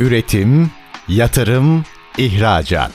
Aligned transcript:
Üretim, 0.00 0.70
yatırım, 1.08 1.84
ihracat. 2.18 2.92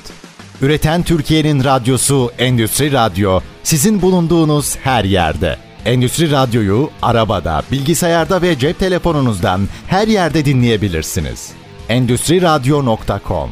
Üreten 0.61 1.03
Türkiye'nin 1.03 1.63
radyosu 1.63 2.31
Endüstri 2.37 2.91
Radyo 2.91 3.39
sizin 3.63 4.01
bulunduğunuz 4.01 4.77
her 4.77 5.03
yerde. 5.03 5.57
Endüstri 5.85 6.31
Radyo'yu 6.31 6.89
arabada, 7.01 7.63
bilgisayarda 7.71 8.41
ve 8.41 8.59
cep 8.59 8.79
telefonunuzdan 8.79 9.67
her 9.87 10.07
yerde 10.07 10.45
dinleyebilirsiniz. 10.45 11.51
Endüstri 11.89 12.41
Radyo.com 12.41 13.49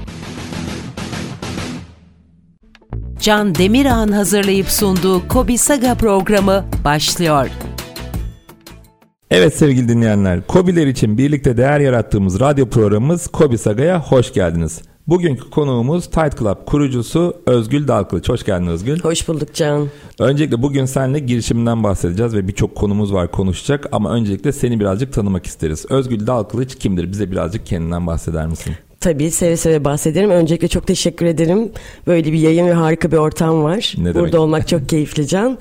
Can 3.20 3.56
Demirağ'ın 3.56 4.12
hazırlayıp 4.12 4.70
sunduğu 4.70 5.28
Kobi 5.28 5.58
Saga 5.58 5.96
programı 5.96 6.66
başlıyor. 6.84 7.50
Evet 9.36 9.56
sevgili 9.58 9.90
dinleyenler, 9.90 10.48
Kobiler 10.48 10.88
için 10.88 11.18
birlikte 11.18 11.58
değer 11.58 11.80
yarattığımız 11.80 12.40
radyo 12.40 12.70
programımız 12.70 13.28
Kobi 13.28 13.58
Saga'ya 13.58 14.02
hoş 14.02 14.34
geldiniz. 14.34 14.82
Bugünkü 15.08 15.50
konuğumuz 15.50 16.06
Tight 16.06 16.40
Club 16.40 16.66
kurucusu 16.66 17.34
Özgül 17.46 17.88
Dalkılıç. 17.88 18.30
Hoş 18.30 18.44
geldin 18.46 18.68
Özgül. 18.68 19.00
Hoş 19.00 19.28
bulduk 19.28 19.54
Can. 19.54 19.88
Öncelikle 20.20 20.62
bugün 20.62 20.86
seninle 20.86 21.20
girişiminden 21.20 21.84
bahsedeceğiz 21.84 22.36
ve 22.36 22.48
birçok 22.48 22.76
konumuz 22.76 23.14
var 23.14 23.32
konuşacak 23.32 23.88
ama 23.92 24.14
öncelikle 24.14 24.52
seni 24.52 24.80
birazcık 24.80 25.14
tanımak 25.14 25.46
isteriz. 25.46 25.86
Özgül 25.90 26.28
Dalkılıç 26.28 26.76
kimdir? 26.76 27.12
Bize 27.12 27.32
birazcık 27.32 27.66
kendinden 27.66 28.08
bahseder 28.08 28.48
misin? 28.48 28.74
Tabii 29.04 29.32
seve 29.32 29.58
seve 29.58 29.86
bahsederim. 29.86 30.30
Öncelikle 30.30 30.68
çok 30.68 30.88
teşekkür 30.88 31.26
ederim. 31.26 31.72
Böyle 32.08 32.34
bir 32.34 32.38
yayın 32.38 32.68
ve 32.68 32.74
harika 32.74 33.12
bir 33.12 33.18
ortam 33.18 33.64
var. 33.64 33.94
Ne 33.98 34.04
Burada 34.14 34.28
demek? 34.28 34.40
olmak 34.40 34.68
çok 34.68 34.90
keyifli 34.90 35.28
Can. 35.28 35.58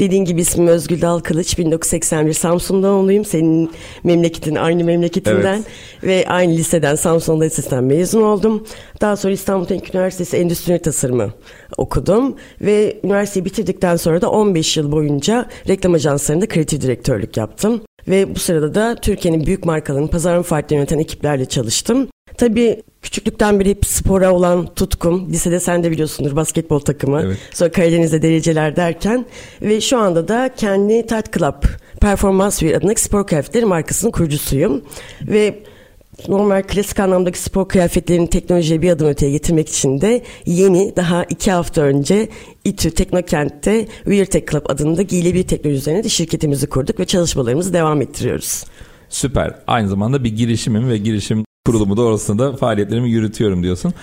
Dediğin 0.00 0.24
gibi 0.24 0.40
ismim 0.40 0.68
Özgül 0.68 1.00
Dal 1.00 1.20
Kılıç. 1.20 1.58
1981 1.58 2.32
Samsun'dan 2.32 2.90
oğluyum. 2.90 3.24
Senin 3.24 3.70
memleketin 4.04 4.54
aynı 4.54 4.84
memleketinden. 4.84 5.54
Evet. 5.54 6.04
Ve 6.04 6.24
aynı 6.28 6.52
liseden 6.52 6.94
Samsun'da 6.94 7.44
lisesinden 7.44 7.84
mezun 7.84 8.22
oldum. 8.22 8.66
Daha 9.00 9.16
sonra 9.16 9.32
İstanbul 9.32 9.64
Teknik 9.64 9.94
Üniversitesi 9.94 10.36
Endüstri 10.36 10.78
Tasarımı 10.78 11.32
okudum. 11.76 12.36
Ve 12.60 13.00
üniversiteyi 13.04 13.44
bitirdikten 13.44 13.96
sonra 13.96 14.20
da 14.20 14.30
15 14.30 14.76
yıl 14.76 14.92
boyunca 14.92 15.46
reklam 15.68 15.94
ajanslarında 15.94 16.48
kreatif 16.48 16.80
direktörlük 16.82 17.36
yaptım. 17.36 17.80
Ve 18.08 18.34
bu 18.34 18.38
sırada 18.38 18.74
da 18.74 18.94
Türkiye'nin 19.02 19.46
büyük 19.46 19.64
markalarının 19.64 20.08
pazarlama 20.08 20.42
faaliyetlerini 20.42 20.80
yöneten 20.80 20.98
ekiplerle 20.98 21.44
çalıştım. 21.44 22.08
Tabii 22.38 22.82
küçüklükten 23.02 23.60
beri 23.60 23.70
hep 23.70 23.86
spora 23.86 24.32
olan 24.32 24.74
tutkum. 24.74 25.32
Lisede 25.32 25.60
sen 25.60 25.84
de 25.84 25.90
biliyorsundur 25.90 26.36
basketbol 26.36 26.78
takımı. 26.78 27.22
Evet. 27.24 27.38
Sonra 27.52 27.72
Karadeniz'de 27.72 28.22
dereceler 28.22 28.76
derken. 28.76 29.26
Ve 29.62 29.80
şu 29.80 29.98
anda 29.98 30.28
da 30.28 30.50
kendi 30.56 31.06
Tight 31.06 31.32
Club 31.38 31.62
Performans 32.00 32.58
Wear 32.58 32.78
adındaki 32.78 33.02
spor 33.02 33.26
kıyafetleri 33.26 33.64
markasının 33.64 34.10
kurucusuyum. 34.10 34.82
Ve 35.22 35.62
normal 36.28 36.62
klasik 36.62 37.00
anlamdaki 37.00 37.38
spor 37.38 37.68
kıyafetlerini 37.68 38.30
teknolojiye 38.30 38.82
bir 38.82 38.90
adım 38.90 39.08
öteye 39.08 39.32
getirmek 39.32 39.68
için 39.68 40.00
de 40.00 40.22
yeni 40.46 40.96
daha 40.96 41.24
iki 41.24 41.50
hafta 41.50 41.82
önce 41.82 42.28
İTÜ 42.64 42.90
Teknokent'te 42.90 43.86
Wear 44.04 44.24
Tech 44.24 44.50
Club 44.50 44.66
adında 44.68 45.02
giyilebilir 45.02 45.46
teknoloji 45.46 45.78
üzerine 45.78 46.04
de 46.04 46.08
şirketimizi 46.08 46.66
kurduk 46.66 47.00
ve 47.00 47.04
çalışmalarımızı 47.04 47.72
devam 47.72 48.02
ettiriyoruz. 48.02 48.64
Süper. 49.08 49.54
Aynı 49.66 49.88
zamanda 49.88 50.24
bir 50.24 50.36
girişimim 50.36 50.88
ve 50.88 50.98
girişim 50.98 51.44
kurulumu 51.66 51.96
doğrultusunda 51.96 52.56
faaliyetlerimi 52.56 53.10
yürütüyorum 53.10 53.62
diyorsun. 53.62 53.94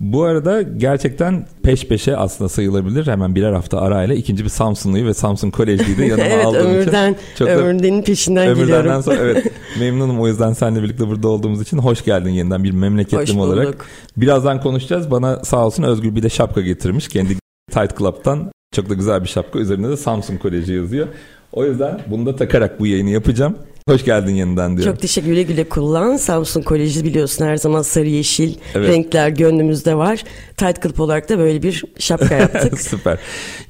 Bu 0.00 0.22
arada 0.22 0.62
gerçekten 0.62 1.46
peş 1.62 1.86
peşe 1.86 2.16
aslında 2.16 2.48
sayılabilir. 2.48 3.06
Hemen 3.06 3.34
birer 3.34 3.52
hafta 3.52 3.80
arayla 3.80 4.14
ikinci 4.14 4.44
bir 4.44 4.48
Samsunlu'yu 4.48 5.06
ve 5.06 5.14
Samsun 5.14 5.50
Kolejli'yi 5.50 5.98
de 5.98 6.04
yanıma 6.06 6.28
evet 6.28 6.46
aldığım 6.46 6.66
ömürden, 6.66 7.12
için. 7.12 7.22
Çok 7.38 7.48
ömürdenin 7.48 8.02
peşinden 8.02 8.48
ömürlerden 8.48 8.82
geliyorum. 8.82 9.02
sonra 9.02 9.18
evet 9.18 9.52
memnunum 9.80 10.20
o 10.20 10.28
yüzden 10.28 10.52
seninle 10.52 10.82
birlikte 10.82 11.08
burada 11.08 11.28
olduğumuz 11.28 11.62
için. 11.62 11.78
Hoş 11.78 12.04
geldin 12.04 12.30
yeniden 12.30 12.64
bir 12.64 12.70
memleketlim 12.70 13.40
olarak. 13.40 13.86
Birazdan 14.16 14.60
konuşacağız. 14.60 15.10
Bana 15.10 15.44
sağ 15.44 15.66
olsun 15.66 15.82
Özgür 15.82 16.14
bir 16.14 16.22
de 16.22 16.28
şapka 16.28 16.60
getirmiş. 16.60 17.08
Kendi 17.08 17.36
Tight 17.72 17.98
Club'tan 17.98 18.52
çok 18.74 18.90
da 18.90 18.94
güzel 18.94 19.22
bir 19.22 19.28
şapka. 19.28 19.58
Üzerinde 19.58 19.88
de 19.88 19.96
Samsun 19.96 20.36
Koleji 20.36 20.72
yazıyor. 20.72 21.06
O 21.52 21.64
yüzden 21.64 22.00
bunu 22.10 22.26
da 22.26 22.36
takarak 22.36 22.80
bu 22.80 22.86
yayını 22.86 23.10
yapacağım. 23.10 23.56
Hoş 23.88 24.04
geldin 24.04 24.34
yeniden 24.34 24.76
diyorum. 24.76 24.92
Çok 24.92 25.02
teşekkür 25.02 25.28
güle 25.28 25.42
güle 25.42 25.68
kullan. 25.68 26.16
Samsun 26.16 26.62
Koleji 26.62 27.04
biliyorsun 27.04 27.44
her 27.44 27.56
zaman 27.56 27.82
sarı 27.82 28.08
yeşil 28.08 28.54
Evet. 28.74 28.88
renkler 28.88 29.28
gönlümüzde 29.28 29.94
var. 29.94 30.24
Tight 30.56 30.82
Club 30.82 30.98
olarak 30.98 31.28
da 31.28 31.38
böyle 31.38 31.62
bir 31.62 31.84
şapka 31.98 32.34
yaptık. 32.40 32.80
Süper. 32.80 33.18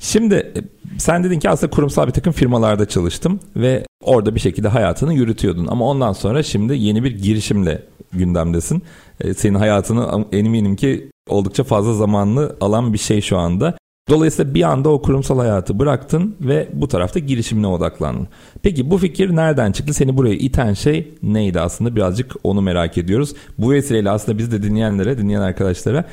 Şimdi 0.00 0.34
e, 0.34 0.60
sen 0.98 1.24
dedin 1.24 1.38
ki 1.38 1.48
aslında 1.50 1.70
kurumsal 1.70 2.06
bir 2.06 2.12
takım 2.12 2.32
firmalarda 2.32 2.88
çalıştım 2.88 3.40
ve 3.56 3.84
orada 4.04 4.34
bir 4.34 4.40
şekilde 4.40 4.68
hayatını 4.68 5.14
yürütüyordun. 5.14 5.66
Ama 5.66 5.84
ondan 5.84 6.12
sonra 6.12 6.42
şimdi 6.42 6.76
yeni 6.76 7.04
bir 7.04 7.10
girişimle 7.22 7.82
gündemdesin. 8.12 8.82
E, 9.20 9.34
Senin 9.34 9.54
hayatını 9.54 10.24
eminim 10.32 10.76
ki 10.76 11.10
oldukça 11.28 11.64
fazla 11.64 11.92
zamanlı 11.94 12.56
alan 12.60 12.92
bir 12.92 12.98
şey 12.98 13.20
şu 13.20 13.38
anda. 13.38 13.74
Dolayısıyla 14.10 14.54
bir 14.54 14.62
anda 14.62 14.88
o 14.88 15.02
kurumsal 15.02 15.38
hayatı 15.38 15.78
bıraktın 15.78 16.36
ve 16.40 16.68
bu 16.72 16.88
tarafta 16.88 17.18
girişimine 17.18 17.66
odaklandın. 17.66 18.28
Peki 18.62 18.90
bu 18.90 18.98
fikir 18.98 19.36
nereden 19.36 19.72
çıktı? 19.72 19.94
Seni 19.94 20.16
buraya 20.16 20.34
iten 20.34 20.72
şey 20.72 21.14
neydi 21.22 21.60
aslında? 21.60 21.96
Birazcık 21.96 22.32
onu 22.44 22.62
merak 22.62 22.98
ediyoruz. 22.98 23.34
Bu 23.58 23.70
vesileyle 23.70 24.10
aslında 24.10 24.38
biz 24.38 24.52
de 24.52 24.62
dinleyenlere, 24.62 25.18
dinleyen 25.18 25.40
arkadaşlara 25.40 26.04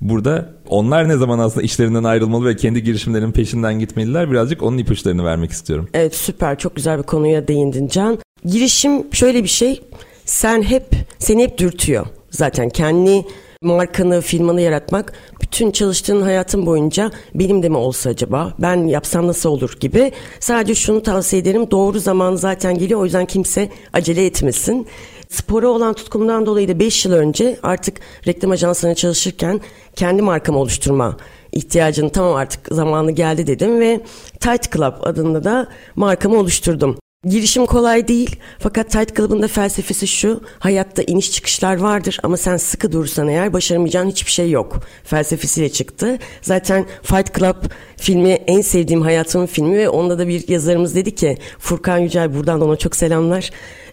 burada 0.00 0.48
onlar 0.68 1.08
ne 1.08 1.16
zaman 1.16 1.38
aslında 1.38 1.62
işlerinden 1.64 2.04
ayrılmalı 2.04 2.46
ve 2.46 2.56
kendi 2.56 2.82
girişimlerinin 2.82 3.32
peşinden 3.32 3.78
gitmeliler? 3.78 4.30
Birazcık 4.30 4.62
onun 4.62 4.78
ipuçlarını 4.78 5.24
vermek 5.24 5.50
istiyorum. 5.50 5.88
Evet 5.94 6.14
süper 6.14 6.58
çok 6.58 6.76
güzel 6.76 6.98
bir 6.98 7.02
konuya 7.02 7.48
değindin 7.48 7.88
Can. 7.88 8.18
Girişim 8.44 9.14
şöyle 9.14 9.42
bir 9.42 9.48
şey 9.48 9.80
sen 10.24 10.62
hep 10.62 10.86
seni 11.18 11.42
hep 11.42 11.58
dürtüyor. 11.58 12.06
Zaten 12.30 12.68
kendi 12.68 13.24
markanı, 13.62 14.20
firmanı 14.20 14.60
yaratmak 14.60 15.12
bütün 15.52 15.70
çalıştığın 15.70 16.22
hayatın 16.22 16.66
boyunca 16.66 17.10
benim 17.34 17.62
de 17.62 17.68
mi 17.68 17.76
olsa 17.76 18.10
acaba 18.10 18.54
ben 18.58 18.86
yapsam 18.86 19.26
nasıl 19.26 19.50
olur 19.50 19.76
gibi. 19.80 20.12
Sadece 20.40 20.74
şunu 20.74 21.02
tavsiye 21.02 21.42
ederim 21.42 21.70
doğru 21.70 21.98
zaman 21.98 22.34
zaten 22.34 22.78
geliyor 22.78 23.00
o 23.00 23.04
yüzden 23.04 23.26
kimse 23.26 23.68
acele 23.92 24.26
etmesin. 24.26 24.86
Spora 25.28 25.68
olan 25.68 25.94
tutkumdan 25.94 26.46
dolayı 26.46 26.68
da 26.68 26.78
5 26.78 27.04
yıl 27.04 27.12
önce 27.12 27.58
artık 27.62 28.00
reklam 28.26 28.50
ajanslarına 28.50 28.94
çalışırken 28.94 29.60
kendi 29.96 30.22
markamı 30.22 30.58
oluşturma 30.58 31.16
ihtiyacını 31.52 32.10
tamam 32.10 32.34
artık 32.34 32.68
zamanı 32.70 33.10
geldi 33.10 33.46
dedim 33.46 33.80
ve 33.80 34.00
Tight 34.40 34.72
Club 34.72 34.94
adında 35.02 35.44
da 35.44 35.68
markamı 35.96 36.36
oluşturdum. 36.38 37.01
Girişim 37.28 37.66
kolay 37.66 38.08
değil 38.08 38.36
fakat 38.58 38.90
Tight 38.90 39.16
Club'ın 39.16 39.42
da 39.42 39.48
felsefesi 39.48 40.06
şu 40.06 40.40
hayatta 40.58 41.02
iniş 41.02 41.32
çıkışlar 41.32 41.76
vardır 41.76 42.18
ama 42.22 42.36
sen 42.36 42.56
sıkı 42.56 42.92
durursan 42.92 43.28
eğer 43.28 43.52
başaramayacağın 43.52 44.08
hiçbir 44.10 44.30
şey 44.30 44.50
yok 44.50 44.80
felsefesiyle 45.04 45.68
çıktı. 45.68 46.18
Zaten 46.42 46.86
Fight 47.02 47.38
Club 47.38 47.56
filmi 47.96 48.30
en 48.30 48.60
sevdiğim 48.60 49.02
hayatımın 49.02 49.46
filmi 49.46 49.78
ve 49.78 49.88
onda 49.88 50.18
da 50.18 50.28
bir 50.28 50.48
yazarımız 50.48 50.94
dedi 50.94 51.14
ki 51.14 51.38
Furkan 51.58 51.98
Yücel 51.98 52.34
buradan 52.34 52.60
da 52.60 52.64
ona 52.64 52.76
çok 52.76 52.96
selamlar. 52.96 53.50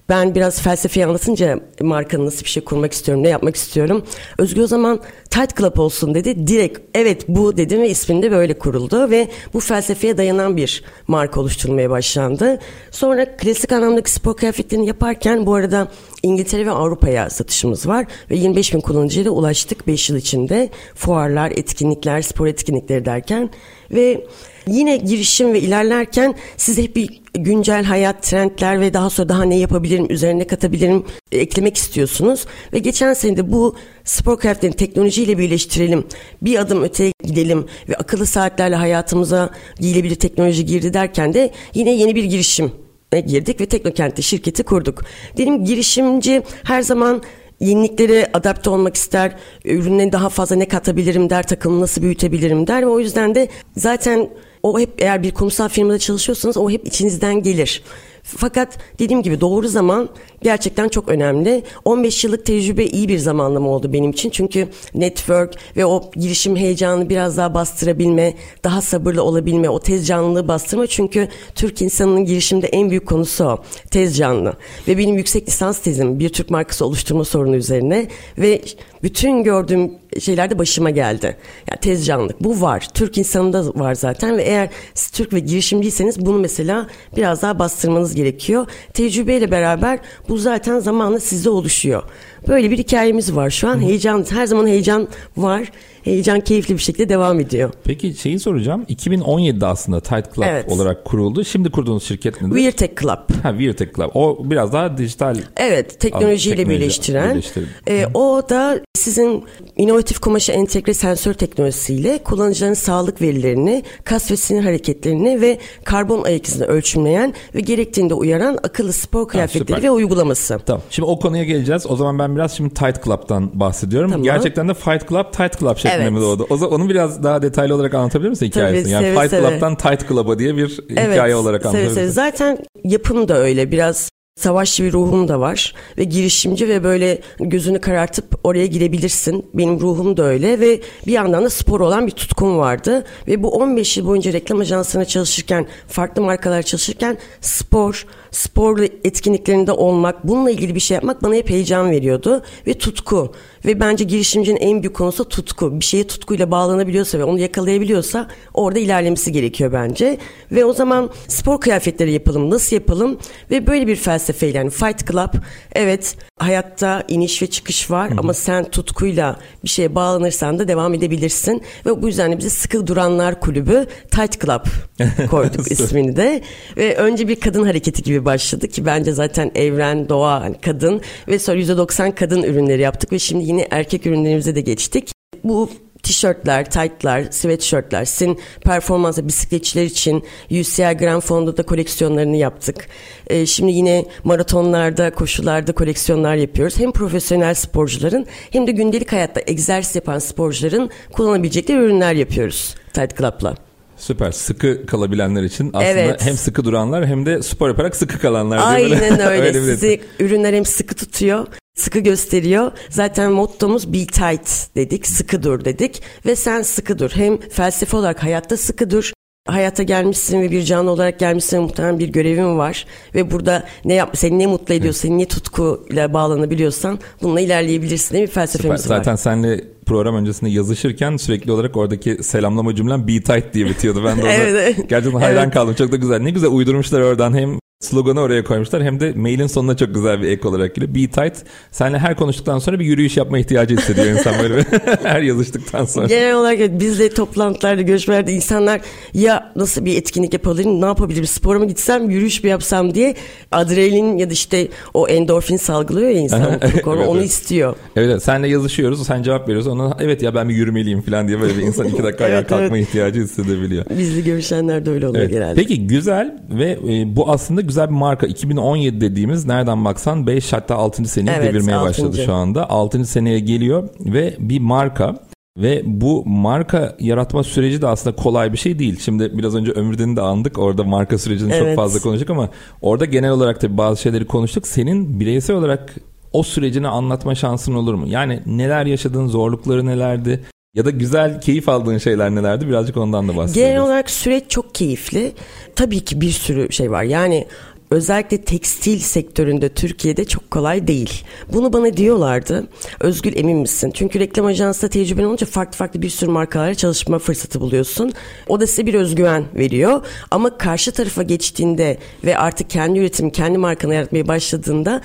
Ben 0.09 0.35
biraz 0.35 0.61
felsefeyi 0.61 1.05
anlatınca 1.05 1.59
markanın 1.81 2.25
nasıl 2.25 2.43
bir 2.43 2.49
şey 2.49 2.63
kurmak 2.63 2.93
istiyorum, 2.93 3.23
ne 3.23 3.29
yapmak 3.29 3.55
istiyorum. 3.55 4.03
Özgür 4.37 4.61
o 4.61 4.67
zaman 4.67 4.99
Tight 5.29 5.57
Club 5.57 5.77
olsun 5.77 6.15
dedi. 6.15 6.47
Direkt 6.47 6.79
evet 6.93 7.25
bu 7.27 7.57
dedim 7.57 7.81
ve 7.81 7.89
ismini 7.89 8.23
de 8.23 8.31
böyle 8.31 8.57
kuruldu. 8.59 9.09
Ve 9.09 9.27
bu 9.53 9.59
felsefeye 9.59 10.17
dayanan 10.17 10.57
bir 10.57 10.83
marka 11.07 11.39
oluşturulmaya 11.41 11.89
başlandı. 11.89 12.59
Sonra 12.91 13.37
klasik 13.37 13.71
anlamdaki 13.71 14.11
spor 14.11 14.37
kıyafetlerini 14.37 14.87
yaparken 14.87 15.45
bu 15.45 15.53
arada 15.53 15.87
İngiltere 16.23 16.65
ve 16.65 16.71
Avrupa'ya 16.71 17.29
satışımız 17.29 17.87
var. 17.87 18.05
Ve 18.31 18.35
25 18.35 18.73
bin 18.73 18.81
kullanıcıya 18.81 19.25
da 19.25 19.31
ulaştık 19.31 19.87
5 19.87 20.09
yıl 20.09 20.17
içinde. 20.17 20.69
Fuarlar, 20.95 21.51
etkinlikler, 21.51 22.21
spor 22.21 22.47
etkinlikleri 22.47 23.05
derken. 23.05 23.49
Ve 23.91 24.25
yine 24.69 24.97
girişim 24.97 25.53
ve 25.53 25.59
ilerlerken 25.59 26.35
siz 26.57 26.77
hep 26.77 26.95
bir 26.95 27.21
güncel 27.33 27.83
hayat, 27.83 28.23
trendler 28.23 28.81
ve 28.81 28.93
daha 28.93 29.09
sonra 29.09 29.29
daha 29.29 29.43
ne 29.43 29.57
yapabilirim, 29.57 30.05
üzerine 30.09 30.47
katabilirim 30.47 31.03
e, 31.31 31.37
eklemek 31.37 31.77
istiyorsunuz. 31.77 32.45
Ve 32.73 32.79
geçen 32.79 33.13
sene 33.13 33.37
de 33.37 33.51
bu 33.51 33.75
spor 34.03 34.39
kıyafetlerini 34.39 34.75
teknolojiyle 34.75 35.37
birleştirelim, 35.37 36.03
bir 36.41 36.59
adım 36.59 36.83
öteye 36.83 37.11
gidelim 37.23 37.65
ve 37.89 37.95
akıllı 37.95 38.25
saatlerle 38.25 38.75
hayatımıza 38.75 39.49
giyilebilir 39.79 40.15
teknoloji 40.15 40.65
girdi 40.65 40.93
derken 40.93 41.33
de 41.33 41.51
yine 41.73 41.91
yeni 41.91 42.15
bir 42.15 42.23
girişim 42.23 42.71
girdik 43.17 43.61
ve 43.61 43.65
Teknokent'te 43.65 44.21
şirketi 44.21 44.63
kurduk. 44.63 45.03
Dedim 45.37 45.65
girişimci 45.65 46.41
her 46.63 46.81
zaman 46.81 47.21
yeniliklere 47.59 48.29
adapte 48.33 48.69
olmak 48.69 48.95
ister, 48.95 49.35
ürüne 49.65 50.11
daha 50.11 50.29
fazla 50.29 50.55
ne 50.55 50.67
katabilirim 50.67 51.29
der, 51.29 51.47
takımı 51.47 51.81
nasıl 51.81 52.01
büyütebilirim 52.01 52.67
der 52.67 52.81
ve 52.81 52.87
o 52.87 52.99
yüzden 52.99 53.35
de 53.35 53.47
zaten 53.77 54.29
o 54.63 54.79
hep 54.79 54.89
eğer 55.01 55.23
bir 55.23 55.31
kurumsal 55.31 55.69
firmada 55.69 55.99
çalışıyorsanız 55.99 56.57
o 56.57 56.69
hep 56.69 56.87
içinizden 56.87 57.43
gelir. 57.43 57.83
Fakat 58.23 58.77
dediğim 58.99 59.23
gibi 59.23 59.41
doğru 59.41 59.67
zaman 59.67 60.09
gerçekten 60.41 60.89
çok 60.89 61.09
önemli. 61.09 61.63
15 61.85 62.23
yıllık 62.23 62.45
tecrübe 62.45 62.85
iyi 62.85 63.07
bir 63.07 63.17
zamanlama 63.17 63.69
oldu 63.69 63.93
benim 63.93 64.11
için. 64.11 64.29
Çünkü 64.29 64.67
network 64.93 65.53
ve 65.77 65.85
o 65.85 66.11
girişim 66.15 66.55
heyecanını 66.55 67.09
biraz 67.09 67.37
daha 67.37 67.53
bastırabilme, 67.53 68.33
daha 68.63 68.81
sabırlı 68.81 69.23
olabilme, 69.23 69.69
o 69.69 69.79
tez 69.79 70.07
canlılığı 70.07 70.47
bastırma. 70.47 70.87
Çünkü 70.87 71.27
Türk 71.55 71.81
insanının 71.81 72.25
girişimde 72.25 72.67
en 72.67 72.89
büyük 72.89 73.07
konusu 73.07 73.45
o. 73.45 73.63
Tez 73.91 74.17
canlı. 74.17 74.53
Ve 74.87 74.97
benim 74.97 75.17
yüksek 75.17 75.47
lisans 75.47 75.79
tezim 75.79 76.19
bir 76.19 76.29
Türk 76.29 76.49
markası 76.49 76.85
oluşturma 76.85 77.25
sorunu 77.25 77.55
üzerine 77.55 78.07
ve 78.37 78.61
bütün 79.03 79.43
gördüğüm 79.43 79.91
şeylerde 80.19 80.59
başıma 80.59 80.89
geldi. 80.89 81.37
Yani 81.69 81.79
tez 81.79 82.05
canlılık 82.05 82.43
bu 82.43 82.61
var. 82.61 82.87
Türk 82.93 83.17
insanında 83.17 83.65
var 83.65 83.95
zaten 83.95 84.37
ve 84.37 84.43
eğer 84.43 84.69
siz 84.93 85.09
Türk 85.09 85.33
ve 85.33 85.39
girişimciyseniz 85.39 86.25
bunu 86.25 86.39
mesela 86.39 86.87
biraz 87.15 87.41
daha 87.41 87.59
bastırmanız 87.59 88.15
gerekiyor. 88.15 88.67
Tecrübeyle 88.93 89.51
beraber 89.51 89.99
bu 90.29 90.37
zaten 90.37 90.79
zamanla 90.79 91.19
sizde 91.19 91.49
oluşuyor. 91.49 92.03
Böyle 92.47 92.71
bir 92.71 92.77
hikayemiz 92.77 93.35
var 93.35 93.49
şu 93.49 93.67
an. 93.67 93.81
Heyecan, 93.81 94.25
her 94.29 94.45
zaman 94.45 94.67
heyecan 94.67 95.07
var. 95.37 95.71
Heyecan 96.03 96.39
keyifli 96.39 96.73
bir 96.73 96.79
şekilde 96.81 97.09
devam 97.09 97.39
ediyor. 97.39 97.71
Peki 97.83 98.13
şeyi 98.13 98.39
soracağım. 98.39 98.85
2017'de 98.89 99.65
aslında 99.65 99.99
Tight 100.01 100.35
Club 100.35 100.43
Evet. 100.47 100.71
olarak 100.71 101.05
kuruldu. 101.05 101.43
Şimdi 101.43 101.69
kurduğunuz 101.71 102.03
şirket 102.03 102.41
nedir? 102.41 102.55
Weird 102.55 102.73
Tech 102.77 103.01
Club. 103.01 103.43
Ha, 103.43 103.49
Weird 103.51 103.73
Tech 103.77 103.95
Club. 103.95 104.09
O 104.13 104.37
biraz 104.49 104.73
daha 104.73 104.97
dijital. 104.97 105.35
Evet, 105.57 105.99
teknolojiyle 105.99 106.55
Teknoloji 106.55 106.79
birleştiren. 106.81 107.31
birleştirip. 107.31 107.67
E, 107.87 108.07
o 108.13 108.41
da 108.49 108.79
sizin 108.95 109.43
inovatif 109.77 110.19
kumaşa 110.19 110.53
entegre 110.53 110.93
sensör 110.93 111.33
teknolojisiyle 111.33 112.17
kullanıcıların 112.23 112.73
sağlık 112.73 113.21
verilerini, 113.21 113.83
kas 114.03 114.31
ve 114.31 114.37
sinir 114.37 114.63
hareketlerini 114.63 115.41
ve 115.41 115.57
karbon 115.83 116.23
ayak 116.23 116.47
izini 116.47 116.65
ölçümleyen 116.65 117.33
ve 117.55 117.59
gerektiğinde 117.59 118.13
uyaran 118.13 118.57
akıllı 118.63 118.93
spor 118.93 119.27
kıyafetleri 119.27 119.67
süper. 119.67 119.83
ve 119.83 119.91
uygulaması. 119.91 120.59
Tamam. 120.65 120.81
Şimdi 120.89 121.05
o 121.09 121.19
konuya 121.19 121.43
geleceğiz. 121.43 121.85
O 121.89 121.95
zaman 121.95 122.19
ben 122.19 122.35
biraz 122.35 122.51
şimdi 122.57 122.73
Tight 122.73 123.03
Club'tan 123.05 123.59
bahsediyorum. 123.59 124.11
Tamam. 124.11 124.23
Gerçekten 124.23 124.69
de 124.69 124.73
Fight 124.73 125.09
Club, 125.09 125.25
Tight 125.33 125.59
Club 125.59 125.75
şeklinde 125.77 125.88
Evet. 125.91 126.11
mi 126.11 126.21
doğdu? 126.21 126.47
O 126.49 126.57
zaman 126.57 126.81
onu 126.81 126.89
biraz 126.89 127.23
daha 127.23 127.41
detaylı 127.41 127.75
olarak 127.75 127.93
anlatabilir 127.93 128.29
misin 128.29 128.45
hikayesini? 128.45 128.91
yani 128.91 129.03
seve 129.03 129.19
Fight 129.19 129.29
seve. 129.29 129.49
Club'tan 129.49 129.75
Tight 129.75 130.07
Club'a 130.07 130.39
diye 130.39 130.57
bir 130.57 130.79
hikaye 130.91 131.35
olarak 131.35 131.65
anlatabilir 131.65 131.89
misin? 131.89 132.07
Zaten 132.07 132.57
yapım 132.83 133.27
da 133.27 133.37
öyle 133.37 133.71
biraz 133.71 134.09
savaşçı 134.39 134.83
bir 134.83 134.93
ruhum 134.93 135.27
da 135.27 135.39
var 135.39 135.73
ve 135.97 136.03
girişimci 136.03 136.67
ve 136.67 136.83
böyle 136.83 137.21
gözünü 137.39 137.81
karartıp 137.81 138.39
oraya 138.43 138.65
girebilirsin. 138.65 139.45
Benim 139.53 139.79
ruhum 139.79 140.17
da 140.17 140.23
öyle 140.23 140.59
ve 140.59 140.81
bir 141.07 141.11
yandan 141.11 141.43
da 141.43 141.49
spor 141.49 141.79
olan 141.79 142.07
bir 142.07 142.11
tutkum 142.11 142.57
vardı 142.57 143.05
ve 143.27 143.43
bu 143.43 143.49
15 143.49 143.97
yıl 143.97 144.07
boyunca 144.07 144.33
reklam 144.33 144.59
ajansına 144.59 145.05
çalışırken, 145.05 145.67
farklı 145.87 146.21
markalar 146.21 146.61
çalışırken 146.61 147.17
spor, 147.41 148.05
spor 148.31 148.79
etkinliklerinde 148.79 149.71
olmak, 149.71 150.27
bununla 150.27 150.51
ilgili 150.51 150.75
bir 150.75 150.79
şey 150.79 150.95
yapmak 150.95 151.23
bana 151.23 151.35
hep 151.35 151.49
heyecan 151.49 151.91
veriyordu 151.91 152.43
ve 152.67 152.73
tutku. 152.73 153.33
Ve 153.65 153.79
bence 153.79 154.03
girişimcinin 154.03 154.57
en 154.57 154.83
büyük 154.83 154.95
konusu 154.95 155.29
tutku. 155.29 155.79
Bir 155.79 155.85
şeye 155.85 156.07
tutkuyla 156.07 156.51
bağlanabiliyorsa 156.51 157.19
ve 157.19 157.23
onu 157.23 157.39
yakalayabiliyorsa 157.39 158.27
orada 158.53 158.79
ilerlemesi 158.79 159.31
gerekiyor 159.31 159.73
bence. 159.73 160.17
Ve 160.51 160.65
o 160.65 160.73
zaman 160.73 161.09
spor 161.27 161.61
kıyafetleri 161.61 162.11
yapalım, 162.11 162.49
nasıl 162.49 162.75
yapalım? 162.75 163.19
Ve 163.51 163.67
böyle 163.67 163.87
bir 163.87 163.95
felsefeyle 163.95 164.57
yani 164.57 164.69
Fight 164.69 165.07
Club 165.07 165.33
evet 165.75 166.15
hayatta 166.37 167.03
iniş 167.07 167.41
ve 167.41 167.47
çıkış 167.47 167.91
var 167.91 168.11
ama 168.17 168.33
sen 168.33 168.65
tutkuyla 168.69 169.39
bir 169.63 169.69
şeye 169.69 169.95
bağlanırsan 169.95 170.59
da 170.59 170.67
devam 170.67 170.93
edebilirsin. 170.93 171.63
Ve 171.85 172.01
bu 172.01 172.07
yüzden 172.07 172.31
de 172.31 172.37
bize 172.37 172.49
Sıkı 172.49 172.87
Duranlar 172.87 173.39
Kulübü 173.39 173.85
Tight 174.11 174.41
Club 174.41 174.65
koyduk 175.29 175.71
ismini 175.71 176.15
de. 176.15 176.41
Ve 176.77 176.95
önce 176.95 177.27
bir 177.27 177.39
kadın 177.39 177.63
hareketi 177.63 178.03
gibi 178.03 178.25
başladı 178.25 178.67
ki 178.67 178.85
bence 178.85 179.11
zaten 179.11 179.51
evren, 179.55 180.09
doğa, 180.09 180.41
hani 180.41 180.57
kadın 180.61 181.01
ve 181.27 181.39
sonra 181.39 181.59
%90 181.59 182.15
kadın 182.15 182.43
ürünleri 182.43 182.81
yaptık 182.81 183.11
ve 183.11 183.19
şimdi 183.19 183.43
yine 183.49 183.67
erkek 183.71 184.05
ürünlerimize 184.05 184.55
de 184.55 184.61
geçtik. 184.61 185.11
Bu 185.43 185.69
tişörtler, 186.03 186.69
tight'lar, 186.71 187.23
sweatshirtler, 187.31 188.05
sizin 188.05 188.39
performansa 188.61 189.27
bisikletçiler 189.27 189.83
için 189.83 190.23
UCI 190.51 190.97
Grand 190.99 191.21
Fondo'da 191.21 191.63
koleksiyonlarını 191.63 192.37
yaptık. 192.37 192.87
Ee, 193.27 193.45
şimdi 193.45 193.71
yine 193.71 194.05
maratonlarda, 194.23 195.11
koşularda 195.13 195.71
koleksiyonlar 195.71 196.35
yapıyoruz. 196.35 196.79
Hem 196.79 196.91
profesyonel 196.91 197.53
sporcuların 197.53 198.25
hem 198.51 198.67
de 198.67 198.71
gündelik 198.71 199.11
hayatta 199.11 199.41
egzersiz 199.47 199.95
yapan 199.95 200.19
sporcuların 200.19 200.89
kullanabilecekleri 201.13 201.77
ürünler 201.79 202.13
yapıyoruz 202.13 202.75
Tight 202.93 203.17
Club'la. 203.17 203.55
Süper. 203.97 204.31
Sıkı 204.31 204.85
kalabilenler 204.85 205.43
için 205.43 205.67
aslında 205.67 205.83
Evet. 205.85 206.25
hem 206.25 206.33
sıkı 206.33 206.65
duranlar 206.65 207.07
hem 207.07 207.25
de 207.25 207.43
spor 207.43 207.67
yaparak 207.69 207.95
sıkı 207.95 208.19
kalanlar. 208.19 208.59
Aynen 208.63 209.19
öyle. 209.27 209.53
bir- 209.53 209.59
Sizi 209.59 210.01
ürünler 210.19 210.53
hem 210.53 210.65
sıkı 210.65 210.95
tutuyor, 210.95 211.47
sıkı 211.79 211.99
gösteriyor. 211.99 212.71
Zaten 212.89 213.31
mottomuz 213.31 213.93
be 213.93 213.97
tight 214.05 214.75
dedik, 214.75 215.07
sıkı 215.07 215.43
dur 215.43 215.65
dedik. 215.65 216.01
Ve 216.25 216.35
sen 216.35 216.61
sıkı 216.61 216.99
dur. 216.99 217.11
Hem 217.13 217.37
felsefe 217.37 217.97
olarak 217.97 218.23
hayatta 218.23 218.57
sıkı 218.57 218.89
dur. 218.89 219.11
Hayata 219.47 219.83
gelmişsin 219.83 220.41
ve 220.41 220.51
bir 220.51 220.63
canlı 220.63 220.91
olarak 220.91 221.19
gelmişsin 221.19 221.61
muhtemelen 221.61 221.99
bir 221.99 222.07
görevin 222.09 222.57
var. 222.57 222.85
Ve 223.15 223.31
burada 223.31 223.63
ne 223.85 223.93
yap 223.93 224.09
seni 224.17 224.39
ne 224.39 224.47
mutlu 224.47 224.73
ediyorsa, 224.73 224.99
seni 224.99 225.17
ne 225.17 225.25
tutkuyla 225.25 226.13
bağlanabiliyorsan 226.13 226.99
bununla 227.21 227.41
ilerleyebilirsin 227.41 228.13
diye 228.15 228.23
bir 228.23 228.27
Süper. 228.27 228.41
felsefemiz 228.41 228.89
var. 228.89 228.97
Zaten 228.97 229.15
senle 229.15 229.63
program 229.85 230.15
öncesinde 230.15 230.49
yazışırken 230.49 231.17
sürekli 231.17 231.51
olarak 231.51 231.77
oradaki 231.77 232.23
selamlama 232.23 232.75
cümlem 232.75 233.07
be 233.07 233.21
tight 233.21 233.53
diye 233.53 233.65
bitiyordu. 233.65 234.03
Ben 234.05 234.17
de 234.17 234.21
ona 234.23 234.31
evet. 234.33 234.89
gerçekten 234.89 235.19
hayran 235.19 235.43
Evet. 235.43 235.53
kaldım. 235.53 235.73
Çok 235.75 235.91
da 235.91 235.95
güzel. 235.95 236.19
Ne 236.19 236.31
güzel 236.31 236.49
uydurmuşlar 236.49 237.01
oradan 237.01 237.37
hem 237.37 237.59
sloganı 237.83 238.19
oraya 238.19 238.43
koymuşlar 238.43 238.83
hem 238.83 238.99
de 238.99 239.13
mailin 239.13 239.47
sonuna 239.47 239.77
çok 239.77 239.95
güzel 239.95 240.21
bir 240.21 240.27
ek 240.27 240.47
olarak 240.47 240.75
geliyor. 240.75 240.95
Be 240.95 241.07
tight. 241.07 241.37
Seninle 241.71 241.99
her 241.99 242.15
konuştuktan 242.15 242.59
sonra 242.59 242.79
bir 242.79 242.85
yürüyüş 242.85 243.17
yapma 243.17 243.39
ihtiyacı 243.39 243.77
hissediyor 243.77 244.07
insan 244.07 244.33
böyle 244.43 244.65
her 245.03 245.21
yazıştıktan 245.21 245.85
sonra. 245.85 246.07
Genel 246.07 246.35
olarak 246.35 246.59
evet, 246.59 246.71
biz 246.79 246.99
de 246.99 247.09
toplantılarda, 247.09 247.81
görüşmelerde 247.81 248.33
insanlar 248.33 248.81
ya 249.13 249.51
nasıl 249.55 249.85
bir 249.85 249.97
etkinlik 249.97 250.33
yapabilirim, 250.33 250.81
ne 250.81 250.85
yapabilirim, 250.85 251.27
spora 251.27 251.59
mı 251.59 251.67
gitsem, 251.67 252.09
yürüyüş 252.09 252.43
mü 252.43 252.49
yapsam 252.49 252.93
diye 252.93 253.15
adrenalin 253.51 254.17
ya 254.17 254.29
da 254.29 254.33
işte 254.33 254.67
o 254.93 255.07
endorfin 255.07 255.57
salgılıyor 255.57 256.09
ya 256.09 256.19
insan 256.19 256.41
Evet, 256.61 256.87
onu 256.87 257.17
evet. 257.17 257.29
istiyor. 257.29 257.75
Evet 257.95 258.23
senle 258.23 258.47
yazışıyoruz 258.47 259.07
sen 259.07 259.23
cevap 259.23 259.47
veriyorsun 259.49 259.71
ona 259.71 259.97
evet 259.99 260.21
ya 260.23 260.35
ben 260.35 260.49
bir 260.49 260.55
yürümeliyim 260.55 261.01
falan 261.01 261.27
diye 261.27 261.41
böyle 261.41 261.57
bir 261.57 261.61
insan 261.61 261.87
iki 261.87 262.03
dakika 262.03 262.25
ayağa 262.25 262.37
Evet, 262.39 262.47
kalkma 262.47 262.77
evet. 262.77 262.87
ihtiyacı 262.87 263.21
hissedebiliyor. 263.21 263.85
Bizli 263.97 264.23
görüşenler 264.23 264.85
de 264.85 264.91
öyle 264.91 265.07
oluyor 265.07 265.23
Evet. 265.23 265.33
genelde. 265.33 265.55
Peki 265.55 265.87
güzel 265.87 266.37
ve 266.49 266.71
e, 266.71 267.15
bu 267.15 267.31
aslında 267.31 267.68
güzel 267.69 267.87
bir 267.89 267.93
marka. 267.95 268.27
2017 268.27 269.01
dediğimiz 269.01 269.45
nereden 269.45 269.85
baksan 269.85 270.27
5 270.27 270.53
hatta 270.53 270.75
6. 270.75 271.05
seneyi 271.05 271.35
Evet, 271.37 271.53
devirmeye 271.53 271.81
başladı 271.81 272.07
altıncı. 272.07 272.25
şu 272.25 272.33
anda. 272.33 272.69
6. 272.69 273.05
seneye 273.05 273.39
geliyor 273.39 273.89
ve 273.99 274.35
bir 274.39 274.59
marka 274.59 275.15
ve 275.57 275.81
bu 275.85 276.23
marka 276.25 276.95
yaratma 276.99 277.43
süreci 277.43 277.81
de 277.81 277.87
aslında 277.87 278.15
kolay 278.15 278.53
bir 278.53 278.57
şey 278.57 278.79
değil. 278.79 278.99
Şimdi 278.99 279.37
biraz 279.37 279.55
önce 279.55 279.71
Ömürden'i 279.71 280.15
de 280.15 280.21
andık. 280.21 280.59
Orada 280.59 280.83
marka 280.83 281.17
sürecini 281.17 281.51
çok 281.51 281.61
Evet. 281.61 281.75
fazla 281.75 281.99
konuştuk 281.99 282.29
ama 282.29 282.49
orada 282.81 283.05
genel 283.05 283.31
olarak 283.31 283.61
tabii 283.61 283.77
bazı 283.77 284.01
şeyleri 284.01 284.25
konuştuk. 284.25 284.67
Senin 284.67 285.19
bireysel 285.19 285.55
olarak 285.55 285.95
o 286.33 286.43
sürecini 286.43 286.87
anlatma 286.87 287.35
şansın 287.35 287.73
olur 287.73 287.93
mu? 287.93 288.07
Yani 288.07 288.39
neler 288.45 288.85
yaşadın, 288.85 289.27
zorlukları 289.27 289.85
nelerdi? 289.85 290.43
Ya 290.75 290.85
da 290.85 290.89
güzel, 290.89 291.41
keyif 291.41 291.69
aldığın 291.69 291.97
şeyler 291.97 292.31
nelerdi? 292.35 292.67
Birazcık 292.67 292.97
ondan 292.97 293.27
da 293.27 293.37
bahsedelim. 293.37 293.67
Genel 293.67 293.81
olarak 293.81 294.09
süreç 294.09 294.43
çok 294.49 294.75
keyifli. 294.75 295.31
Tabii 295.75 295.99
ki 295.99 296.21
bir 296.21 296.29
sürü 296.31 296.71
şey 296.71 296.91
var. 296.91 297.03
Yani 297.03 297.47
özellikle 297.91 298.41
tekstil 298.41 298.99
sektöründe 298.99 299.69
Türkiye'de 299.69 300.25
çok 300.25 300.51
kolay 300.51 300.87
değil. 300.87 301.23
Bunu 301.53 301.73
bana 301.73 301.97
diyorlardı. 301.97 302.67
Özgül 302.99 303.37
emin 303.37 303.57
misin? 303.57 303.91
Çünkü 303.93 304.19
reklam 304.19 304.45
ajansında 304.45 304.91
tecrüben 304.91 305.23
olunca 305.23 305.47
farklı 305.47 305.77
farklı 305.77 306.01
bir 306.01 306.09
sürü 306.09 306.29
markalarla 306.31 306.75
çalışma 306.75 307.19
fırsatı 307.19 307.61
buluyorsun. 307.61 308.13
O 308.47 308.59
da 308.59 308.67
size 308.67 308.85
bir 308.85 308.93
özgüven 308.93 309.43
veriyor. 309.55 310.05
Ama 310.31 310.57
karşı 310.57 310.91
tarafa 310.91 311.23
geçtiğinde 311.23 311.97
ve 312.25 312.37
artık 312.37 312.69
kendi 312.69 312.99
üretim, 312.99 313.29
kendi 313.29 313.57
markanı 313.57 313.93
yaratmaya 313.93 314.27
başladığında 314.27 315.01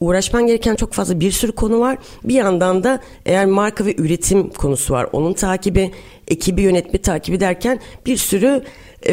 uğraşman 0.00 0.46
gereken 0.46 0.74
çok 0.74 0.92
fazla 0.92 1.20
bir 1.20 1.32
sürü 1.32 1.52
konu 1.52 1.80
var. 1.80 1.98
Bir 2.24 2.34
yandan 2.34 2.84
da 2.84 3.00
eğer 3.26 3.46
marka 3.46 3.86
ve 3.86 3.94
üretim 3.98 4.50
konusu 4.50 4.94
var. 4.94 5.08
Onun 5.12 5.32
takibi, 5.32 5.92
ekibi 6.28 6.62
yönetme 6.62 7.02
takibi 7.02 7.40
derken 7.40 7.80
bir 8.06 8.16
sürü 8.16 8.62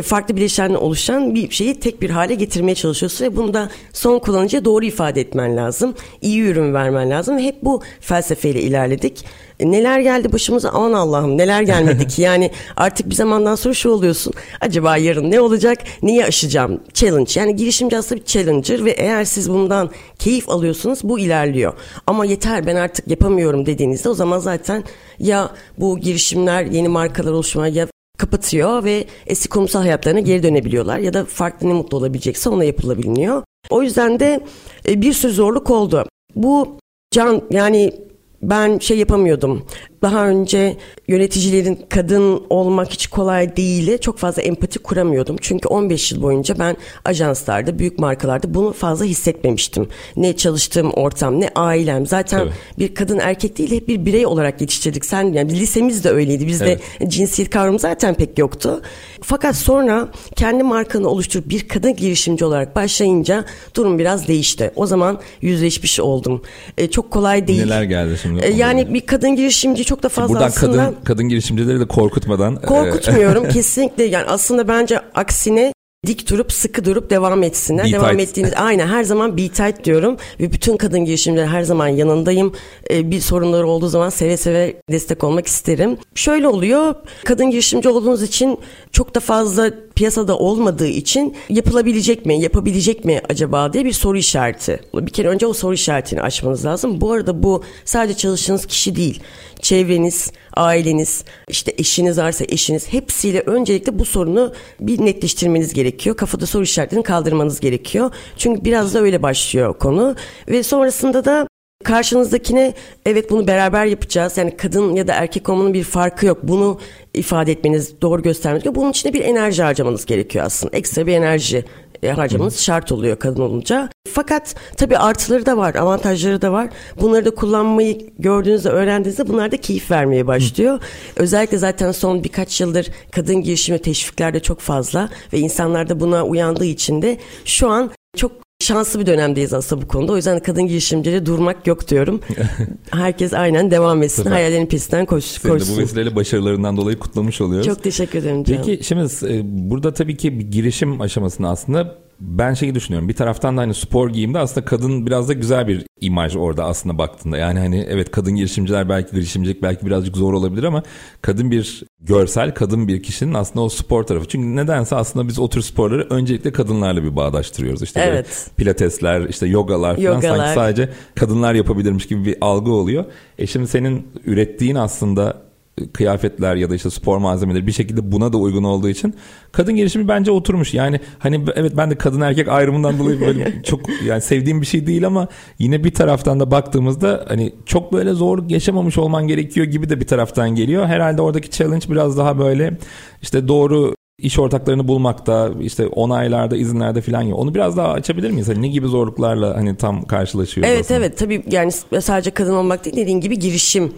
farklı 0.02 0.36
bileşenle 0.36 0.78
oluşan 0.78 1.36
bir 1.36 1.52
şeyi 1.52 1.80
tek 1.80 2.02
bir 2.02 2.10
hale 2.10 2.36
getirmeye 2.36 2.76
çalışıyorsun 2.76 3.26
ve 3.26 3.36
bunu 3.36 3.54
da 3.54 3.70
son 3.94 4.20
kullanıcıya 4.20 4.66
doğru 4.66 4.86
ifade 4.86 5.22
etmen 5.22 5.58
lazım. 5.58 5.96
İyi 6.22 6.42
ürün 6.42 6.74
vermen 6.74 7.10
lazım 7.10 7.38
ve 7.38 7.44
hep 7.44 7.64
bu 7.64 7.82
felsefeyle 8.00 8.62
ilerledik. 8.62 9.26
E, 9.60 9.72
Neler 9.72 10.00
geldi 10.00 10.32
başımıza? 10.34 10.70
Aman 10.70 10.94
Allah'ım 10.94 11.38
neler 11.38 11.62
gelmedi 11.62 12.08
ki? 12.08 12.22
Yani 12.24 12.52
artık 12.78 13.10
bir 13.10 13.16
zamandan 13.16 13.56
sonra 13.56 13.74
şu 13.74 13.90
oluyorsun. 13.90 14.34
Acaba 14.62 14.98
yarın 14.98 15.32
ne 15.32 15.42
olacak? 15.42 15.78
Neyi 16.04 16.26
aşacağım? 16.26 16.80
Challenge. 16.94 17.32
Yani 17.36 17.56
girişimci 17.56 17.98
aslında 17.98 18.22
bir 18.22 18.26
challenger 18.26 18.86
ve 18.86 18.92
eğer 18.92 19.24
siz 19.26 19.50
bundan 19.50 19.90
keyif 20.20 20.50
alıyorsunuz 20.50 21.00
bu 21.04 21.20
ilerliyor. 21.20 21.74
Ama 22.08 22.26
yeter 22.26 22.68
ben 22.68 22.76
artık 22.76 23.08
yapamıyorum 23.08 23.66
dediğinizde 23.66 24.10
o 24.10 24.14
zaman 24.14 24.40
zaten 24.40 24.84
ya 25.20 25.50
bu 25.78 26.00
girişimler 26.00 26.64
yeni 26.64 26.88
markalar 26.88 27.32
oluşmaya 27.32 27.74
ya 27.74 27.88
kapatıyor 28.24 28.84
ve 28.84 29.06
eski 29.28 29.50
kurumsal 29.50 29.82
hayatlarına 29.82 30.20
geri 30.20 30.44
dönebiliyorlar 30.44 30.98
ya 30.98 31.14
da 31.14 31.26
farklı 31.26 31.70
ne 31.70 31.74
mutlu 31.74 31.98
olabilecekse 31.98 32.50
ona 32.50 32.64
yapılabiliyor. 32.64 33.44
O 33.70 33.82
yüzden 33.84 34.20
de 34.20 34.40
e, 34.88 35.02
bir 35.02 35.14
sürü 35.14 35.32
zorluk 35.32 35.70
oldu. 35.70 36.06
Bu 36.36 36.78
can 37.12 37.42
yani 37.52 37.94
ben 38.42 38.80
şey 38.80 38.98
yapamıyordum. 38.98 39.66
Daha 40.04 40.28
önce 40.28 40.78
yöneticilerin 41.08 41.80
kadın 41.90 42.44
olmak 42.50 42.92
hiç 42.92 43.08
kolay 43.08 43.58
değil. 43.58 43.98
Çok 43.98 44.18
fazla 44.18 44.42
empati 44.42 44.80
kuramıyordum. 44.80 45.36
Çünkü 45.42 45.68
15 45.68 46.12
yıl 46.12 46.22
boyunca 46.22 46.60
ben 46.60 46.78
ajanslarda, 47.06 47.80
büyük 47.80 48.00
markalarda 48.00 48.54
bunu 48.54 48.74
fazla 48.74 49.06
hissetmemiştim. 49.06 49.88
Ne 50.16 50.36
çalıştığım 50.36 50.92
ortam, 50.92 51.42
ne 51.42 51.50
ailem. 51.56 52.06
Zaten 52.06 52.40
evet. 52.40 52.54
bir 52.80 52.96
kadın 52.96 53.20
erkek 53.20 53.58
değil, 53.58 53.72
hep 53.72 53.88
bir 53.88 54.06
birey 54.06 54.26
olarak 54.26 54.62
yetiştirdik. 54.62 55.06
Sen 55.06 55.34
yani 55.34 55.60
lisemiz 55.60 56.04
de 56.04 56.10
öyleydi. 56.10 56.48
Bizde 56.48 56.80
evet. 57.02 57.12
cinsiyet 57.12 57.50
kavramı 57.50 57.80
zaten 57.80 58.14
pek 58.14 58.38
yoktu. 58.38 58.82
Fakat 59.22 59.56
sonra 59.56 60.08
kendi 60.36 60.64
markanı 60.64 61.08
oluşturup 61.10 61.50
bir 61.50 61.68
kadın 61.68 61.96
girişimci 61.96 62.46
olarak 62.46 62.76
başlayınca 62.76 63.46
durum 63.76 64.00
biraz 64.00 64.28
değişti. 64.28 64.72
O 64.76 64.86
zaman 64.86 65.20
yüzleşmiş 65.42 66.00
oldum. 66.00 66.42
E, 66.78 66.88
çok 66.92 67.12
kolay 67.12 67.48
değil. 67.48 67.64
Neler 67.64 67.84
geldi 67.84 68.18
şimdi? 68.22 68.46
E, 68.46 68.52
yani 68.52 68.94
bir 68.94 69.02
kadın 69.02 69.36
girişimci 69.36 69.86
çok 69.86 69.93
da 70.02 70.10
fazla 70.10 70.34
Buradan 70.34 70.48
aslında... 70.48 70.86
kadın, 70.86 70.96
kadın 71.04 71.30
girişimcileri 71.30 71.80
de 71.80 71.88
korkutmadan... 71.88 72.56
E, 72.56 72.66
korkutmuyorum 72.66 73.50
kesinlikle. 73.50 74.04
Yani 74.04 74.26
aslında 74.26 74.68
bence 74.68 75.00
aksine 75.16 75.74
dik 76.08 76.30
durup 76.30 76.52
sıkı 76.52 76.86
durup 76.86 77.10
devam 77.10 77.44
etsinler. 77.44 77.86
Be 77.86 77.92
devam 77.92 78.18
tight. 78.18 78.30
ettiğiniz 78.30 78.54
aynen 78.56 78.88
her 78.88 79.04
zaman 79.04 79.38
be 79.38 79.48
tight 79.48 79.84
diyorum 79.84 80.18
ve 80.40 80.52
bütün 80.52 80.78
kadın 80.78 81.06
girişimciler 81.06 81.48
her 81.48 81.64
zaman 81.64 81.88
yanındayım. 81.88 82.54
Ee, 82.90 83.12
bir 83.12 83.20
sorunları 83.20 83.68
olduğu 83.68 83.88
zaman 83.88 84.10
seve 84.10 84.38
seve 84.38 84.82
destek 84.92 85.24
olmak 85.24 85.48
isterim. 85.48 85.98
Şöyle 86.16 86.48
oluyor. 86.48 86.96
Kadın 87.24 87.52
girişimci 87.52 87.90
olduğunuz 87.90 88.24
için 88.24 88.60
çok 88.92 89.16
da 89.16 89.20
fazla 89.20 89.72
piyasada 89.96 90.38
olmadığı 90.38 90.88
için 90.88 91.36
yapılabilecek 91.50 92.26
mi, 92.26 92.42
yapabilecek 92.42 93.06
mi 93.06 93.22
acaba 93.30 93.74
diye 93.74 93.86
bir 93.86 93.92
soru 93.94 94.18
işareti. 94.18 94.80
Bir 94.94 95.12
kere 95.12 95.28
önce 95.28 95.48
o 95.48 95.54
soru 95.54 95.74
işaretini 95.74 96.22
açmanız 96.22 96.66
lazım. 96.66 97.02
Bu 97.02 97.12
arada 97.12 97.44
bu 97.44 97.64
sadece 97.86 98.18
çalıştığınız 98.18 98.66
kişi 98.66 98.96
değil. 98.96 99.20
Çevreniz, 99.62 100.32
aileniz, 100.54 101.24
işte 101.50 101.74
eşiniz 101.78 102.18
varsa 102.18 102.46
eşiniz 102.50 102.94
hepsiyle 102.94 103.40
öncelikle 103.40 104.00
bu 104.00 104.06
sorunu 104.06 104.54
bir 104.80 105.06
netleştirmeniz 105.06 105.74
gerekiyor. 105.74 105.93
Kafada 105.98 106.46
soru 106.46 106.64
işaretlerini 106.64 107.04
kaldırmanız 107.04 107.60
gerekiyor. 107.60 108.12
Çünkü 108.38 108.66
biraz 108.66 108.94
da 108.94 109.00
öyle 109.02 109.24
başlıyor 109.24 109.78
konu 109.80 110.16
ve 110.48 110.64
sonrasında 110.64 111.26
da 111.26 111.48
karşınızdakine 111.84 112.74
evet 113.06 113.30
bunu 113.30 113.48
beraber 113.48 113.86
yapacağız. 113.86 114.38
Yani 114.38 114.58
kadın 114.58 114.96
ya 114.96 115.08
da 115.08 115.14
erkek 115.14 115.50
olmanın 115.50 115.74
bir 115.74 115.84
farkı 115.84 116.26
yok. 116.26 116.38
Bunu 116.44 116.80
ifade 117.14 117.52
etmeniz, 117.52 118.02
doğru 118.02 118.22
göstermeniz 118.22 118.64
gerekiyor. 118.64 118.84
Bunun 118.84 118.92
için 118.92 119.10
de 119.10 119.14
bir 119.14 119.22
enerji 119.22 119.64
harcamanız 119.64 120.06
gerekiyor 120.06 120.46
aslında. 120.46 120.78
Ekstra 120.78 121.08
bir 121.08 121.14
enerji 121.14 121.66
harcamanız 122.12 122.60
şart 122.60 122.92
oluyor 122.92 123.20
kadın 123.20 123.42
olunca. 123.42 123.90
Fakat 124.14 124.56
tabii 124.78 124.98
artıları 124.98 125.46
da 125.46 125.58
var, 125.58 125.76
avantajları 125.76 126.42
da 126.42 126.52
var. 126.52 126.70
Bunları 127.02 127.26
da 127.26 127.36
kullanmayı 127.36 128.10
gördüğünüzde, 128.20 128.70
öğrendiğinizde 128.70 129.28
bunlar 129.28 129.52
da 129.52 129.58
keyif 129.58 129.92
vermeye 129.92 130.28
başlıyor. 130.28 130.80
Özellikle 131.16 131.58
zaten 131.58 131.92
son 131.92 132.24
birkaç 132.24 132.62
yıldır 132.62 132.88
kadın 133.12 133.42
girişimi 133.42 133.80
teşvikler 133.80 134.34
de 134.34 134.40
çok 134.40 134.60
fazla 134.60 135.10
ve 135.34 135.40
insanlar 135.40 135.90
da 135.90 136.00
buna 136.00 136.26
uyandığı 136.26 136.66
için 136.66 137.02
de 137.02 137.18
şu 137.46 137.70
an 137.70 137.92
çok 138.18 138.43
şanslı 138.64 139.00
bir 139.00 139.06
dönemdeyiz 139.06 139.54
aslında 139.54 139.82
bu 139.82 139.88
konuda. 139.88 140.12
O 140.12 140.16
yüzden 140.16 140.40
kadın 140.40 140.68
girişimcileri 140.68 141.26
durmak 141.26 141.68
yok 141.68 141.88
diyorum. 141.88 142.22
Herkes 142.92 143.34
aynen 143.34 143.72
devam 143.72 144.04
etsin. 144.04 144.24
Süper. 144.24 144.32
Hayallerin 144.32 144.66
peşinden 144.66 145.06
koş, 145.06 145.24
Seni 145.24 145.52
koşsun. 145.52 145.74
De 145.74 145.78
bu 145.78 145.82
vesileyle 145.82 146.16
başarılarından 146.16 146.78
dolayı 146.78 147.00
kutlamış 147.00 147.42
oluyoruz. 147.42 147.68
Çok 147.68 147.84
teşekkür 147.84 148.20
ederim 148.20 148.44
canım. 148.44 148.62
Peki 148.66 148.84
şimdi 148.84 149.04
e, 149.30 149.42
burada 149.70 149.94
tabii 149.94 150.18
ki 150.18 150.40
bir 150.40 150.52
girişim 150.52 151.02
aşamasında 151.02 151.50
aslında 151.50 151.96
ben 152.20 152.54
şeyi 152.54 152.76
düşünüyorum. 152.76 153.10
Bir 153.10 153.14
taraftan 153.14 153.58
da 153.58 153.62
hani 153.62 153.74
spor 153.74 154.10
giyimde 154.10 154.40
aslında 154.40 154.66
kadın 154.66 155.06
biraz 155.06 155.30
da 155.30 155.34
güzel 155.34 155.68
bir 155.68 155.86
imaj 156.02 156.36
orada 156.36 156.66
aslında 156.66 156.98
baktığında. 156.98 157.38
Yani 157.38 157.60
hani 157.60 157.88
evet 157.90 158.12
kadın 158.12 158.36
girişimciler 158.36 158.90
belki 158.90 159.12
girişimcilik 159.12 159.62
belki 159.62 159.86
birazcık 159.86 160.18
zor 160.18 160.34
olabilir 160.34 160.64
ama 160.64 160.84
kadın 161.22 161.52
bir 161.52 161.84
görsel, 162.00 162.54
kadın 162.54 162.88
bir 162.88 163.04
kişinin 163.04 163.34
aslında 163.34 163.62
o 163.66 163.70
spor 163.70 164.04
tarafı. 164.04 164.28
Çünkü 164.28 164.56
nedense 164.56 164.96
aslında 164.96 165.28
biz 165.28 165.40
o 165.40 165.50
tür 165.50 165.62
sporları 165.62 166.08
öncelikle 166.10 166.52
kadınlarla 166.52 167.04
bir 167.04 167.16
bağdaştırıyoruz. 167.16 167.82
İşte 167.82 168.00
evet. 168.00 168.52
pilatesler, 168.58 169.30
işte 169.30 169.48
yogalar 169.48 169.96
falan 169.96 170.06
yogalar. 170.06 170.38
sanki 170.38 170.54
sadece 170.54 170.90
kadınlar 171.16 171.54
yapabilirmiş 171.54 172.08
gibi 172.08 172.26
bir 172.26 172.36
algı 172.42 172.72
oluyor. 172.72 173.06
E 173.38 173.48
şimdi 173.48 173.68
senin 173.68 174.08
ürettiğin 174.26 174.76
aslında 174.76 175.53
kıyafetler 175.94 176.56
ya 176.56 176.70
da 176.70 176.76
işte 176.76 176.90
spor 176.90 177.18
malzemeleri 177.18 177.68
bir 177.68 177.72
şekilde 177.72 178.12
buna 178.12 178.34
da 178.34 178.38
uygun 178.38 178.64
olduğu 178.64 178.90
için 178.90 179.16
kadın 179.52 179.76
gelişimi 179.76 180.08
bence 180.08 180.32
oturmuş. 180.32 180.74
Yani 180.74 181.00
hani 181.20 181.46
evet 181.56 181.74
ben 181.78 181.92
de 181.92 181.96
kadın 181.96 182.22
erkek 182.22 182.48
ayrımından 182.48 183.00
dolayı 183.00 183.22
böyle 183.22 183.62
çok 183.64 183.82
yani 184.06 184.22
sevdiğim 184.22 184.62
bir 184.62 184.66
şey 184.66 184.88
değil 184.88 185.08
ama 185.08 185.28
yine 185.60 185.84
bir 185.84 185.94
taraftan 185.94 186.40
da 186.40 186.52
baktığımızda 186.52 187.26
hani 187.28 187.54
çok 187.66 187.94
böyle 187.94 188.14
zor 188.14 188.50
yaşamamış 188.50 188.98
olman 188.98 189.28
gerekiyor 189.28 189.66
gibi 189.66 189.90
de 189.90 190.00
bir 190.00 190.08
taraftan 190.08 190.50
geliyor. 190.56 190.86
Herhalde 190.86 191.22
oradaki 191.22 191.50
challenge 191.50 191.86
biraz 191.90 192.18
daha 192.18 192.40
böyle 192.40 192.78
işte 193.22 193.48
doğru 193.48 193.96
iş 194.20 194.40
ortaklarını 194.40 194.88
bulmakta 194.88 195.52
işte 195.62 195.88
onaylarda 195.88 196.58
izinlerde 196.58 197.02
falan 197.02 197.22
ya 197.22 197.36
onu 197.36 197.56
biraz 197.56 197.78
daha 197.78 197.88
açabilir 197.92 198.32
miyiz? 198.32 198.48
Hani 198.48 198.62
ne 198.62 198.68
gibi 198.68 198.88
zorluklarla 198.88 199.56
hani 199.56 199.78
tam 199.78 200.06
karşılaşıyoruz 200.06 200.72
Evet 200.74 200.82
aslında? 200.86 201.00
evet 201.00 201.18
tabii 201.18 201.44
yani 201.52 201.72
sadece 202.02 202.32
kadın 202.32 202.54
olmak 202.54 202.86
değil 202.86 202.96
dediğin 202.96 203.22
gibi 203.22 203.40
girişim 203.40 203.94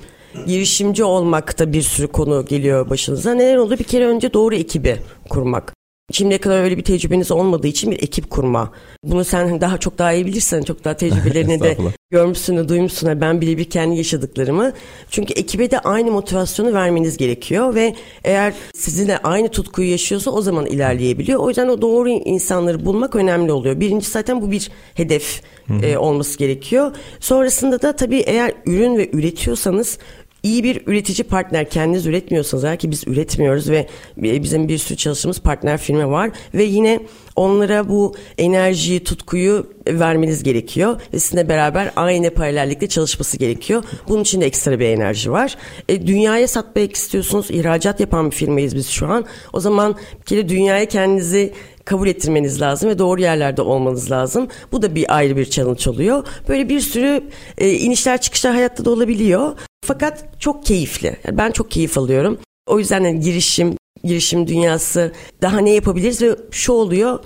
girişimci 0.47 1.03
olmakta 1.03 1.73
bir 1.73 1.81
sürü 1.81 2.07
konu 2.07 2.45
geliyor 2.45 2.89
başınıza. 2.89 3.33
Neler 3.33 3.57
oldu? 3.57 3.79
Bir 3.79 3.83
kere 3.83 4.07
önce 4.07 4.33
doğru 4.33 4.55
ekibi 4.55 4.97
kurmak. 5.29 5.73
Şimdiye 6.11 6.39
kadar 6.39 6.63
öyle 6.63 6.77
bir 6.77 6.83
tecrübeniz 6.83 7.31
olmadığı 7.31 7.67
için 7.67 7.91
bir 7.91 8.03
ekip 8.03 8.29
kurma. 8.29 8.71
Bunu 9.03 9.25
sen 9.25 9.61
daha 9.61 9.77
çok 9.77 9.97
daha 9.97 10.13
iyi 10.13 10.25
bilirsen, 10.25 10.61
çok 10.61 10.83
daha 10.83 10.93
tecrübelerini 10.93 11.59
de 11.63 11.77
görmüşsün, 12.09 12.69
duymuşsun. 12.69 13.21
Ben 13.21 13.41
bile 13.41 13.57
bir 13.57 13.69
kendi 13.69 13.97
yaşadıklarımı. 13.97 14.73
Çünkü 15.09 15.33
ekibe 15.33 15.71
de 15.71 15.79
aynı 15.79 16.11
motivasyonu 16.11 16.73
vermeniz 16.73 17.17
gerekiyor 17.17 17.75
ve 17.75 17.95
eğer 18.23 18.53
sizinle 18.75 19.17
aynı 19.17 19.49
tutkuyu 19.49 19.91
yaşıyorsa 19.91 20.31
o 20.31 20.41
zaman 20.41 20.65
ilerleyebiliyor. 20.65 21.39
O 21.39 21.47
yüzden 21.47 21.67
o 21.67 21.81
doğru 21.81 22.09
insanları 22.09 22.85
bulmak 22.85 23.15
önemli 23.15 23.51
oluyor. 23.51 23.79
Birinci 23.79 24.09
zaten 24.09 24.41
bu 24.41 24.51
bir 24.51 24.71
hedef 24.93 25.41
e, 25.83 25.97
olması 25.97 26.37
gerekiyor. 26.37 26.91
Sonrasında 27.19 27.81
da 27.81 27.95
tabii 27.95 28.19
eğer 28.19 28.53
ürün 28.65 28.97
ve 28.97 29.09
üretiyorsanız 29.13 29.97
iyi 30.45 30.63
bir 30.63 30.81
üretici 30.87 31.27
partner 31.27 31.69
kendiniz 31.69 32.05
üretmiyorsanız 32.05 32.63
eğer 32.63 32.77
ki 32.77 32.91
biz 32.91 33.07
üretmiyoruz 33.07 33.69
ve 33.69 33.87
bizim 34.17 34.67
bir 34.67 34.77
sürü 34.77 34.97
çalıştığımız 34.97 35.39
partner 35.39 35.77
firma 35.77 36.11
var 36.11 36.31
ve 36.53 36.63
yine 36.63 36.99
onlara 37.35 37.89
bu 37.89 38.15
enerjiyi, 38.37 39.03
tutkuyu 39.03 39.67
vermeniz 39.87 40.43
gerekiyor 40.43 41.01
ve 41.13 41.19
sizinle 41.19 41.49
beraber 41.49 41.91
aynı 41.95 42.29
paralellikte 42.29 42.87
çalışması 42.87 43.37
gerekiyor. 43.37 43.83
Bunun 44.07 44.21
için 44.21 44.41
de 44.41 44.45
ekstra 44.45 44.79
bir 44.79 44.85
enerji 44.85 45.31
var. 45.31 45.57
E, 45.89 46.07
dünyaya 46.07 46.47
satmak 46.47 46.95
istiyorsunuz. 46.95 47.51
ihracat 47.51 47.99
yapan 47.99 48.31
bir 48.31 48.35
firmayız 48.35 48.75
biz 48.75 48.87
şu 48.87 49.07
an. 49.07 49.25
O 49.53 49.59
zaman 49.59 49.95
bir 50.19 50.25
kere 50.25 50.49
dünyaya 50.49 50.85
kendinizi 50.85 51.53
kabul 51.85 52.07
ettirmeniz 52.07 52.61
lazım 52.61 52.89
ve 52.89 52.99
doğru 52.99 53.21
yerlerde 53.21 53.61
olmanız 53.61 54.11
lazım. 54.11 54.47
Bu 54.71 54.81
da 54.81 54.95
bir 54.95 55.15
ayrı 55.15 55.37
bir 55.37 55.45
challenge 55.45 55.89
oluyor. 55.89 56.27
Böyle 56.47 56.69
bir 56.69 56.79
sürü 56.79 57.21
e, 57.57 57.71
inişler 57.71 58.21
çıkışlar 58.21 58.53
hayatta 58.53 58.85
da 58.85 58.89
olabiliyor. 58.89 59.57
Fakat 59.85 60.41
çok 60.41 60.65
keyifli. 60.65 61.17
Yani 61.27 61.37
ben 61.37 61.51
çok 61.51 61.71
keyif 61.71 61.97
alıyorum. 61.97 62.37
O 62.67 62.79
yüzden 62.79 63.03
yani 63.03 63.19
girişim, 63.19 63.77
girişim 64.03 64.47
dünyası 64.47 65.11
daha 65.41 65.59
ne 65.59 65.69
yapabiliriz 65.69 66.21
ve 66.21 66.35
şu 66.51 66.73
oluyor 66.73 67.19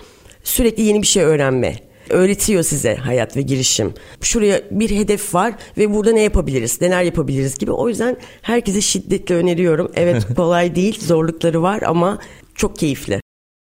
sürekli 0.43 0.83
yeni 0.83 1.01
bir 1.01 1.07
şey 1.07 1.23
öğrenme 1.23 1.75
öğretiyor 2.09 2.63
size 2.63 2.95
hayat 2.95 3.37
ve 3.37 3.41
girişim. 3.41 3.93
Şuraya 4.21 4.61
bir 4.71 4.89
hedef 4.89 5.35
var 5.35 5.53
ve 5.77 5.93
burada 5.93 6.11
ne 6.11 6.21
yapabiliriz, 6.21 6.81
neler 6.81 7.03
yapabiliriz 7.03 7.57
gibi. 7.57 7.71
O 7.71 7.89
yüzden 7.89 8.17
herkese 8.41 8.81
şiddetle 8.81 9.35
öneriyorum. 9.35 9.91
Evet 9.95 10.27
kolay 10.35 10.75
değil, 10.75 10.99
zorlukları 11.05 11.61
var 11.61 11.81
ama 11.81 12.19
çok 12.55 12.77
keyifli. 12.77 13.21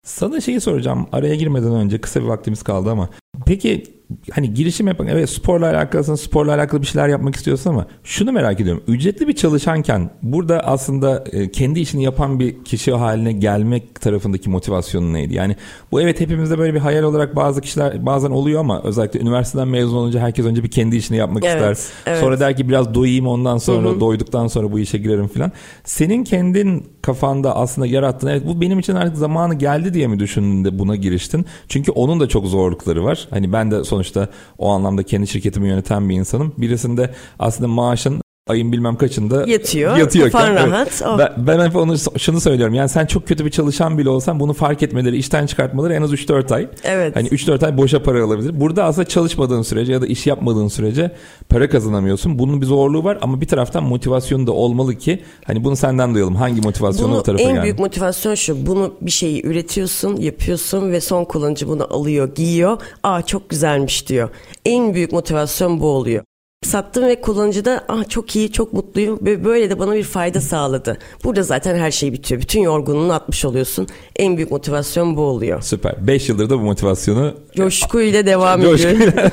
Sana 0.07 0.41
şeyi 0.41 0.61
soracağım 0.61 1.07
araya 1.13 1.35
girmeden 1.35 1.73
önce 1.73 2.01
kısa 2.01 2.21
bir 2.23 2.27
vaktimiz 2.27 2.63
kaldı 2.63 2.91
ama 2.91 3.09
peki 3.47 3.85
hani 4.33 4.55
girişim 4.55 4.87
yapan 4.87 5.07
evet 5.07 5.31
sporla 5.31 5.71
alakalısın 5.71 6.15
sporla 6.15 6.55
alakalı 6.55 6.83
bir 6.83 6.87
şeyler 6.87 7.09
yapmak 7.09 7.37
istiyorsun 7.37 7.71
ama 7.71 7.87
şunu 8.05 8.33
merak 8.33 8.61
ediyorum. 8.61 8.83
Ücretli 8.89 9.29
bir 9.29 9.33
çalışanken 9.33 10.11
burada 10.23 10.61
aslında 10.61 11.25
e, 11.33 11.51
kendi 11.51 11.81
işini 11.81 12.05
yapan 12.05 12.41
bir 12.41 12.65
kişi 12.65 12.93
haline 12.93 13.33
gelmek 13.33 14.01
tarafındaki 14.01 14.51
motivasyonun 14.51 15.13
neydi? 15.13 15.35
Yani 15.35 15.57
bu 15.93 16.01
evet 16.01 16.21
hepimizde 16.21 16.59
böyle 16.59 16.75
bir 16.75 16.81
hayal 16.81 17.03
olarak 17.03 17.37
bazı 17.37 17.61
kişiler 17.61 18.07
bazen 18.07 18.31
oluyor 18.31 18.61
ama 18.61 18.83
özellikle 18.83 19.21
üniversiteden 19.21 19.69
mezun 19.69 19.97
olunca 19.97 20.21
herkes 20.21 20.47
önce 20.47 20.63
bir 20.63 20.71
kendi 20.71 20.97
işini 20.97 21.17
yapmak 21.17 21.45
evet, 21.45 21.57
ister. 21.57 21.95
Evet. 22.07 22.21
Sonra 22.21 22.41
der 22.41 22.57
ki 22.57 22.69
biraz 22.69 22.95
doyayım 22.95 23.27
ondan 23.27 23.59
sonra 23.59 23.89
Hı-hı. 23.89 24.01
doyduktan 24.01 24.47
sonra 24.47 24.73
bu 24.73 24.79
işe 24.79 24.99
girerim 24.99 25.29
falan. 25.29 25.53
Senin 25.85 26.25
kendin 26.25 26.87
kafanda 27.03 27.57
aslında 27.57 27.87
yarattığın 27.87 28.29
evet 28.29 28.47
bu 28.47 28.61
benim 28.61 28.79
için 28.79 28.95
artık 28.95 29.17
zamanı 29.17 29.55
geldi 29.55 29.95
diye 29.95 30.07
mi 30.07 30.19
düşündün 30.19 30.65
de 30.65 30.79
buna 30.79 30.97
giriştin? 30.97 31.47
Çünkü 31.69 31.93
onun 31.93 32.21
da 32.21 32.29
çok 32.29 32.47
zorlukları 32.47 33.05
var. 33.05 33.29
Hani 33.31 33.53
ben 33.53 33.71
de 33.71 33.85
sonuçta 33.97 34.29
o 34.59 34.71
anlamda 34.71 35.03
kendi 35.03 35.27
şirketimi 35.27 35.69
yöneten 35.69 36.09
bir 36.09 36.15
insanım. 36.15 36.55
Birisinde 36.59 37.15
aslında 37.39 37.69
maaşın 37.69 38.21
ayın 38.47 38.73
bilmem 38.73 38.97
kaçında 38.97 39.45
Yatıyor, 39.47 39.97
yatıyorken. 39.97 40.41
kafan 40.41 40.57
evet. 40.57 40.73
rahat. 40.73 41.03
Oh. 41.07 41.19
Ben, 41.19 41.47
ben 41.47 41.67
hep 41.67 41.77
onu 41.77 41.95
şunu 42.19 42.41
söylüyorum. 42.41 42.75
Yani 42.75 42.89
sen 42.89 43.07
çok 43.07 43.29
kötü 43.29 43.45
bir 43.45 43.51
çalışan 43.51 43.99
bile 43.99 44.09
olsan 44.09 44.41
bunu 44.41 44.53
fark 44.53 44.83
etmeleri, 44.83 45.17
işten 45.17 45.47
çıkartmaları 45.47 45.95
en 45.95 46.03
az 46.03 46.13
3-4 46.13 46.55
ay. 46.55 46.69
Evet. 46.85 47.17
Hani 47.17 47.29
3-4 47.29 47.67
ay 47.67 47.77
boşa 47.77 48.03
para 48.03 48.25
alabilir. 48.25 48.61
Burada 48.61 48.85
aslında 48.85 49.09
çalışmadığın 49.09 49.63
sürece 49.63 49.93
ya 49.93 50.03
da 50.03 50.07
iş 50.07 50.27
yapmadığın 50.27 50.69
sürece 50.69 51.13
para 51.49 51.69
kazanamıyorsun. 51.69 52.39
Bunun 52.39 52.61
bir 52.61 52.67
zorluğu 52.67 53.05
var 53.05 53.19
ama 53.23 53.41
bir 53.41 53.47
taraftan 53.47 53.85
motivasyonu 53.85 54.47
da 54.47 54.53
olmalı 54.53 54.95
ki 54.95 55.23
hani 55.45 55.65
bunu 55.65 55.77
senden 55.77 56.15
duyalım. 56.15 56.35
Hangi 56.35 56.61
motivasyonu 56.61 57.11
Bunu 57.11 57.19
o 57.19 57.23
tarafa 57.23 57.43
en 57.43 57.53
geldi? 57.55 57.63
büyük 57.63 57.79
motivasyon 57.79 58.35
şu. 58.35 58.67
Bunu 58.67 58.95
bir 59.01 59.11
şeyi 59.11 59.47
üretiyorsun, 59.47 60.17
yapıyorsun 60.17 60.93
ve 60.93 61.01
son 61.01 61.25
kullanıcı 61.25 61.69
bunu 61.69 61.95
alıyor, 61.95 62.35
giyiyor. 62.35 62.79
Aa 63.03 63.23
çok 63.23 63.49
güzelmiş 63.51 64.09
diyor. 64.09 64.29
En 64.65 64.95
büyük 64.95 65.13
motivasyon 65.13 65.81
bu 65.81 65.87
oluyor. 65.87 66.23
Sattım 66.65 67.07
ve 67.07 67.21
kullanıcı 67.21 67.65
da 67.65 67.85
ah 67.89 68.09
çok 68.09 68.37
iyi, 68.37 68.53
çok 68.53 68.73
mutluyum 68.73 69.19
ve 69.23 69.45
böyle 69.45 69.71
de 69.71 69.79
bana 69.79 69.95
bir 69.95 70.03
fayda 70.03 70.41
sağladı. 70.41 70.99
Burada 71.25 71.43
zaten 71.43 71.77
her 71.79 71.91
şey 71.91 72.13
bitiyor. 72.13 72.41
Bütün 72.41 72.61
yorgunluğunu 72.61 73.13
atmış 73.13 73.45
oluyorsun. 73.45 73.87
En 74.17 74.37
büyük 74.37 74.51
motivasyon 74.51 75.17
bu 75.17 75.21
oluyor. 75.21 75.63
Süper. 75.63 76.07
5 76.07 76.29
yıldır 76.29 76.51
da 76.51 76.59
bu 76.59 76.63
motivasyonu 76.63 77.35
Coşkuyla 77.57 78.27
devam 78.27 78.63
Coşkuyla. 78.63 79.07
ediyor. 79.07 79.31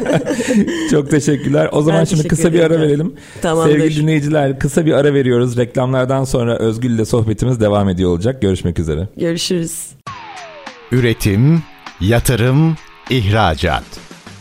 Çok 0.91 1.09
teşekkürler. 1.11 1.69
O 1.71 1.81
zaman 1.81 1.99
Ben 1.99 2.05
şimdi 2.05 2.27
kısa 2.27 2.53
bir 2.53 2.59
ara 2.59 2.65
ederim. 2.65 2.81
verelim. 2.81 3.13
Tamamdır. 3.41 3.79
Sevgili 3.79 4.01
dinleyiciler 4.01 4.59
kısa 4.59 4.85
bir 4.85 4.93
ara 4.93 5.13
veriyoruz. 5.13 5.57
Reklamlardan 5.57 6.23
sonra 6.23 6.57
Özgül 6.57 6.91
ile 6.91 7.05
sohbetimiz 7.05 7.59
devam 7.61 7.89
ediyor 7.89 8.09
olacak. 8.09 8.41
Görüşmek 8.41 8.79
üzere. 8.79 9.07
Görüşürüz. 9.17 9.87
Üretim, 10.91 11.63
yatırım, 12.01 12.75
ihracat. 13.09 13.83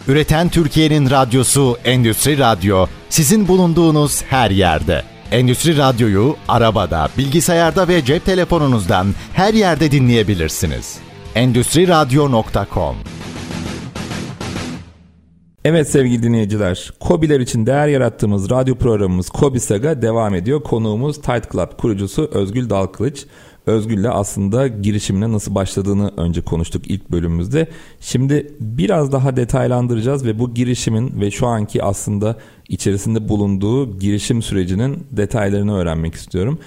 Üreten 0.09 0.49
Türkiye'nin 0.49 1.11
radyosu 1.11 1.77
Endüstri 1.85 2.39
Radyo 2.39 2.87
sizin 3.09 3.49
bulunduğunuz 3.49 4.23
her 4.23 4.51
yerde. 4.51 5.03
Endüstri 5.31 5.77
Radyo'yu 5.77 6.37
arabada, 6.49 7.09
bilgisayarda 7.19 7.89
ve 7.89 8.05
cep 8.05 8.25
telefonunuzdan 8.25 9.07
her 9.35 9.55
yerde 9.55 9.91
dinleyebilirsiniz. 9.91 10.99
Endüstri 11.35 11.89
Radyo.com 11.89 12.97
Evet 15.65 15.91
sevgili 15.91 16.23
dinleyiciler, 16.23 16.91
Kobiler 17.01 17.41
için 17.41 17.67
değer 17.67 17.89
yarattığımız 17.89 18.51
radyo 18.51 18.75
programımız 18.75 19.29
Kobi 19.31 19.61
Saga 19.61 20.03
devam 20.03 20.35
ediyor. 20.35 20.63
Konuğumuz 20.63 21.17
Tight 21.17 21.53
Club 21.53 21.79
kurucusu 21.81 22.31
Özgül 22.33 22.71
Dalkılıç. 22.71 23.27
Özgül'le 23.67 24.09
aslında 24.11 24.69
girişimine 24.69 25.33
nasıl 25.33 25.55
başladığını 25.55 26.13
önce 26.17 26.41
konuştuk 26.41 26.91
ilk 26.91 27.11
bölümümüzde. 27.11 27.69
Şimdi 28.01 28.55
biraz 28.61 29.13
daha 29.13 29.37
detaylandıracağız 29.37 30.25
ve 30.25 30.39
bu 30.39 30.55
girişimin 30.55 31.21
ve 31.21 31.31
şu 31.31 31.47
anki 31.47 31.83
aslında 31.83 32.37
içerisinde 32.69 33.29
bulunduğu 33.29 33.99
girişim 33.99 34.43
sürecinin 34.43 35.07
detaylarını 35.11 35.77
öğrenmek 35.77 36.15
istiyorum. 36.15 36.59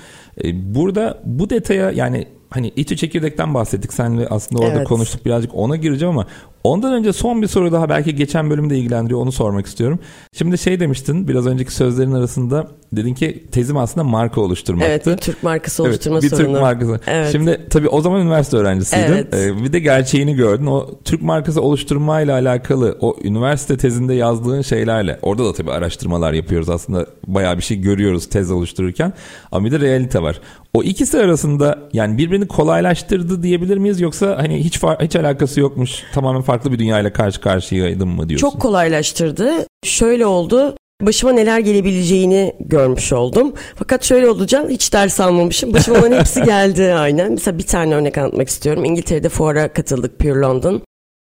Ee, 0.44 0.76
Burada 0.76 1.22
bu 1.26 1.50
detaya 1.50 1.92
yani 1.92 2.28
hani 2.50 2.72
içi 2.76 2.98
çekirdekten 2.98 3.54
bahsettik 3.54 3.94
senle 3.94 4.28
aslında 4.28 4.62
orada 4.62 4.76
Evet. 4.76 4.88
konuştuk 4.88 5.26
birazcık 5.26 5.52
ona 5.56 5.76
gireceğim 5.76 6.14
ama 6.18 6.28
ondan 6.64 6.94
önce 6.94 7.14
son 7.14 7.42
bir 7.42 7.48
soru 7.48 7.72
daha 7.72 7.90
belki 7.90 8.16
geçen 8.16 8.50
bölümde 8.50 8.78
ilgilendiriyor 8.78 9.20
onu 9.20 9.32
sormak 9.32 9.66
istiyorum. 9.66 10.00
Şimdi 10.34 10.58
şey 10.58 10.80
demiştin 10.80 11.28
biraz 11.28 11.48
önceki 11.48 11.74
sözlerin 11.74 12.12
arasında 12.12 12.68
dedin 12.94 13.14
ki 13.14 13.46
tezim 13.52 13.78
aslında 13.78 14.04
marka 14.04 14.42
oluşturmaktı. 14.42 14.92
Evet, 14.92 15.08
bir 15.08 15.18
Türk 15.18 15.44
markası 15.44 15.84
Evet, 15.84 15.92
oluşturma 15.92 16.22
bir 16.22 16.30
sorunu. 16.30 16.46
Türk 16.48 16.62
markası. 16.62 17.00
Evet. 17.08 17.32
Şimdi 17.32 17.68
tabii 17.70 17.88
o 17.90 18.02
zaman 18.02 18.22
üniversite 18.22 18.58
öğrencisiydin. 18.58 19.14
Evet. 19.14 19.34
Ee, 19.34 19.64
bir 19.64 19.74
de 19.74 19.80
gerçeğini 19.80 20.36
gördün. 20.36 20.66
O 20.66 20.90
Türk 21.06 21.22
markası 21.22 21.62
oluşturmayla 21.62 22.34
alakalı 22.34 22.98
o 23.02 23.16
üniversite 23.24 23.78
tezinde 23.78 24.14
yazdığın 24.14 24.62
şeylerle 24.62 25.20
orada 25.22 25.46
da 25.46 25.54
tabii 25.54 25.72
araştırmalar 25.72 26.34
yapıyoruz 26.34 26.70
aslında 26.70 27.06
bayağı 27.28 27.58
bir 27.58 27.64
şey 27.64 27.78
görüyoruz 27.78 28.30
tez 28.30 28.52
oluştururken 28.52 29.14
ama 29.52 29.66
bir 29.66 29.72
de 29.72 29.80
realite 29.80 30.22
var. 30.22 30.42
O 30.76 30.84
ikisi 30.84 31.20
arasında 31.20 31.80
yani 31.94 32.18
birbirini 32.18 32.48
kolaylaştırdı 32.48 33.44
diyebilir 33.44 33.78
miyiz 33.78 34.02
yoksa 34.02 34.38
hani 34.38 34.64
hiç 34.64 34.80
hiç 35.02 35.16
alakası 35.16 35.60
yokmuş 35.60 36.04
tamamen 36.14 36.42
farklı 36.42 36.72
bir 36.72 36.80
dünyayla 36.80 37.14
karşı 37.14 37.42
karşıyaydın 37.42 38.08
mı 38.08 38.30
diyorsun? 38.30 38.50
Çok 38.50 38.62
kolaylaştırdı. 38.62 39.52
Şöyle 39.84 40.26
oldu. 40.26 40.76
Başıma 41.02 41.32
neler 41.32 41.60
gelebileceğini 41.60 42.56
görmüş 42.60 43.14
oldum. 43.14 43.54
Fakat 43.76 44.04
şöyle 44.04 44.30
olacak 44.30 44.70
hiç 44.70 44.94
ders 44.94 45.20
almamışım. 45.20 45.74
Başıma 45.74 45.98
onların 45.98 46.20
hepsi 46.20 46.44
geldi 46.46 46.94
aynen. 46.94 47.32
Mesela 47.32 47.58
bir 47.58 47.68
tane 47.68 47.96
örnek 47.96 48.18
anlatmak 48.18 48.48
istiyorum. 48.48 48.86
İngiltere'de 48.86 49.30
fuara 49.30 49.74
katıldık 49.74 50.20
Pure 50.20 50.40
London. 50.40 50.82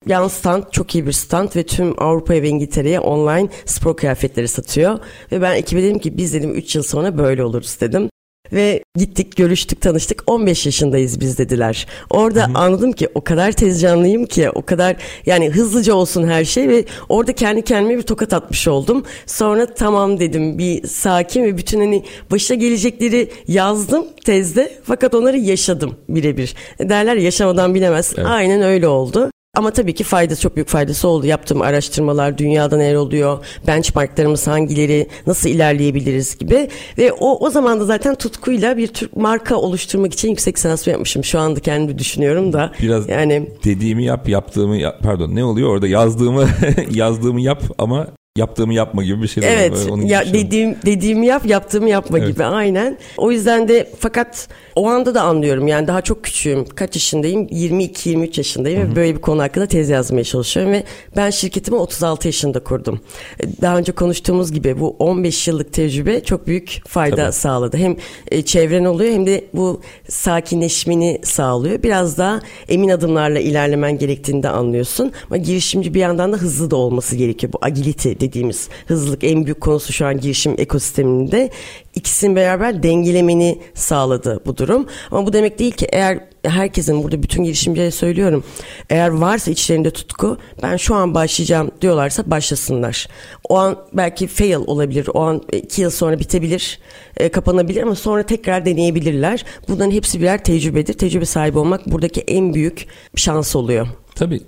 Yan 0.06 0.28
stand 0.28 0.62
çok 0.72 0.94
iyi 0.94 1.06
bir 1.06 1.12
stand 1.12 1.48
ve 1.56 1.62
tüm 1.62 2.02
Avrupa'ya 2.02 2.42
ve 2.42 2.48
İngiltere'ye 2.48 3.00
online 3.00 3.48
spor 3.64 3.96
kıyafetleri 3.96 4.48
satıyor. 4.48 4.98
Ve 5.32 5.42
ben 5.42 5.54
ekibe 5.54 5.82
dedim 5.82 5.98
ki 5.98 6.16
biz 6.16 6.34
dedim 6.34 6.54
3 6.54 6.76
yıl 6.76 6.82
sonra 6.82 7.18
böyle 7.18 7.44
oluruz 7.44 7.80
dedim. 7.80 8.08
Ve 8.52 8.84
gittik 8.96 9.36
görüştük 9.36 9.80
tanıştık 9.80 10.22
15 10.26 10.66
yaşındayız 10.66 11.20
biz 11.20 11.38
dediler. 11.38 11.86
Orada 12.10 12.50
anladım 12.54 12.92
ki 12.92 13.08
o 13.14 13.20
kadar 13.20 13.52
tez 13.52 13.80
canlıyım 13.80 14.26
ki 14.26 14.50
o 14.50 14.62
kadar 14.62 14.96
yani 15.26 15.50
hızlıca 15.50 15.94
olsun 15.94 16.26
her 16.26 16.44
şey 16.44 16.68
ve 16.68 16.84
orada 17.08 17.32
kendi 17.32 17.62
kendime 17.62 17.98
bir 17.98 18.02
tokat 18.02 18.32
atmış 18.32 18.68
oldum. 18.68 19.04
Sonra 19.26 19.66
tamam 19.66 20.20
dedim 20.20 20.58
bir 20.58 20.86
sakin 20.86 21.44
ve 21.44 21.58
bütün 21.58 21.80
hani 21.80 22.04
başına 22.30 22.56
gelecekleri 22.56 23.30
yazdım 23.48 24.06
tezde 24.24 24.72
fakat 24.84 25.14
onları 25.14 25.36
yaşadım 25.36 25.96
birebir. 26.08 26.54
Derler 26.80 27.16
ya, 27.16 27.22
yaşamadan 27.22 27.74
bilemez. 27.74 28.12
Evet. 28.16 28.26
Aynen 28.26 28.62
öyle 28.62 28.88
oldu. 28.88 29.30
Ama 29.56 29.70
tabii 29.70 29.94
ki 29.94 30.04
faydası 30.04 30.42
çok 30.42 30.56
büyük 30.56 30.68
faydası 30.68 31.08
oldu. 31.08 31.26
Yaptığım 31.26 31.62
araştırmalar, 31.62 32.38
dünyada 32.38 32.76
neler 32.76 32.94
oluyor, 32.94 33.38
benchmarklarımız 33.66 34.46
hangileri, 34.46 35.06
nasıl 35.26 35.48
ilerleyebiliriz 35.48 36.38
gibi. 36.38 36.68
Ve 36.98 37.12
o 37.12 37.46
o 37.46 37.50
zaman 37.50 37.80
da 37.80 37.84
zaten 37.84 38.14
tutkuyla 38.14 38.76
bir 38.76 38.86
Türk 38.86 39.16
marka 39.16 39.56
oluşturmak 39.56 40.12
için 40.12 40.28
yüksek 40.30 40.56
lisans 40.56 40.86
yapmışım. 40.86 41.24
Şu 41.24 41.38
anda 41.38 41.60
kendimi 41.60 41.98
düşünüyorum 41.98 42.52
da. 42.52 42.72
Biraz 42.82 43.08
yani 43.08 43.50
dediğimi 43.64 44.04
yap 44.04 44.28
yaptığımı 44.28 44.76
yap, 44.76 45.00
pardon 45.02 45.34
ne 45.34 45.44
oluyor 45.44 45.68
orada 45.68 45.88
yazdığımı 45.88 46.48
yazdığımı 46.90 47.40
yap 47.40 47.62
ama 47.78 48.06
yaptığımı 48.36 48.74
yapma 48.74 49.04
gibi 49.04 49.22
bir 49.22 49.28
şey 49.28 49.42
var. 49.42 49.48
Evet 49.48 49.72
ya 50.04 50.22
şey 50.24 50.32
var. 50.32 50.34
dediğim 50.34 50.76
dediğimi 50.86 51.26
yap 51.26 51.46
yaptığımı 51.46 51.88
yapma 51.88 52.18
Evet. 52.18 52.28
gibi 52.28 52.44
aynen. 52.44 52.98
O 53.16 53.30
yüzden 53.32 53.68
de 53.68 53.88
fakat 53.98 54.48
o 54.74 54.88
anda 54.88 55.14
da 55.14 55.22
anlıyorum 55.22 55.68
yani 55.68 55.86
daha 55.86 56.00
çok 56.02 56.24
küçüğüm. 56.24 56.64
Kaç 56.64 56.94
yaşındayım? 56.96 57.46
22-23 57.46 58.38
yaşındayım 58.40 58.90
ve 58.92 58.96
böyle 58.96 59.14
bir 59.16 59.20
konu 59.20 59.42
hakkında 59.42 59.66
tez 59.66 59.88
yazmaya 59.88 60.24
çalışıyorum 60.24 60.72
ve 60.72 60.84
ben 61.16 61.30
şirketimi 61.30 61.76
36 61.76 62.28
yaşında 62.28 62.60
kurdum. 62.64 63.00
E, 63.40 63.62
Daha 63.62 63.78
önce 63.78 63.92
konuştuğumuz 63.92 64.52
gibi 64.52 64.80
bu 64.80 64.96
15 64.98 65.48
yıllık 65.48 65.72
tecrübe 65.72 66.24
çok 66.24 66.46
büyük 66.46 66.80
fayda 66.88 67.16
Tabii. 67.16 67.32
sağladı. 67.32 67.76
Hem 67.76 67.96
e, 68.30 68.42
çevren 68.42 68.84
oluyor 68.84 69.12
hem 69.12 69.26
de 69.26 69.44
bu 69.54 69.80
sakinleşmeni 70.08 71.20
sağlıyor. 71.22 71.82
Biraz 71.82 72.18
daha 72.18 72.40
emin 72.68 72.88
adımlarla 72.88 73.38
ilerlemen 73.38 73.98
gerektiğini 73.98 74.42
de 74.42 74.48
anlıyorsun. 74.48 75.12
Ama 75.26 75.36
girişimci 75.36 75.94
bir 75.94 76.00
yandan 76.00 76.32
da 76.32 76.36
hızlı 76.36 76.70
da 76.70 76.76
olması 76.76 77.16
gerekiyor. 77.16 77.52
Bu 77.52 77.58
agility 77.62 78.12
dediğimiz 78.28 78.68
hızlılık 78.86 79.24
en 79.24 79.44
büyük 79.44 79.60
konusu 79.60 79.92
şu 79.92 80.06
an 80.06 80.20
girişim 80.20 80.54
ekosisteminde. 80.58 81.50
İkisini 81.94 82.36
beraber 82.36 82.82
dengelemeni 82.82 83.58
sağladı 83.74 84.40
bu 84.46 84.56
durum. 84.56 84.86
Ama 85.10 85.26
bu 85.26 85.32
demek 85.32 85.58
değil 85.58 85.72
ki 85.72 85.86
eğer 85.92 86.20
herkesin 86.44 87.02
burada 87.02 87.22
bütün 87.22 87.44
girişimcilere 87.44 87.90
söylüyorum. 87.90 88.44
Eğer 88.90 89.08
varsa 89.08 89.50
içlerinde 89.50 89.90
tutku 89.90 90.38
ben 90.62 90.76
şu 90.76 90.94
an 90.94 91.14
başlayacağım 91.14 91.70
diyorlarsa 91.80 92.30
başlasınlar. 92.30 93.08
O 93.48 93.56
an 93.56 93.76
belki 93.92 94.26
fail 94.26 94.54
olabilir. 94.54 95.08
O 95.14 95.20
an 95.20 95.42
iki 95.52 95.82
yıl 95.82 95.90
sonra 95.90 96.18
bitebilir, 96.18 96.78
e, 97.16 97.28
kapanabilir 97.28 97.82
ama 97.82 97.94
sonra 97.94 98.22
tekrar 98.22 98.66
deneyebilirler. 98.66 99.44
Bunların 99.68 99.90
hepsi 99.90 100.20
birer 100.20 100.44
tecrübedir. 100.44 100.94
Tecrübe 100.94 101.24
sahibi 101.24 101.58
olmak 101.58 101.86
buradaki 101.86 102.20
en 102.20 102.54
büyük 102.54 102.86
şans 103.16 103.56
oluyor. 103.56 103.88
Tabii 104.16 104.40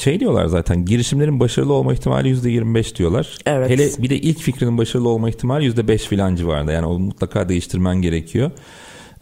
şey 0.00 0.20
diyorlar 0.20 0.46
zaten 0.46 0.84
girişimlerin 0.84 1.40
başarılı 1.40 1.72
olma 1.72 1.92
ihtimali 1.92 2.28
%25 2.28 2.96
diyorlar. 2.96 3.36
Evet. 3.46 3.70
Hele 3.70 3.88
bir 4.02 4.10
de 4.10 4.16
ilk 4.16 4.38
fikrinin 4.38 4.78
başarılı 4.78 5.08
olma 5.08 5.28
ihtimali 5.28 5.66
%5 5.70 5.98
filan 5.98 6.36
civarında. 6.36 6.72
Yani 6.72 6.86
o 6.86 6.98
mutlaka 6.98 7.48
değiştirmen 7.48 7.96
gerekiyor. 7.96 8.50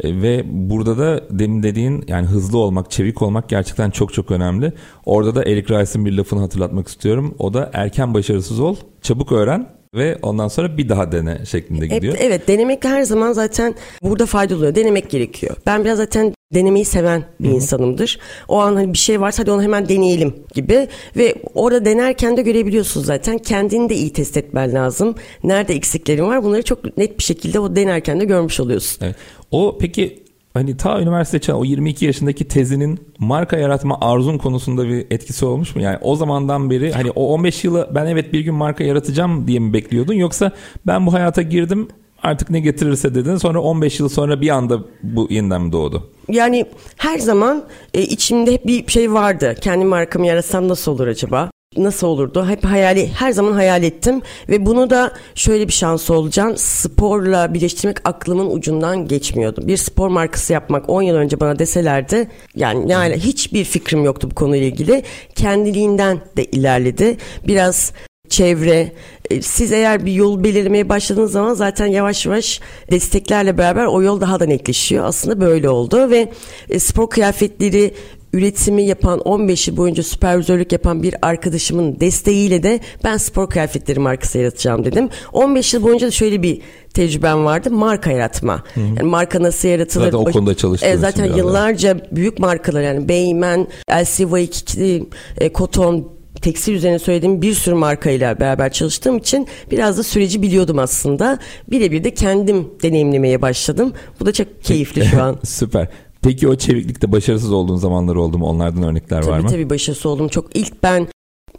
E, 0.00 0.22
Ve 0.22 0.42
burada 0.46 0.98
da 0.98 1.24
demin 1.30 1.62
dediğin 1.62 2.04
yani 2.08 2.26
hızlı 2.26 2.58
olmak, 2.58 2.90
çevik 2.90 3.22
olmak 3.22 3.48
gerçekten 3.48 3.90
çok 3.90 4.14
çok 4.14 4.30
önemli. 4.30 4.72
Orada 5.06 5.34
da 5.34 5.44
Eric 5.44 5.74
Rice'ın 5.74 6.06
bir 6.06 6.12
lafını 6.12 6.40
hatırlatmak 6.40 6.88
istiyorum. 6.88 7.34
O 7.38 7.54
da 7.54 7.70
erken 7.72 8.14
başarısız 8.14 8.60
ol, 8.60 8.76
çabuk 9.02 9.32
öğren 9.32 9.68
ve 9.94 10.18
ondan 10.22 10.48
sonra 10.48 10.78
bir 10.78 10.88
daha 10.88 11.12
dene 11.12 11.44
şeklinde 11.46 11.86
gidiyor. 11.86 12.14
evet 12.20 12.48
denemek 12.48 12.84
her 12.84 13.02
zaman 13.02 13.32
zaten 13.32 13.74
burada 14.02 14.26
faydalı 14.26 14.58
oluyor. 14.58 14.74
Denemek 14.74 15.10
gerekiyor. 15.10 15.56
Ben 15.66 15.84
biraz 15.84 15.96
zaten 15.98 16.34
denemeyi 16.54 16.84
seven 16.84 17.24
bir 17.40 17.48
insanımdır. 17.48 18.18
O 18.48 18.58
an 18.58 18.74
hani 18.74 18.92
bir 18.92 18.98
şey 18.98 19.20
varsa 19.20 19.42
hadi 19.42 19.50
onu 19.50 19.62
hemen 19.62 19.88
deneyelim 19.88 20.34
gibi 20.54 20.88
ve 21.16 21.34
orada 21.54 21.84
denerken 21.84 22.36
de 22.36 22.42
görebiliyorsun 22.42 23.02
zaten. 23.02 23.38
Kendini 23.38 23.88
de 23.88 23.94
iyi 23.94 24.12
test 24.12 24.36
etmen 24.36 24.74
lazım. 24.74 25.14
Nerede 25.44 25.74
eksiklerin 25.74 26.24
var 26.24 26.44
bunları 26.44 26.62
çok 26.62 26.98
net 26.98 27.18
bir 27.18 27.24
şekilde 27.24 27.60
o 27.60 27.76
denerken 27.76 28.20
de 28.20 28.24
görmüş 28.24 28.60
oluyorsun. 28.60 28.98
Evet. 29.04 29.16
O 29.50 29.78
peki 29.80 30.22
hani 30.54 30.76
ta 30.76 31.00
üniversite 31.00 31.38
çağı 31.38 31.56
o 31.56 31.64
22 31.64 32.04
yaşındaki 32.04 32.48
tezinin 32.48 33.00
marka 33.18 33.56
yaratma 33.56 33.98
arzun 34.00 34.38
konusunda 34.38 34.88
bir 34.88 35.06
etkisi 35.10 35.44
olmuş 35.44 35.76
mu? 35.76 35.82
Yani 35.82 35.98
o 36.02 36.16
zamandan 36.16 36.70
beri 36.70 36.92
hani 36.92 37.10
o 37.10 37.26
15 37.34 37.64
yılı 37.64 37.90
ben 37.94 38.06
evet 38.06 38.32
bir 38.32 38.40
gün 38.40 38.54
marka 38.54 38.84
yaratacağım 38.84 39.46
diye 39.46 39.58
mi 39.58 39.72
bekliyordun 39.72 40.14
yoksa 40.14 40.52
ben 40.86 41.06
bu 41.06 41.12
hayata 41.12 41.42
girdim 41.42 41.88
artık 42.22 42.50
ne 42.50 42.60
getirirse 42.60 43.14
dedin. 43.14 43.36
Sonra 43.36 43.60
15 43.60 44.00
yıl 44.00 44.08
sonra 44.08 44.40
bir 44.40 44.48
anda 44.48 44.78
bu 45.02 45.26
yeniden 45.30 45.62
mi 45.62 45.72
doğdu? 45.72 46.10
Yani 46.28 46.66
her 46.96 47.18
zaman 47.18 47.64
e, 47.94 48.02
içimde 48.02 48.52
hep 48.52 48.66
bir 48.66 48.86
şey 48.86 49.12
vardı. 49.12 49.54
Kendi 49.60 49.84
markamı 49.84 50.26
yaratsam 50.26 50.68
nasıl 50.68 50.92
olur 50.92 51.06
acaba? 51.06 51.50
Nasıl 51.76 52.06
olurdu? 52.06 52.46
Hep 52.48 52.64
hayali, 52.64 53.10
her 53.14 53.32
zaman 53.32 53.52
hayal 53.52 53.82
ettim 53.82 54.22
ve 54.48 54.66
bunu 54.66 54.90
da 54.90 55.12
şöyle 55.34 55.68
bir 55.68 55.72
şans 55.72 56.10
olacağım. 56.10 56.56
Sporla 56.56 57.54
birleştirmek 57.54 58.08
aklımın 58.08 58.50
ucundan 58.50 59.08
geçmiyordu. 59.08 59.60
Bir 59.64 59.76
spor 59.76 60.08
markası 60.08 60.52
yapmak 60.52 60.90
10 60.90 61.02
yıl 61.02 61.16
önce 61.16 61.40
bana 61.40 61.58
deselerdi 61.58 62.28
yani 62.56 62.92
yani 62.92 63.14
hiçbir 63.14 63.64
fikrim 63.64 64.04
yoktu 64.04 64.28
bu 64.30 64.34
konuyla 64.34 64.66
ilgili. 64.66 65.02
Kendiliğinden 65.34 66.20
de 66.36 66.44
ilerledi. 66.44 67.16
Biraz 67.48 67.92
çevre. 68.32 68.92
E, 69.30 69.42
siz 69.42 69.72
eğer 69.72 70.06
bir 70.06 70.12
yol 70.12 70.44
belirlemeye 70.44 70.88
başladığınız 70.88 71.32
zaman 71.32 71.54
zaten 71.54 71.86
yavaş 71.86 72.26
yavaş 72.26 72.60
desteklerle 72.90 73.58
beraber 73.58 73.86
o 73.86 74.02
yol 74.02 74.20
daha 74.20 74.40
da 74.40 74.46
netleşiyor. 74.46 75.04
Aslında 75.04 75.40
böyle 75.40 75.68
oldu 75.68 76.10
ve 76.10 76.32
e, 76.68 76.78
spor 76.78 77.10
kıyafetleri 77.10 77.94
üretimi 78.32 78.82
yapan 78.82 79.20
15 79.20 79.68
yıl 79.68 79.76
boyunca 79.76 80.02
süpervizörlük 80.02 80.72
yapan 80.72 81.02
bir 81.02 81.14
arkadaşımın 81.22 82.00
desteğiyle 82.00 82.62
de 82.62 82.80
ben 83.04 83.16
spor 83.16 83.50
kıyafetleri 83.50 84.00
markası 84.00 84.38
yaratacağım 84.38 84.84
dedim. 84.84 85.08
15 85.32 85.74
yıl 85.74 85.82
boyunca 85.82 86.06
da 86.06 86.10
şöyle 86.10 86.42
bir 86.42 86.60
tecrübem 86.94 87.44
vardı. 87.44 87.70
Marka 87.70 88.10
yaratma. 88.10 88.62
Hı. 88.74 88.80
Yani 88.80 89.02
marka 89.02 89.42
nasıl 89.42 89.68
yaratılır? 89.68 90.04
Zaten 90.04 90.18
o 90.18 90.24
konuda 90.24 90.54
çalıştığın 90.54 90.88
e, 90.88 90.96
Zaten 90.96 91.24
yıllarca 91.24 92.00
büyük 92.12 92.38
markalar 92.38 92.82
yani 92.82 93.08
Beymen, 93.08 93.66
LCY2, 93.88 95.04
e, 95.38 95.52
Koton 95.52 96.21
tekstil 96.42 96.74
üzerine 96.74 96.98
söylediğim 96.98 97.42
bir 97.42 97.54
sürü 97.54 97.74
markayla 97.74 98.40
beraber 98.40 98.72
çalıştığım 98.72 99.18
için 99.18 99.48
biraz 99.70 99.98
da 99.98 100.02
süreci 100.02 100.42
biliyordum 100.42 100.78
aslında. 100.78 101.38
Birebir 101.70 102.04
de 102.04 102.14
kendim 102.14 102.68
deneyimlemeye 102.82 103.42
başladım. 103.42 103.92
Bu 104.20 104.26
da 104.26 104.32
çok 104.32 104.62
keyifli 104.62 105.04
şu 105.04 105.22
an. 105.22 105.38
Süper. 105.44 105.88
Peki 106.22 106.48
o 106.48 106.56
çeviklikte 106.56 107.12
başarısız 107.12 107.52
olduğun 107.52 107.76
zamanlar 107.76 108.16
oldu 108.16 108.38
mu? 108.38 108.46
Onlardan 108.46 108.82
örnekler 108.82 109.22
tabii, 109.22 109.30
var 109.32 109.38
mı? 109.38 109.48
Tabii 109.48 109.52
tabii 109.52 109.70
başarısız 109.70 110.06
oldum. 110.06 110.28
Çok 110.28 110.56
ilk 110.56 110.82
ben 110.82 111.08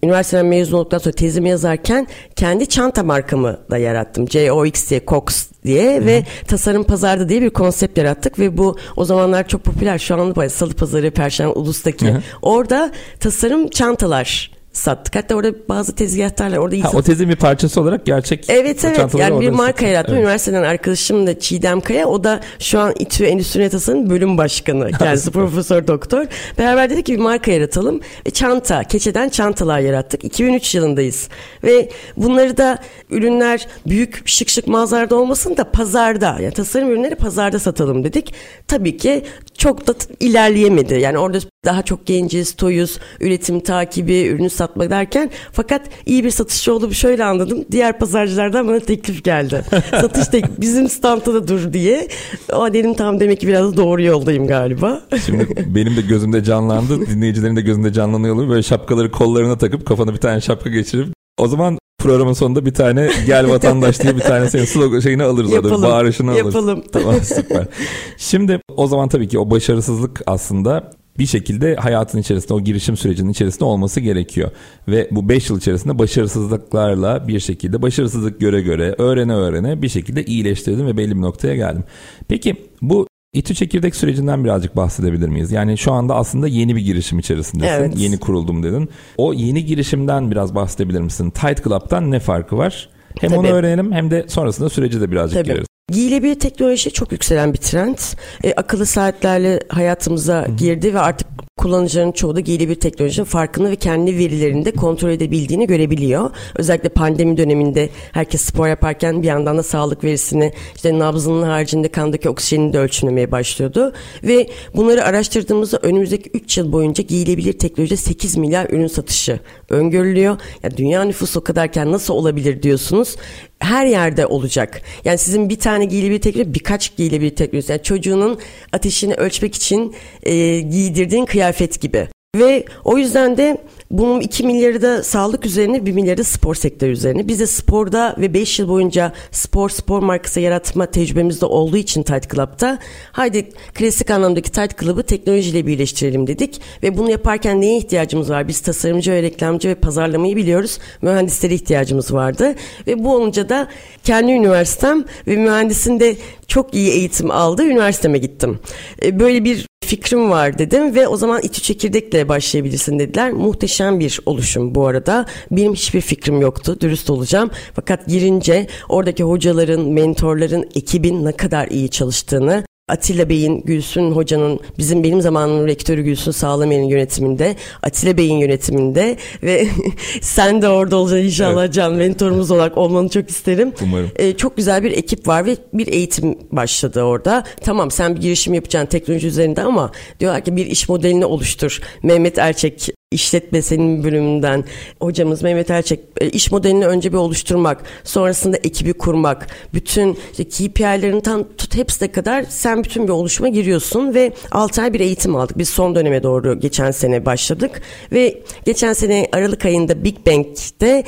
üniversiteden 0.03 0.45
mezun 0.45 0.77
olduktan 0.77 0.97
sonra 0.97 1.15
tezimi 1.15 1.49
yazarken 1.49 2.07
kendi 2.35 2.67
çanta 2.67 3.03
markamı 3.03 3.59
da 3.71 3.77
yarattım. 3.77 4.29
JOX 4.29 4.89
diye, 4.89 5.01
Cox 5.07 5.51
diye 5.63 5.97
Hı-hı. 5.97 6.05
ve 6.05 6.23
tasarım 6.47 6.83
pazarda 6.83 7.29
diye 7.29 7.41
bir 7.41 7.49
konsept 7.49 7.97
yarattık 7.97 8.39
ve 8.39 8.57
bu 8.57 8.77
o 8.95 9.05
zamanlar 9.05 9.47
çok 9.47 9.63
popüler. 9.63 9.97
Şu 9.97 10.15
an 10.15 10.47
Salı 10.47 10.73
Pazarı, 10.73 11.11
Perşembe, 11.11 11.53
Ulus'taki. 11.53 12.07
Hı-hı. 12.07 12.21
Orada 12.41 12.91
tasarım 13.19 13.67
çantalar 13.67 14.51
sattık. 14.73 15.15
Hatta 15.15 15.36
orada 15.36 15.53
bazı 15.69 15.95
tezgahtarlar 15.95 16.57
orada 16.57 16.75
ha, 16.83 16.91
o 16.93 17.01
tezin 17.01 17.29
bir 17.29 17.36
parçası 17.36 17.81
olarak 17.81 18.05
gerçek 18.05 18.49
Evet 18.49 18.86
evet 18.86 19.15
yani 19.17 19.41
bir 19.41 19.49
marka 19.49 19.88
yarattım. 19.88 20.13
Evet. 20.13 20.23
Üniversiteden 20.23 20.63
arkadaşım 20.63 21.27
da 21.27 21.39
Çiğdem 21.39 21.81
Kaya 21.81 22.07
o 22.07 22.23
da 22.23 22.39
şu 22.59 22.79
an 22.79 22.93
İTÜ 22.99 23.25
Endüstri 23.25 23.69
Tasarım 23.69 24.09
bölüm 24.09 24.38
başkanı. 24.38 24.91
Kendisi 24.91 25.31
profesör 25.31 25.88
doktor. 25.88 26.25
Beraber 26.57 26.89
dedik 26.89 27.05
ki 27.05 27.13
bir 27.13 27.19
marka 27.19 27.51
yaratalım. 27.51 28.01
Ve 28.27 28.29
çanta, 28.29 28.83
keçeden 28.83 29.29
çantalar 29.29 29.79
yarattık. 29.79 30.23
2003 30.23 30.75
yılındayız. 30.75 31.29
Ve 31.63 31.89
bunları 32.17 32.57
da 32.57 32.77
ürünler 33.09 33.67
büyük 33.88 34.21
şık 34.25 34.49
şık 34.49 34.67
mağazalarda 34.67 35.15
olmasın 35.15 35.57
da 35.57 35.71
pazarda 35.71 36.38
yani 36.41 36.53
tasarım 36.53 36.89
ürünleri 36.89 37.15
pazarda 37.15 37.59
satalım 37.59 38.03
dedik. 38.03 38.33
Tabii 38.67 38.97
ki 38.97 39.23
çok 39.57 39.88
da 39.88 39.93
ilerleyemedi. 40.19 40.93
Yani 40.93 41.17
orada 41.17 41.39
daha 41.65 41.82
çok 41.82 42.06
genciz, 42.06 42.56
toyuz, 42.56 42.99
üretim 43.19 43.60
takibi, 43.60 44.28
ürünü 44.28 44.49
satma 44.49 44.89
derken 44.89 45.30
fakat 45.52 45.82
iyi 46.06 46.23
bir 46.23 46.32
satışçı 46.32 46.73
olduğumu 46.73 46.93
şöyle 46.93 47.26
anladım. 47.26 47.65
Diğer 47.71 47.99
pazarcılardan 47.99 48.67
bana 48.67 48.80
teklif 48.80 49.23
geldi. 49.23 49.65
Satış 49.91 50.28
tek 50.28 50.62
bizim 50.62 50.89
standta 50.89 51.34
da 51.34 51.47
dur 51.47 51.73
diye. 51.73 52.08
O 52.54 52.73
dedim 52.73 52.93
tam 52.93 53.19
demek 53.19 53.39
ki 53.39 53.47
biraz 53.47 53.78
doğru 53.78 54.02
yoldayım 54.02 54.47
galiba. 54.47 55.02
Şimdi 55.26 55.47
benim 55.76 55.95
de 55.95 56.02
gözümde 56.02 56.43
canlandı. 56.43 57.08
Dinleyicilerin 57.08 57.56
de 57.56 57.62
gözünde 57.62 57.93
canlanıyor. 57.93 58.49
Böyle 58.49 58.63
şapkaları 58.63 59.12
kollarına 59.12 59.58
takıp 59.58 59.86
kafana 59.86 60.13
bir 60.13 60.19
tane 60.19 60.41
şapka 60.41 60.69
geçirip 60.69 61.08
o 61.38 61.47
zaman 61.47 61.78
programın 61.99 62.34
sonunda 62.34 62.65
bir 62.65 62.73
tane 62.73 63.10
gel 63.26 63.49
vatandaş 63.49 64.02
diye 64.02 64.15
bir 64.15 64.21
tane 64.21 64.49
senin 64.49 64.65
slogan 64.65 64.99
şeyini 64.99 65.23
alırız 65.23 65.52
yapalım, 65.52 65.76
orada. 65.76 65.88
Bağırışını 65.88 66.32
alırız. 66.32 66.45
Yapalım. 66.45 66.84
Tamam 66.91 67.15
süper. 67.23 67.67
Şimdi 68.17 68.60
o 68.78 68.88
zaman 68.88 69.10
tabii 69.10 69.28
ki 69.28 69.39
o 69.39 69.49
başarısızlık 69.49 70.21
aslında 70.28 70.91
bir 71.19 71.26
şekilde 71.26 71.76
hayatın 71.76 72.19
içerisinde 72.19 72.54
o 72.54 72.62
girişim 72.62 72.97
sürecinin 72.97 73.30
içerisinde 73.32 73.65
olması 73.65 73.99
gerekiyor. 73.99 74.52
Ve 74.88 75.08
bu 75.12 75.30
5 75.30 75.49
yıl 75.49 75.58
içerisinde 75.58 75.99
başarısızlıklarla 75.99 77.28
bir 77.28 77.39
şekilde 77.39 77.82
başarısızlık 77.82 78.39
göre 78.39 78.62
göre 78.62 78.95
öğrene 78.97 79.34
öğrene 79.34 79.82
bir 79.82 79.89
şekilde 79.89 80.26
iyileştirdim 80.26 80.88
ve 80.88 80.97
belli 80.97 81.15
bir 81.15 81.21
noktaya 81.21 81.56
geldim. 81.56 81.84
Peki 82.28 82.56
bu 82.82 83.08
İTÜ 83.34 83.56
çekirdek 83.56 83.95
sürecinden 83.95 84.43
birazcık 84.43 84.76
bahsedebilir 84.76 85.30
miyiz? 85.30 85.52
Yani 85.52 85.78
şu 85.78 85.91
anda 85.91 86.15
aslında 86.15 86.47
yeni 86.47 86.76
bir 86.76 86.82
girişim 86.82 87.19
içerisindesin. 87.19 87.73
Evet. 87.73 87.93
Yeni 87.97 88.19
kuruldum 88.19 88.63
dedin. 88.63 88.89
O 89.17 89.34
yeni 89.34 89.65
girişimden 89.65 90.32
biraz 90.32 90.56
bahsedebilir 90.56 91.02
misin? 91.02 91.30
Tight 91.30 91.63
Club'dan 91.63 92.12
ne 92.12 92.19
farkı 92.19 92.58
var? 92.58 92.89
Hem 93.19 93.30
Tabii. 93.30 93.39
onu 93.39 93.47
öğrenelim 93.47 93.91
hem 93.91 94.12
de 94.12 94.26
sonrasında 94.28 94.69
süreci 94.69 95.02
de 95.02 95.12
birazcık 95.12 95.39
Tabii. 95.39 95.47
gireriz. 95.47 95.67
Giyilebilir 95.91 96.39
teknoloji 96.39 96.91
çok 96.93 97.11
yükselen 97.11 97.53
bir 97.53 97.57
trend. 97.57 97.97
E, 98.43 98.53
akıllı 98.53 98.85
saatlerle 98.85 99.59
hayatımıza 99.69 100.47
girdi 100.57 100.93
ve 100.93 100.99
artık 100.99 101.27
kullanıcıların 101.57 102.11
çoğu 102.11 102.35
da 102.35 102.39
giyilebilir 102.39 102.79
teknolojinin 102.79 103.25
farkını 103.25 103.71
ve 103.71 103.75
kendi 103.75 104.17
verilerini 104.17 104.65
de 104.65 104.71
kontrol 104.71 105.09
edebildiğini 105.09 105.67
görebiliyor. 105.67 106.31
Özellikle 106.55 106.89
pandemi 106.89 107.37
döneminde 107.37 107.89
herkes 108.11 108.41
spor 108.41 108.67
yaparken 108.67 109.21
bir 109.21 109.27
yandan 109.27 109.57
da 109.57 109.63
sağlık 109.63 110.03
verisini 110.03 110.53
işte 110.75 110.99
nabzının 110.99 111.43
haricinde 111.43 111.87
kandaki 111.87 112.29
oksijenini 112.29 112.73
de 112.73 112.79
ölçümlemeye 112.79 113.31
başlıyordu. 113.31 113.93
Ve 114.23 114.47
bunları 114.75 115.03
araştırdığımızda 115.03 115.77
önümüzdeki 115.77 116.29
3 116.33 116.57
yıl 116.57 116.71
boyunca 116.71 117.03
giyilebilir 117.03 117.53
teknoloji 117.53 117.97
8 117.97 118.37
milyar 118.37 118.69
ürün 118.69 118.87
satışı 118.87 119.39
öngörülüyor. 119.69 120.37
Ya 120.63 120.77
dünya 120.77 121.03
nüfusu 121.03 121.39
o 121.39 121.43
kadarken 121.43 121.91
nasıl 121.91 122.13
olabilir 122.13 122.63
diyorsunuz 122.63 123.15
her 123.59 123.85
yerde 123.85 124.25
olacak. 124.25 124.81
Yani 125.05 125.17
sizin 125.17 125.49
bir 125.49 125.59
tane 125.59 125.85
giyilebilir 125.85 126.21
teknoloji 126.21 126.53
birkaç 126.53 126.95
giyilebilir 126.95 127.35
teknoloji. 127.35 127.71
Yani 127.71 127.83
çocuğunun 127.83 128.39
ateşini 128.71 129.13
ölçmek 129.13 129.55
için 129.55 129.95
e, 130.23 130.59
giydirdiğin 130.59 131.25
kıyafet 131.25 131.42
gibi. 131.82 132.08
Ve 132.36 132.65
o 132.84 132.97
yüzden 132.97 133.38
de 133.38 133.58
bunun 133.91 134.19
2 134.19 134.43
milyarı 134.43 134.82
da 134.82 135.03
sağlık 135.03 135.45
üzerine 135.45 135.86
1 135.86 135.91
milyarı 135.91 136.17
da 136.17 136.23
spor 136.23 136.56
sektörü 136.56 136.91
üzerine. 136.91 137.27
Biz 137.27 137.39
de 137.39 137.47
sporda 137.47 138.15
ve 138.17 138.34
5 138.34 138.60
yıl 138.60 138.67
boyunca 138.67 139.13
spor 139.32 139.69
spor 139.69 139.99
markası 139.99 140.39
yaratma 140.39 140.86
tecrübemiz 140.86 141.41
de 141.41 141.45
olduğu 141.45 141.77
için 141.77 142.03
Tight 142.03 142.32
Club'da 142.32 142.79
haydi 143.12 143.49
klasik 143.73 144.12
anlamdaki 144.12 144.51
Tight 144.51 144.79
Club'ı 144.79 145.03
teknolojiyle 145.03 145.67
birleştirelim 145.67 146.27
dedik. 146.27 146.62
Ve 146.84 146.97
bunu 146.97 147.12
yaparken 147.12 147.62
neye 147.62 147.77
ihtiyacımız 147.77 148.29
var? 148.29 148.47
Biz 148.47 148.60
tasarımcı 148.60 149.12
ve 149.12 149.21
reklamcı 149.21 149.69
ve 149.69 149.75
pazarlamayı 149.75 150.36
biliyoruz. 150.36 150.79
Mühendislere 151.01 151.53
ihtiyacımız 151.53 152.13
vardı. 152.13 152.56
Ve 152.88 153.03
bu 153.03 153.15
olunca 153.15 153.49
da 153.49 153.67
kendi 154.03 154.32
üniversitem 154.32 155.06
ve 155.27 155.36
mühendisin 155.36 155.99
de 155.99 156.15
çok 156.47 156.73
iyi 156.73 156.91
eğitim 156.91 157.32
aldı. 157.32 157.63
Üniversiteme 157.63 158.17
gittim. 158.17 158.60
E, 159.03 159.19
böyle 159.19 159.43
bir 159.43 159.72
fikrim 159.83 160.29
var 160.29 160.57
dedim 160.57 160.95
ve 160.95 161.07
o 161.07 161.17
zaman 161.17 161.41
İTÜ 161.41 161.61
Çekirdek'le 161.61 162.29
başlayabilirsin 162.29 162.99
dediler. 162.99 163.31
Muhteşem 163.31 163.99
bir 163.99 164.19
oluşum 164.25 164.75
bu 164.75 164.87
arada. 164.87 165.25
Benim 165.51 165.73
hiçbir 165.73 166.01
fikrim 166.01 166.41
yoktu 166.41 166.77
dürüst 166.81 167.09
olacağım. 167.09 167.51
Fakat 167.73 168.07
girince 168.07 168.67
oradaki 168.89 169.23
hocaların, 169.23 169.81
mentorların, 169.81 170.69
ekibin 170.75 171.25
ne 171.25 171.31
kadar 171.31 171.67
iyi 171.67 171.89
çalıştığını 171.89 172.63
Atilla 172.87 173.29
Bey'in, 173.29 173.61
Gülsün 173.61 174.11
Hoca'nın, 174.11 174.59
bizim 174.77 175.03
benim 175.03 175.21
zamanımın 175.21 175.67
rektörü 175.67 176.01
Gülsün 176.01 176.31
Sağlamaya'nın 176.31 176.85
yönetiminde, 176.85 177.55
Atilla 177.83 178.17
Bey'in 178.17 178.37
yönetiminde 178.37 179.17
ve 179.43 179.67
sen 180.21 180.61
de 180.61 180.69
orada 180.69 180.95
olacaksın 180.95 181.25
inşallah 181.25 181.63
evet. 181.63 181.73
Can 181.73 181.93
mentorumuz 181.93 182.51
olarak 182.51 182.77
olmanı 182.77 183.09
çok 183.09 183.29
isterim. 183.29 183.73
Umarım. 183.83 184.11
Ee, 184.15 184.37
çok 184.37 184.57
güzel 184.57 184.83
bir 184.83 184.91
ekip 184.91 185.27
var 185.27 185.45
ve 185.45 185.57
bir 185.73 185.87
eğitim 185.87 186.37
başladı 186.51 187.01
orada. 187.03 187.43
Tamam 187.61 187.91
sen 187.91 188.15
bir 188.15 188.21
girişim 188.21 188.53
yapacaksın 188.53 188.89
teknoloji 188.89 189.27
üzerinde 189.27 189.61
ama 189.61 189.91
diyorlar 190.19 190.45
ki 190.45 190.55
bir 190.55 190.65
iş 190.65 190.89
modelini 190.89 191.25
oluştur. 191.25 191.81
Mehmet 192.03 192.37
Erçek 192.37 192.89
işletme 193.13 193.62
senin 193.62 194.04
bölümünden 194.04 194.63
hocamız 194.99 195.41
Mehmet 195.41 195.69
Erçek 195.69 195.99
e, 196.21 196.30
iş 196.30 196.52
modelini 196.52 196.88
önce 196.88 197.12
bir 197.12 197.17
oluşturmak, 197.17 197.84
sonrasında 198.04 198.58
ekibi 198.58 198.93
kurmak, 198.93 199.47
bütün 199.73 200.17
işte 200.32 200.43
KPI'lerini 200.43 201.21
tam 201.21 201.43
tut 201.58 201.76
hepsine 201.76 202.12
kadar 202.12 202.43
sen 202.43 202.84
bütün 202.84 203.04
bir 203.04 203.12
oluşuma 203.12 203.49
giriyorsun 203.49 204.13
ve 204.13 204.34
6 204.52 204.82
ay 204.82 204.93
bir 204.93 204.99
eğitim 204.99 205.36
aldık. 205.36 205.58
Biz 205.58 205.69
son 205.69 205.95
döneme 205.95 206.23
doğru 206.23 206.60
geçen 206.60 206.91
sene 206.91 207.26
başladık 207.26 207.82
ve 208.12 208.41
geçen 208.65 208.93
sene 208.93 209.28
Aralık 209.32 209.65
ayında 209.65 210.04
Big 210.04 210.17
Bang'de 210.28 211.04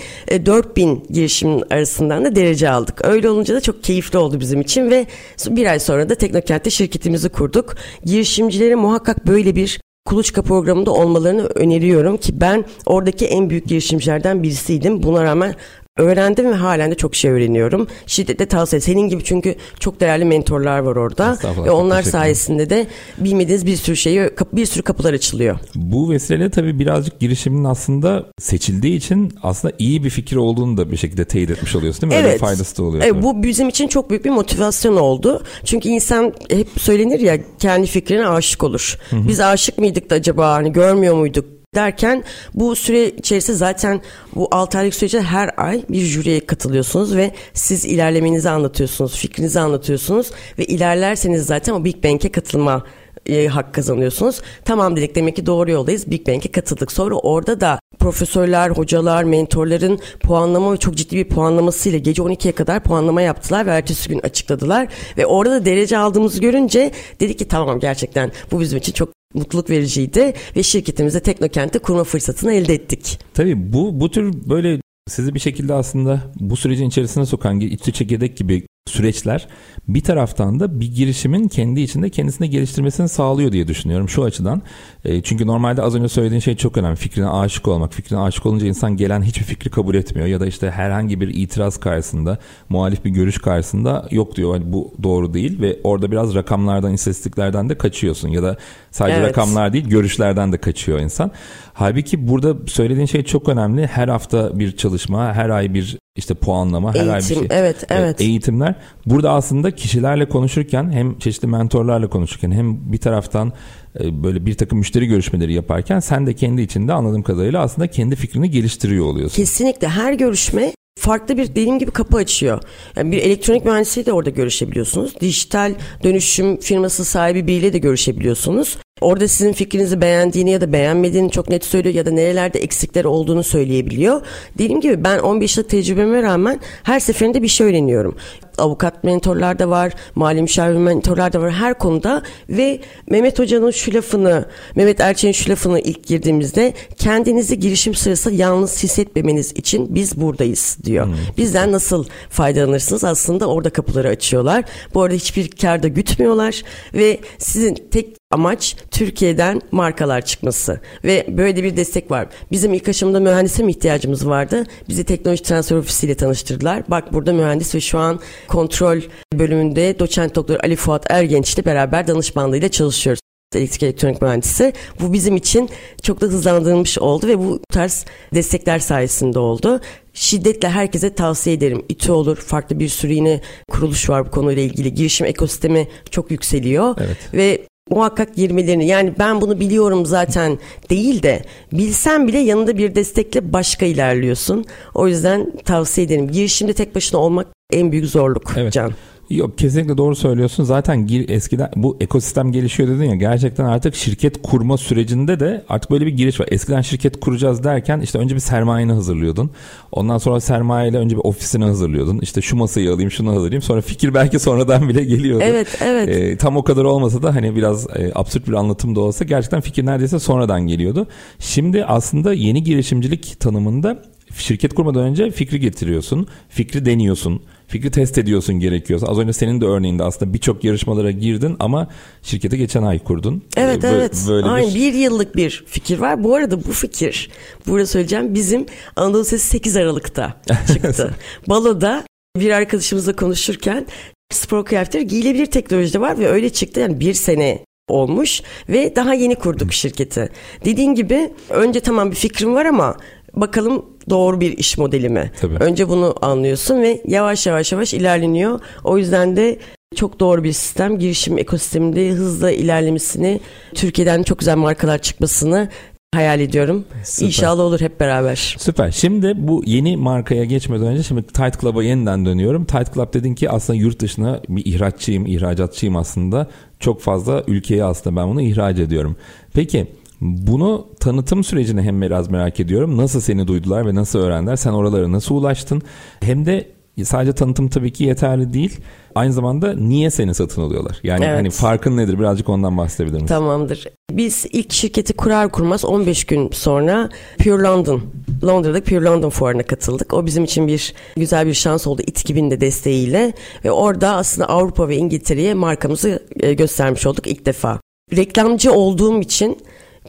4000 0.45 0.95
e, 0.95 1.13
girişimin 1.13 1.63
arasından 1.69 2.25
da 2.25 2.35
derece 2.35 2.69
aldık. 2.69 3.05
Öyle 3.05 3.29
olunca 3.29 3.55
da 3.55 3.61
çok 3.61 3.83
keyifli 3.83 4.17
oldu 4.17 4.39
bizim 4.39 4.61
için 4.61 4.91
ve 4.91 5.05
bir 5.49 5.65
ay 5.65 5.79
sonra 5.79 6.09
da 6.09 6.15
Teknokent'te 6.15 6.69
şirketimizi 6.69 7.29
kurduk. 7.29 7.75
Girişimcilere 8.05 8.75
muhakkak 8.75 9.27
böyle 9.27 9.55
bir 9.55 9.84
kuluçka 10.05 10.41
programında 10.41 10.91
olmalarını 10.91 11.45
öneriyorum 11.45 12.17
ki 12.17 12.41
ben 12.41 12.65
oradaki 12.85 13.25
en 13.25 13.49
büyük 13.49 13.67
girişimcilerden 13.67 14.43
birisiydim. 14.43 15.03
Buna 15.03 15.23
rağmen 15.23 15.55
öğrendim 15.97 16.51
ve 16.51 16.55
halen 16.55 16.91
de 16.91 16.95
çok 16.95 17.15
şey 17.15 17.31
öğreniyorum. 17.31 17.87
Şiddetle 18.07 18.45
tavsiye 18.45 18.79
Senin 18.79 19.09
gibi 19.09 19.23
çünkü 19.23 19.55
çok 19.79 19.99
değerli 19.99 20.25
mentorlar 20.25 20.79
var 20.79 20.95
orada. 20.95 21.37
Ve 21.65 21.71
onlar 21.71 22.03
sayesinde 22.03 22.69
de 22.69 22.87
bilmediğiniz 23.17 23.65
bir 23.65 23.75
sürü 23.75 23.95
şeyi 23.95 24.29
bir 24.53 24.65
sürü 24.65 24.83
kapılar 24.83 25.13
açılıyor. 25.13 25.59
Bu 25.75 26.11
vesileyle 26.11 26.49
tabii 26.49 26.79
birazcık 26.79 27.19
girişimin 27.19 27.63
aslında 27.63 28.25
seçildiği 28.39 28.97
için 28.97 29.33
aslında 29.43 29.73
iyi 29.79 30.03
bir 30.03 30.09
fikir 30.09 30.35
olduğunu 30.35 30.77
da 30.77 30.91
bir 30.91 30.97
şekilde 30.97 31.25
teyit 31.25 31.49
etmiş 31.51 31.75
oluyorsun 31.75 32.01
değil 32.01 32.13
mi? 32.13 32.19
Evet. 32.19 32.27
Öyle 32.27 32.37
faydası 32.37 32.77
da 32.77 32.83
oluyor. 32.83 33.03
Evet, 33.03 33.23
bu 33.23 33.43
bizim 33.43 33.69
için 33.69 33.87
çok 33.87 34.09
büyük 34.09 34.25
bir 34.25 34.29
motivasyon 34.29 34.95
oldu. 34.95 35.43
Çünkü 35.65 35.89
insan 35.89 36.33
hep 36.49 36.67
söylenir 36.77 37.19
ya 37.19 37.37
kendi 37.59 37.87
fikrine 37.87 38.27
aşık 38.27 38.63
olur. 38.63 38.97
Hı 39.09 39.15
hı. 39.15 39.27
Biz 39.27 39.39
aşık 39.39 39.77
mıydık 39.77 40.09
da 40.09 40.15
acaba 40.15 40.53
hani 40.53 40.71
görmüyor 40.71 41.15
muyduk? 41.15 41.54
Derken 41.75 42.23
bu 42.53 42.75
süre 42.75 43.09
içerisinde 43.09 43.57
zaten 43.57 44.01
bu 44.35 44.47
6 44.51 44.77
aylık 44.77 44.95
süreçte 44.95 45.21
her 45.21 45.51
ay 45.57 45.83
bir 45.89 46.01
jüriye 46.01 46.45
katılıyorsunuz 46.45 47.15
ve 47.15 47.31
siz 47.53 47.85
ilerlemenizi 47.85 48.49
anlatıyorsunuz, 48.49 49.15
fikrinizi 49.17 49.59
anlatıyorsunuz 49.59 50.31
ve 50.59 50.65
ilerlerseniz 50.65 51.45
zaten 51.45 51.73
o 51.73 51.85
Big 51.85 52.03
Bang'e 52.03 52.31
katılma 52.31 52.83
e, 53.25 53.47
hak 53.47 53.73
kazanıyorsunuz. 53.73 54.41
Tamam 54.65 54.95
dedik 54.95 55.15
demek 55.15 55.35
ki 55.35 55.45
doğru 55.45 55.71
yoldayız. 55.71 56.11
Big 56.11 56.27
Bang'e 56.27 56.51
katıldık. 56.51 56.91
Sonra 56.91 57.15
orada 57.15 57.61
da 57.61 57.79
profesörler, 57.99 58.69
hocalar, 58.69 59.23
mentorların 59.23 59.99
puanlama 60.19 60.73
ve 60.73 60.77
çok 60.77 60.95
ciddi 60.95 61.15
bir 61.15 61.29
puanlamasıyla 61.29 61.99
gece 61.99 62.21
12'ye 62.21 62.51
kadar 62.51 62.83
puanlama 62.83 63.21
yaptılar 63.21 63.65
ve 63.65 63.71
ertesi 63.71 64.09
gün 64.09 64.19
açıkladılar. 64.19 64.87
Ve 65.17 65.25
orada 65.25 65.51
da 65.51 65.65
derece 65.65 65.97
aldığımızı 65.97 66.41
görünce 66.41 66.91
dedik 67.19 67.39
ki 67.39 67.47
tamam 67.47 67.79
gerçekten 67.79 68.31
bu 68.51 68.59
bizim 68.59 68.77
için 68.77 68.93
çok 68.93 69.14
mutluluk 69.35 69.69
vericiydi 69.69 70.33
ve 70.55 70.63
şirketimize 70.63 71.19
Teknokent'te 71.19 71.79
kurma 71.79 72.03
fırsatını 72.03 72.53
elde 72.53 72.73
ettik. 72.73 73.19
Tabii 73.33 73.73
bu 73.73 73.99
bu 73.99 74.11
tür 74.11 74.49
böyle 74.49 74.81
sizi 75.07 75.35
bir 75.35 75.39
şekilde 75.39 75.73
aslında 75.73 76.21
bu 76.39 76.55
sürecin 76.55 76.87
içerisine 76.87 77.25
sokan 77.25 77.59
içli 77.59 77.93
çekirdek 77.93 78.37
gibi 78.37 78.63
süreçler 78.87 79.47
bir 79.87 80.01
taraftan 80.01 80.59
da 80.59 80.79
bir 80.79 80.95
girişimin 80.95 81.47
kendi 81.47 81.81
içinde 81.81 82.09
kendisini 82.09 82.49
geliştirmesini 82.49 83.09
sağlıyor 83.09 83.51
diye 83.51 83.67
düşünüyorum 83.67 84.09
şu 84.09 84.23
açıdan. 84.23 84.61
E, 85.05 85.21
çünkü 85.21 85.47
normalde 85.47 85.81
az 85.81 85.95
önce 85.95 86.07
söylediğin 86.07 86.39
şey 86.39 86.55
çok 86.55 86.77
önemli. 86.77 86.95
Fikrine 86.95 87.27
aşık 87.27 87.67
olmak. 87.67 87.93
Fikrine 87.93 88.19
aşık 88.19 88.45
olunca 88.45 88.67
insan 88.67 88.97
gelen 88.97 89.21
hiçbir 89.21 89.45
fikri 89.45 89.69
kabul 89.69 89.95
etmiyor 89.95 90.27
ya 90.27 90.39
da 90.39 90.45
işte 90.45 90.71
herhangi 90.71 91.21
bir 91.21 91.27
itiraz 91.27 91.79
karşısında, 91.79 92.37
muhalif 92.69 93.05
bir 93.05 93.09
görüş 93.09 93.37
karşısında 93.37 94.07
yok 94.11 94.35
diyor. 94.35 94.53
Yani 94.53 94.73
bu 94.73 94.93
doğru 95.03 95.33
değil 95.33 95.61
ve 95.61 95.79
orada 95.83 96.11
biraz 96.11 96.35
rakamlardan, 96.35 96.93
istatistiklerden 96.93 97.69
de 97.69 97.77
kaçıyorsun 97.77 98.29
ya 98.29 98.43
da 98.43 98.57
sadece 98.95 99.17
evet. 99.17 99.29
rakamlar 99.29 99.73
değil, 99.73 99.89
görüşlerden 99.89 100.51
de 100.51 100.57
kaçıyor 100.57 100.99
insan. 100.99 101.31
Halbuki 101.73 102.27
burada 102.27 102.55
söylediğin 102.67 103.05
şey 103.05 103.23
çok 103.23 103.49
önemli. 103.49 103.87
Her 103.87 104.07
hafta 104.07 104.59
bir 104.59 104.77
çalışma, 104.77 105.33
her 105.33 105.49
ay 105.49 105.73
bir 105.73 105.97
işte 106.15 106.33
puanlama, 106.33 106.95
her 106.95 106.99
Eğitim, 106.99 107.13
ay 107.13 107.19
bir 107.19 107.25
şey. 107.25 107.37
Evet, 107.49 107.83
evet. 107.89 108.21
Eğitimler. 108.21 108.75
Burada 109.05 109.31
aslında 109.31 109.71
kişilerle 109.71 110.29
konuşurken 110.29 110.91
hem 110.91 111.19
çeşitli 111.19 111.47
mentorlarla 111.47 112.09
konuşurken 112.09 112.51
hem 112.51 112.91
bir 112.91 112.97
taraftan 112.97 113.53
e, 113.99 114.23
böyle 114.23 114.45
bir 114.45 114.57
takım 114.57 114.79
müşteri 114.79 115.05
görüşmeleri 115.05 115.53
yaparken 115.53 115.99
sen 115.99 116.27
de 116.27 116.33
kendi 116.33 116.61
içinde 116.61 116.93
anladığım 116.93 117.23
kadarıyla 117.23 117.61
aslında 117.61 117.87
kendi 117.87 118.15
fikrini 118.15 118.51
geliştiriyor 118.51 119.05
oluyorsun. 119.05 119.35
Kesinlikle 119.35 119.87
her 119.87 120.13
görüşme 120.13 120.73
farklı 120.99 121.37
bir 121.37 121.47
dediğim 121.47 121.79
gibi 121.79 121.91
kapı 121.91 122.17
açıyor. 122.17 122.61
Yani 122.95 123.11
bir 123.11 123.17
elektronik 123.17 123.65
mühendisiyle 123.65 124.05
de 124.05 124.13
orada 124.13 124.29
görüşebiliyorsunuz. 124.29 125.21
Dijital 125.21 125.73
dönüşüm 126.03 126.59
firması 126.59 127.05
sahibi 127.05 127.47
biriyle 127.47 127.73
de 127.73 127.77
görüşebiliyorsunuz. 127.77 128.77
Orada 129.01 129.27
sizin 129.27 129.53
fikrinizi 129.53 130.01
beğendiğini 130.01 130.51
ya 130.51 130.61
da 130.61 130.73
beğenmediğini 130.73 131.31
çok 131.31 131.49
net 131.49 131.65
söylüyor 131.65 131.95
ya 131.95 132.05
da 132.05 132.11
nerelerde 132.11 132.59
eksikler 132.59 133.05
olduğunu 133.05 133.43
söyleyebiliyor. 133.43 134.21
Dediğim 134.57 134.81
gibi 134.81 135.03
ben 135.03 135.19
15 135.19 135.57
yıl 135.57 135.63
tecrübeme 135.63 136.23
rağmen 136.23 136.59
her 136.83 136.99
seferinde 136.99 137.41
bir 137.41 137.47
şey 137.47 137.67
öğreniyorum. 137.67 138.15
Avukat 138.57 139.03
mentorlar 139.03 139.59
da 139.59 139.69
var, 139.69 139.93
mali 140.15 140.41
müşavir 140.41 140.77
mentorlar 140.77 141.33
da 141.33 141.41
var 141.41 141.51
her 141.51 141.77
konuda 141.77 142.23
ve 142.49 142.79
Mehmet 143.09 143.39
Hoca'nın 143.39 143.71
şu 143.71 143.93
lafını, 143.93 144.45
Mehmet 144.75 144.99
Erçel'in 144.99 145.33
şu 145.33 145.49
lafını 145.49 145.79
ilk 145.79 146.07
girdiğimizde 146.07 146.73
kendinizi 146.97 147.59
girişim 147.59 147.95
sırasında 147.95 148.35
yalnız 148.35 148.83
hissetmemeniz 148.83 149.51
için 149.51 149.95
biz 149.95 150.21
buradayız 150.21 150.77
diyor. 150.83 151.05
Hmm. 151.05 151.13
Bizden 151.37 151.71
nasıl 151.71 152.05
faydalanırsınız 152.29 153.03
aslında 153.03 153.45
orada 153.47 153.69
kapıları 153.69 154.09
açıyorlar. 154.09 154.63
Bu 154.93 155.01
arada 155.01 155.15
hiçbir 155.15 155.47
karda 155.47 155.87
gütmüyorlar 155.87 156.63
ve 156.93 157.19
sizin 157.37 157.75
tek 157.91 158.24
amaç 158.31 158.75
Türkiye'den 158.91 159.61
markalar 159.71 160.25
çıkması 160.25 160.79
ve 161.03 161.25
böyle 161.29 161.63
bir 161.63 161.77
destek 161.77 162.11
var. 162.11 162.27
Bizim 162.51 162.73
ilk 162.73 162.89
aşamada 162.89 163.19
mühendise 163.19 163.63
mi 163.63 163.71
ihtiyacımız 163.71 164.27
vardı? 164.27 164.63
Bizi 164.89 165.03
teknoloji 165.03 165.43
transfer 165.43 165.75
ofisiyle 165.75 166.15
tanıştırdılar. 166.15 166.83
Bak 166.87 167.13
burada 167.13 167.33
mühendis 167.33 167.75
ve 167.75 167.81
şu 167.81 167.97
an 167.97 168.19
kontrol 168.47 169.01
bölümünde 169.33 169.99
doçent 169.99 170.35
doktor 170.35 170.59
Ali 170.63 170.75
Fuat 170.75 171.11
Ergenç 171.11 171.53
ile 171.53 171.65
beraber 171.65 172.07
danışmanlığıyla 172.07 172.69
çalışıyoruz 172.69 173.19
elektrik 173.55 173.83
elektronik 173.83 174.21
mühendisi. 174.21 174.73
Bu 175.01 175.13
bizim 175.13 175.35
için 175.35 175.69
çok 176.01 176.21
da 176.21 176.25
hızlandırılmış 176.25 176.99
oldu 176.99 177.27
ve 177.27 177.39
bu 177.39 177.59
tarz 177.71 178.05
destekler 178.33 178.79
sayesinde 178.79 179.39
oldu. 179.39 179.81
Şiddetle 180.13 180.69
herkese 180.69 181.15
tavsiye 181.15 181.55
ederim. 181.55 181.85
İTÜ 181.89 182.11
olur, 182.11 182.37
farklı 182.37 182.79
bir 182.79 182.89
sürü 182.89 183.13
yine 183.13 183.41
kuruluş 183.71 184.09
var 184.09 184.25
bu 184.25 184.31
konuyla 184.31 184.63
ilgili. 184.63 184.93
Girişim 184.93 185.27
ekosistemi 185.27 185.87
çok 186.11 186.31
yükseliyor 186.31 186.95
evet. 186.99 187.17
ve 187.33 187.67
muhakkak 187.89 188.35
girmelerini 188.35 188.87
yani 188.87 189.13
ben 189.19 189.41
bunu 189.41 189.59
biliyorum 189.59 190.05
zaten 190.05 190.59
değil 190.89 191.23
de 191.23 191.41
bilsen 191.71 192.27
bile 192.27 192.39
yanında 192.39 192.77
bir 192.77 192.95
destekle 192.95 193.53
başka 193.53 193.85
ilerliyorsun. 193.85 194.65
O 194.93 195.07
yüzden 195.07 195.51
tavsiye 195.65 196.07
ederim. 196.07 196.31
Girişimde 196.31 196.73
tek 196.73 196.95
başına 196.95 197.19
olmak 197.19 197.47
en 197.71 197.91
büyük 197.91 198.05
zorluk 198.05 198.53
evet. 198.57 198.73
Can. 198.73 198.93
Yok 199.29 199.57
kesinlikle 199.57 199.97
doğru 199.97 200.15
söylüyorsun. 200.15 200.63
Zaten 200.63 201.07
gir, 201.07 201.29
eskiden 201.29 201.71
bu 201.75 201.97
ekosistem 201.99 202.51
gelişiyor 202.51 202.89
dedin 202.89 203.03
ya 203.03 203.15
gerçekten 203.15 203.65
artık 203.65 203.95
şirket 203.95 204.41
kurma 204.41 204.77
sürecinde 204.77 205.39
de 205.39 205.65
artık 205.69 205.91
böyle 205.91 206.05
bir 206.05 206.11
giriş 206.11 206.39
var. 206.39 206.47
Eskiden 206.51 206.81
şirket 206.81 207.19
kuracağız 207.19 207.63
derken 207.63 207.99
işte 207.99 208.19
önce 208.19 208.35
bir 208.35 208.39
sermayeni 208.39 208.91
hazırlıyordun. 208.91 209.51
Ondan 209.91 210.17
sonra 210.17 210.39
sermayeyle 210.39 210.97
önce 210.97 211.15
bir 211.15 211.21
ofisini 211.23 211.65
hazırlıyordun. 211.65 212.19
İşte 212.19 212.41
şu 212.41 212.55
masayı 212.55 212.93
alayım 212.93 213.11
şunu 213.11 213.29
hazırlayayım. 213.29 213.61
Sonra 213.61 213.81
fikir 213.81 214.13
belki 214.13 214.39
sonradan 214.39 214.89
bile 214.89 215.03
geliyordu. 215.03 215.43
Evet 215.47 215.77
evet. 215.81 216.09
E, 216.09 216.37
tam 216.37 216.57
o 216.57 216.63
kadar 216.63 216.83
olmasa 216.83 217.23
da 217.23 217.35
hani 217.35 217.55
biraz 217.55 217.87
e, 217.95 218.11
absürt 218.15 218.47
bir 218.47 218.53
anlatım 218.53 218.95
da 218.95 218.99
olsa 218.99 219.25
gerçekten 219.25 219.61
fikir 219.61 219.85
neredeyse 219.85 220.19
sonradan 220.19 220.61
geliyordu. 220.67 221.07
Şimdi 221.39 221.85
aslında 221.85 222.33
yeni 222.33 222.63
girişimcilik 222.63 223.39
tanımında 223.39 224.03
şirket 224.37 224.73
kurmadan 224.73 225.03
önce 225.03 225.31
fikri 225.31 225.59
getiriyorsun. 225.59 226.27
Fikri 226.49 226.85
deniyorsun 226.85 227.41
fikri 227.67 227.91
test 227.91 228.17
ediyorsun 228.17 228.59
gerekiyorsa. 228.59 229.07
Az 229.07 229.19
önce 229.19 229.33
senin 229.33 229.61
de 229.61 229.65
örneğinde 229.65 230.03
aslında 230.03 230.33
birçok 230.33 230.63
yarışmalara 230.63 231.11
girdin 231.11 231.55
ama 231.59 231.87
şirkete 232.21 232.57
geçen 232.57 232.83
ay 232.83 232.99
kurdun. 232.99 233.43
Evet 233.57 233.83
ee, 233.83 233.87
evet. 233.87 234.25
Böyle 234.27 234.47
Aynen 234.47 234.69
bir... 234.69 234.75
bir 234.75 234.93
yıllık 234.93 235.35
bir 235.35 235.63
fikir 235.67 235.99
var. 235.99 236.23
Bu 236.23 236.35
arada 236.35 236.63
bu 236.63 236.71
fikir 236.71 237.29
burada 237.67 237.85
söyleyeceğim 237.85 238.33
bizim 238.33 238.65
Anadolu 238.95 239.25
Sesi 239.25 239.47
8 239.47 239.77
Aralık'ta 239.77 240.41
çıktı. 240.67 241.15
Balo'da 241.49 242.03
bir 242.37 242.49
arkadaşımızla 242.49 243.15
konuşurken 243.15 243.85
spor 244.31 244.65
kıyafetleri 244.65 245.07
giyilebilir 245.07 245.45
teknolojide 245.45 246.01
var 246.01 246.19
ve 246.19 246.27
öyle 246.27 246.49
çıktı 246.49 246.79
yani 246.79 246.99
bir 246.99 247.13
sene 247.13 247.59
olmuş 247.87 248.41
ve 248.69 248.95
daha 248.95 249.13
yeni 249.13 249.35
kurduk 249.35 249.73
şirketi. 249.73 250.29
Dediğin 250.65 250.95
gibi 250.95 251.33
önce 251.49 251.79
tamam 251.79 252.11
bir 252.11 252.15
fikrim 252.15 252.55
var 252.55 252.65
ama 252.65 252.97
bakalım 253.35 253.85
doğru 254.09 254.41
bir 254.41 254.57
iş 254.57 254.77
modeli 254.77 255.09
mi? 255.09 255.31
Tabii. 255.41 255.55
Önce 255.55 255.89
bunu 255.89 256.15
anlıyorsun 256.21 256.81
ve 256.81 257.01
yavaş 257.07 257.47
yavaş 257.47 257.71
yavaş 257.71 257.93
ilerleniyor. 257.93 258.59
O 258.83 258.97
yüzden 258.97 259.35
de 259.35 259.59
çok 259.95 260.19
doğru 260.19 260.43
bir 260.43 260.51
sistem. 260.51 260.99
Girişim 260.99 261.37
ekosisteminde 261.37 262.09
hızla 262.09 262.51
ilerlemesini, 262.51 263.39
Türkiye'den 263.75 264.23
çok 264.23 264.39
güzel 264.39 264.57
markalar 264.57 264.97
çıkmasını 264.97 265.69
hayal 266.15 266.39
ediyorum. 266.39 266.85
Süper. 267.03 267.27
İnşallah 267.27 267.63
olur 267.63 267.81
hep 267.81 267.99
beraber. 267.99 268.55
Süper. 268.59 268.91
Şimdi 268.91 269.33
bu 269.37 269.63
yeni 269.65 269.97
markaya 269.97 270.45
geçmeden 270.45 270.87
önce 270.87 271.03
şimdi 271.03 271.23
Tight 271.23 271.61
Club'a 271.61 271.83
yeniden 271.83 272.25
dönüyorum. 272.25 272.65
Tight 272.65 272.93
Club 272.93 273.13
dedin 273.13 273.35
ki 273.35 273.49
aslında 273.49 273.79
yurt 273.79 273.99
dışına 273.99 274.41
bir 274.49 274.65
ihraççıyım, 274.65 275.25
ihracatçıyım 275.25 275.95
aslında. 275.95 276.47
Çok 276.79 277.01
fazla 277.01 277.43
ülkeye 277.47 277.83
aslında 277.83 278.15
ben 278.15 278.29
bunu 278.29 278.41
ihraç 278.41 278.79
ediyorum. 278.79 279.15
Peki 279.53 279.87
bunu 280.21 280.87
tanıtım 280.99 281.43
sürecini 281.43 281.81
hem 281.81 282.01
biraz 282.01 282.29
merak 282.29 282.59
ediyorum. 282.59 282.97
Nasıl 282.97 283.21
seni 283.21 283.47
duydular 283.47 283.85
ve 283.85 283.95
nasıl 283.95 284.19
öğrendiler? 284.19 284.55
Sen 284.55 284.71
oralara 284.71 285.11
nasıl 285.11 285.35
ulaştın? 285.35 285.81
Hem 286.21 286.45
de 286.45 286.75
sadece 287.03 287.33
tanıtım 287.33 287.69
tabii 287.69 287.93
ki 287.93 288.03
yeterli 288.03 288.53
değil. 288.53 288.79
Aynı 289.15 289.33
zamanda 289.33 289.73
niye 289.73 290.09
seni 290.09 290.33
satın 290.33 290.61
alıyorlar? 290.61 290.99
Yani 291.03 291.25
evet. 291.25 291.37
hani 291.37 291.49
farkın 291.49 291.97
nedir? 291.97 292.19
Birazcık 292.19 292.49
ondan 292.49 292.77
bahsedebilir 292.77 293.13
misin? 293.13 293.27
Tamamdır. 293.27 293.87
Biz 294.11 294.45
ilk 294.51 294.73
şirketi 294.73 295.13
kurar 295.13 295.51
kurmaz 295.51 295.85
15 295.85 296.25
gün 296.25 296.49
sonra 296.51 297.09
Pure 297.43 297.63
London, 297.63 298.01
Londra'da 298.43 298.83
Pure 298.83 299.01
London 299.01 299.29
fuarına 299.29 299.63
katıldık. 299.63 300.13
O 300.13 300.25
bizim 300.25 300.43
için 300.43 300.67
bir 300.67 300.93
güzel 301.17 301.47
bir 301.47 301.53
şans 301.53 301.87
oldu 301.87 302.01
İTKİB'in 302.07 302.51
de 302.51 302.61
desteğiyle. 302.61 303.33
Ve 303.65 303.71
orada 303.71 304.15
aslında 304.15 304.49
Avrupa 304.49 304.89
ve 304.89 304.95
İngiltere'ye 304.95 305.53
markamızı 305.53 306.23
e, 306.39 306.53
göstermiş 306.53 307.05
olduk 307.05 307.27
ilk 307.27 307.45
defa. 307.45 307.79
Reklamcı 308.15 308.73
olduğum 308.73 309.21
için 309.21 309.57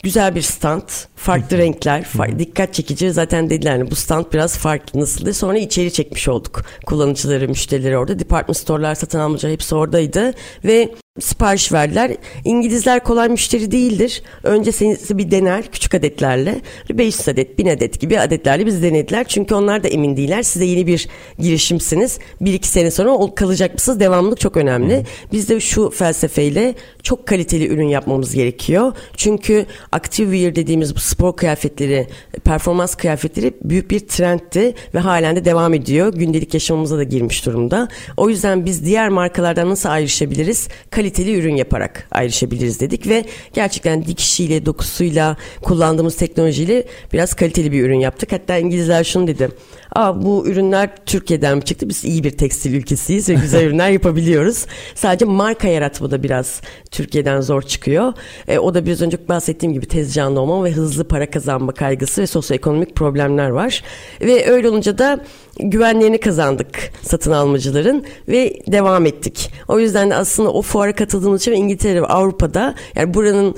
güzel 0.07 0.35
bir 0.35 0.43
stand. 0.43 0.89
Farklı 1.17 1.59
renkler, 1.59 2.05
farklı, 2.05 2.39
dikkat 2.39 2.75
çekici. 2.75 3.13
Zaten 3.13 3.51
dediler 3.51 3.73
hani 3.73 3.91
bu 3.91 3.95
stand 3.95 4.25
biraz 4.33 4.59
farklı 4.59 5.01
nasıl 5.01 5.25
diye. 5.25 5.33
Sonra 5.33 5.59
içeri 5.59 5.93
çekmiş 5.93 6.29
olduk. 6.29 6.63
Kullanıcıları, 6.87 7.49
müşterileri 7.49 7.99
orada. 7.99 8.19
Department 8.19 8.57
store'lar, 8.57 8.95
satın 8.95 9.19
almacılar 9.19 9.53
hepsi 9.53 9.75
oradaydı. 9.75 10.35
Ve 10.65 10.95
sipariş 11.21 11.73
verdiler. 11.73 12.17
İngilizler 12.45 13.05
kolay 13.05 13.29
müşteri 13.29 13.71
değildir. 13.71 14.23
Önce 14.43 14.73
sizi 14.73 15.19
bir 15.19 15.31
dener 15.31 15.65
küçük 15.73 15.95
adetlerle. 15.95 16.61
500 16.91 17.29
adet, 17.29 17.59
1000 17.59 17.67
adet 17.67 18.01
gibi 18.01 18.21
adetlerle 18.21 18.67
bizi 18.67 18.83
denediler. 18.83 19.25
Çünkü 19.29 19.55
onlar 19.55 19.83
da 19.83 19.89
emin 19.89 20.17
değiller. 20.17 20.43
Size 20.43 20.65
yeni 20.65 20.87
bir 20.87 21.09
girişimsiniz. 21.39 22.19
Bir 22.41 22.53
iki 22.53 22.69
sene 22.69 22.91
sonra 22.91 23.35
kalacak 23.35 23.75
mısınız? 23.75 24.01
Devamlılık 24.01 24.41
çok 24.41 24.57
önemli. 24.57 25.03
Biz 25.33 25.49
de 25.49 25.61
şu 25.61 25.91
felsefeyle 25.91 26.75
çok 27.03 27.27
kaliteli 27.27 27.69
ürün 27.69 27.89
yapmamız 27.89 28.35
gerekiyor. 28.35 28.93
Çünkü 29.17 29.67
active 29.93 30.37
wear 30.37 30.55
dediğimiz 30.55 30.97
bu 30.97 31.01
spor 31.01 31.37
kıyafetleri, 31.37 32.07
performans 32.45 32.95
kıyafetleri 32.95 33.53
büyük 33.65 33.91
bir 33.91 34.01
trendti 34.01 34.75
ve 34.95 34.99
halen 34.99 35.37
de 35.37 35.45
devam 35.45 35.75
ediyor. 35.75 36.15
Gündelik 36.15 36.55
yaşamımıza 36.55 36.97
da 36.97 37.03
girmiş 37.03 37.47
durumda. 37.47 37.89
O 38.17 38.29
yüzden 38.29 38.65
biz 38.65 38.85
diğer 38.85 39.09
markalardan 39.09 39.71
nasıl 39.71 39.89
ayrışabiliriz? 39.89 40.69
Kaliteli 40.91 41.06
ürün 41.35 41.57
yaparak 41.57 42.09
ayrışabiliriz 42.11 42.81
dedik 42.81 43.09
ve 43.09 43.25
gerçekten 43.53 44.07
dikişiyle, 44.07 44.67
dokusuyla, 44.67 45.37
kullandığımız 45.63 46.17
teknolojiyle 46.17 46.85
biraz 47.13 47.35
kaliteli 47.35 47.73
bir 47.73 47.85
ürün 47.85 48.01
yaptık. 48.01 48.33
Hatta 48.33 48.59
İngilizler 48.59 49.05
şunu 49.05 49.27
dedi. 49.27 49.49
Aa, 49.97 50.23
bu 50.23 50.47
ürünler 50.47 50.91
Türkiye'den 51.07 51.57
mi 51.57 51.65
çıktı? 51.65 51.89
Biz 51.89 52.05
iyi 52.05 52.25
bir 52.25 52.31
tekstil 52.31 52.75
ülkesiyiz 52.75 53.29
ve 53.29 53.35
güzel 53.35 53.65
ürünler 53.67 53.91
yapabiliyoruz. 53.91 54.67
Sadece 54.95 55.25
marka 55.25 55.69
yaratmada 55.69 56.23
biraz 56.23 56.61
Türkiye'den 56.91 57.41
zor 57.41 57.63
çıkıyor. 57.63 58.13
E, 58.49 58.59
o 58.59 58.75
da 58.75 58.87
biraz 58.87 59.03
önce 59.03 59.29
bahsettiğim 59.29 59.73
gibi 59.73 59.87
tezcanlı 59.87 60.41
olma 60.41 60.65
ve 60.65 60.73
hızlı 60.73 61.09
para 61.09 61.31
kazanma 61.31 61.73
kaygısı 61.73 62.23
ve 62.23 62.27
sosyoekonomik 62.27 62.97
problemler 62.97 63.51
var. 63.51 63.83
Ve 64.21 64.51
öyle 64.51 64.69
olunca 64.69 64.99
da 64.99 65.25
güvenlerini 65.61 66.21
kazandık 66.21 66.93
satın 67.03 67.33
almacıların 67.33 68.05
ve 68.29 68.61
devam 68.67 69.07
ettik. 69.07 69.51
O 69.69 69.79
yüzden 69.79 70.11
de 70.11 70.15
aslında 70.15 70.53
o 70.53 70.63
fuara 70.63 70.95
katıldığımız 70.95 71.41
için 71.41 71.53
İngiltere 71.53 72.03
ve 72.03 72.07
Avrupa'da 72.07 72.75
yani 72.97 73.15
buranın 73.15 73.55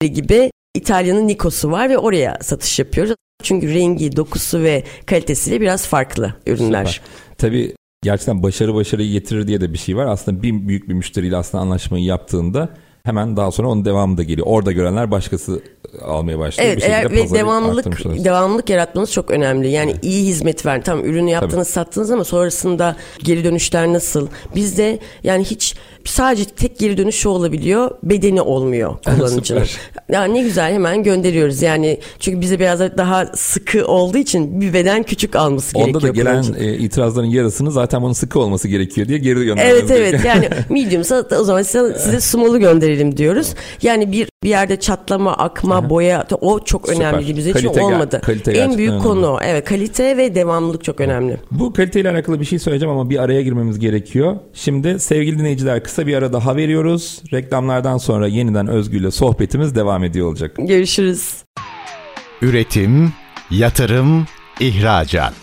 gibi 0.00 0.50
İtalya'nın 0.78 1.28
Nikos'u 1.28 1.70
var 1.70 1.90
ve 1.90 1.98
oraya 1.98 2.38
satış 2.42 2.78
yapıyoruz. 2.78 3.14
Çünkü 3.42 3.74
rengi, 3.74 4.16
dokusu 4.16 4.62
ve 4.62 4.84
kalitesiyle 5.06 5.60
biraz 5.60 5.86
farklı 5.86 6.34
ürünler. 6.46 6.84
Süper. 6.84 7.08
Tabii 7.38 7.74
gerçekten 8.02 8.42
başarı 8.42 8.74
başarıyı 8.74 9.12
getirir 9.12 9.46
diye 9.46 9.60
de 9.60 9.72
bir 9.72 9.78
şey 9.78 9.96
var. 9.96 10.06
Aslında 10.06 10.42
bir 10.42 10.68
büyük 10.68 10.88
bir 10.88 10.94
müşteriyle 10.94 11.36
aslında 11.36 11.62
anlaşmayı 11.62 12.04
yaptığında 12.04 12.68
hemen 13.04 13.36
daha 13.36 13.50
sonra 13.50 13.68
onun 13.68 13.84
devamı 13.84 14.16
da 14.18 14.22
geliyor. 14.22 14.46
Orada 14.46 14.72
görenler 14.72 15.10
başkası 15.10 15.62
almaya 16.02 16.38
başlıyor. 16.38 16.70
Evet 16.72 16.82
eğer 16.84 17.10
ve 17.10 17.30
devamlılık 17.30 18.24
devamlılık 18.24 18.70
yaratmanız 18.70 19.12
çok 19.12 19.30
önemli. 19.30 19.68
Yani 19.68 19.90
evet. 19.90 20.04
iyi 20.04 20.26
hizmet 20.26 20.66
ver. 20.66 20.84
Tamam 20.84 21.04
ürünü 21.04 21.30
yaptınız 21.30 21.74
Tabii. 21.74 21.86
sattınız 21.86 22.10
ama 22.10 22.24
sonrasında 22.24 22.96
geri 23.18 23.44
dönüşler 23.44 23.92
nasıl? 23.92 24.28
Bizde 24.54 24.98
yani 25.24 25.44
hiç 25.44 25.76
sadece 26.04 26.44
tek 26.44 26.78
geri 26.78 26.96
dönüş 26.96 27.16
şu 27.16 27.28
olabiliyor. 27.28 27.90
Bedeni 28.02 28.40
olmuyor 28.40 28.96
kullanıcının. 29.04 29.64
yani 30.12 30.34
ne 30.34 30.42
güzel 30.42 30.72
hemen 30.72 31.02
gönderiyoruz. 31.02 31.62
Yani 31.62 32.00
çünkü 32.18 32.40
bize 32.40 32.58
biraz 32.58 32.80
daha 32.80 33.26
sıkı 33.26 33.86
olduğu 33.86 34.18
için 34.18 34.60
bir 34.60 34.72
beden 34.72 35.02
küçük 35.02 35.36
alması 35.36 35.78
Onda 35.78 35.86
gerekiyor. 35.86 36.26
Onda 36.26 36.54
da 36.54 36.58
gelen 36.58 36.68
e, 36.68 36.78
itirazların 36.78 37.26
yarısını 37.26 37.72
zaten 37.72 38.02
bunun 38.02 38.12
sıkı 38.12 38.40
olması 38.40 38.68
gerekiyor 38.68 39.08
diye 39.08 39.18
geri 39.18 39.44
göndermemiz 39.44 39.90
Evet 39.90 39.90
evet 39.90 40.24
yani 40.24 40.48
mediumsa 40.68 41.24
o 41.40 41.44
zaman 41.44 41.62
size, 41.62 41.98
size 41.98 42.20
small'u 42.20 42.60
gönderelim 42.60 43.16
diyoruz. 43.16 43.54
Yani 43.82 44.12
bir 44.12 44.28
bir 44.42 44.48
yerde 44.48 44.80
çatlama, 44.80 45.34
akma, 45.34 45.90
boya 45.90 46.26
o 46.40 46.64
çok 46.64 46.88
önemli 46.88 47.22
Süper. 47.22 47.36
bize 47.36 47.50
için 47.50 47.68
olmadı. 47.68 48.20
Kalite 48.24 48.52
en 48.52 48.78
büyük 48.78 48.90
önemli. 48.90 49.02
konu 49.02 49.38
evet 49.44 49.64
kalite 49.64 50.16
ve 50.16 50.34
devamlılık 50.34 50.84
çok 50.84 51.00
önemli. 51.00 51.36
Bu 51.50 51.72
kaliteyle 51.72 52.10
alakalı 52.10 52.40
bir 52.40 52.44
şey 52.44 52.58
söyleyeceğim 52.58 52.94
ama 52.94 53.10
bir 53.10 53.22
araya 53.22 53.42
girmemiz 53.42 53.78
gerekiyor. 53.78 54.36
Şimdi 54.54 55.00
sevgili 55.00 55.38
dinleyiciler 55.38 55.84
kısa 55.88 56.06
bir 56.06 56.14
ara 56.14 56.32
daha 56.32 56.56
veriyoruz. 56.56 57.22
Reklamlardan 57.32 57.98
sonra 57.98 58.26
yeniden 58.26 58.66
Özgür 58.66 59.00
ile 59.00 59.10
sohbetimiz 59.10 59.74
devam 59.74 60.04
ediyor 60.04 60.28
olacak. 60.28 60.56
Görüşürüz. 60.58 61.34
Üretim, 62.42 63.12
yatırım, 63.50 64.26
ihracat. 64.60 65.34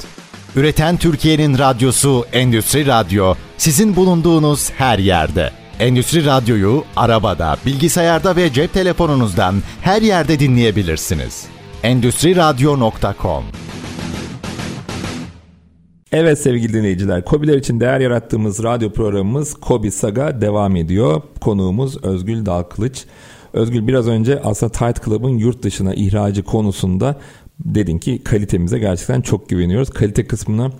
Üreten 0.55 0.97
Türkiye'nin 0.97 1.57
radyosu 1.57 2.25
Endüstri 2.33 2.85
Radyo 2.85 3.35
sizin 3.57 3.95
bulunduğunuz 3.95 4.71
her 4.71 4.99
yerde. 4.99 5.51
Endüstri 5.79 6.25
Radyo'yu 6.25 6.83
arabada, 6.95 7.57
bilgisayarda 7.65 8.35
ve 8.35 8.53
cep 8.53 8.73
telefonunuzdan 8.73 9.55
her 9.81 10.01
yerde 10.01 10.39
dinleyebilirsiniz. 10.39 11.45
Endüstri 11.83 12.35
Radyo.com 12.35 13.43
Evet 16.17 16.39
sevgili 16.39 16.73
dinleyiciler, 16.73 17.25
Kobiler 17.25 17.57
için 17.57 17.79
değer 17.79 17.99
yarattığımız 17.99 18.63
radyo 18.63 18.91
programımız 18.91 19.53
Kobi 19.53 19.91
Saga 19.91 20.41
devam 20.41 20.75
ediyor. 20.75 21.21
Konuğumuz 21.41 22.03
Özgül 22.03 22.45
Dalkılıç. 22.45 23.05
Özgül 23.53 23.87
biraz 23.87 24.07
önce 24.07 24.41
aslında 24.41 24.71
Tight 24.71 25.05
Club'ın 25.05 25.29
yurt 25.29 25.63
dışına 25.63 25.93
ihracı 25.93 26.43
konusunda 26.43 27.19
dedin 27.59 27.97
ki 27.97 28.23
kalitemize 28.23 28.79
gerçekten 28.79 29.21
çok 29.21 29.49
güveniyoruz. 29.49 29.89
Kalite 29.89 30.27
kısmına 30.27 30.71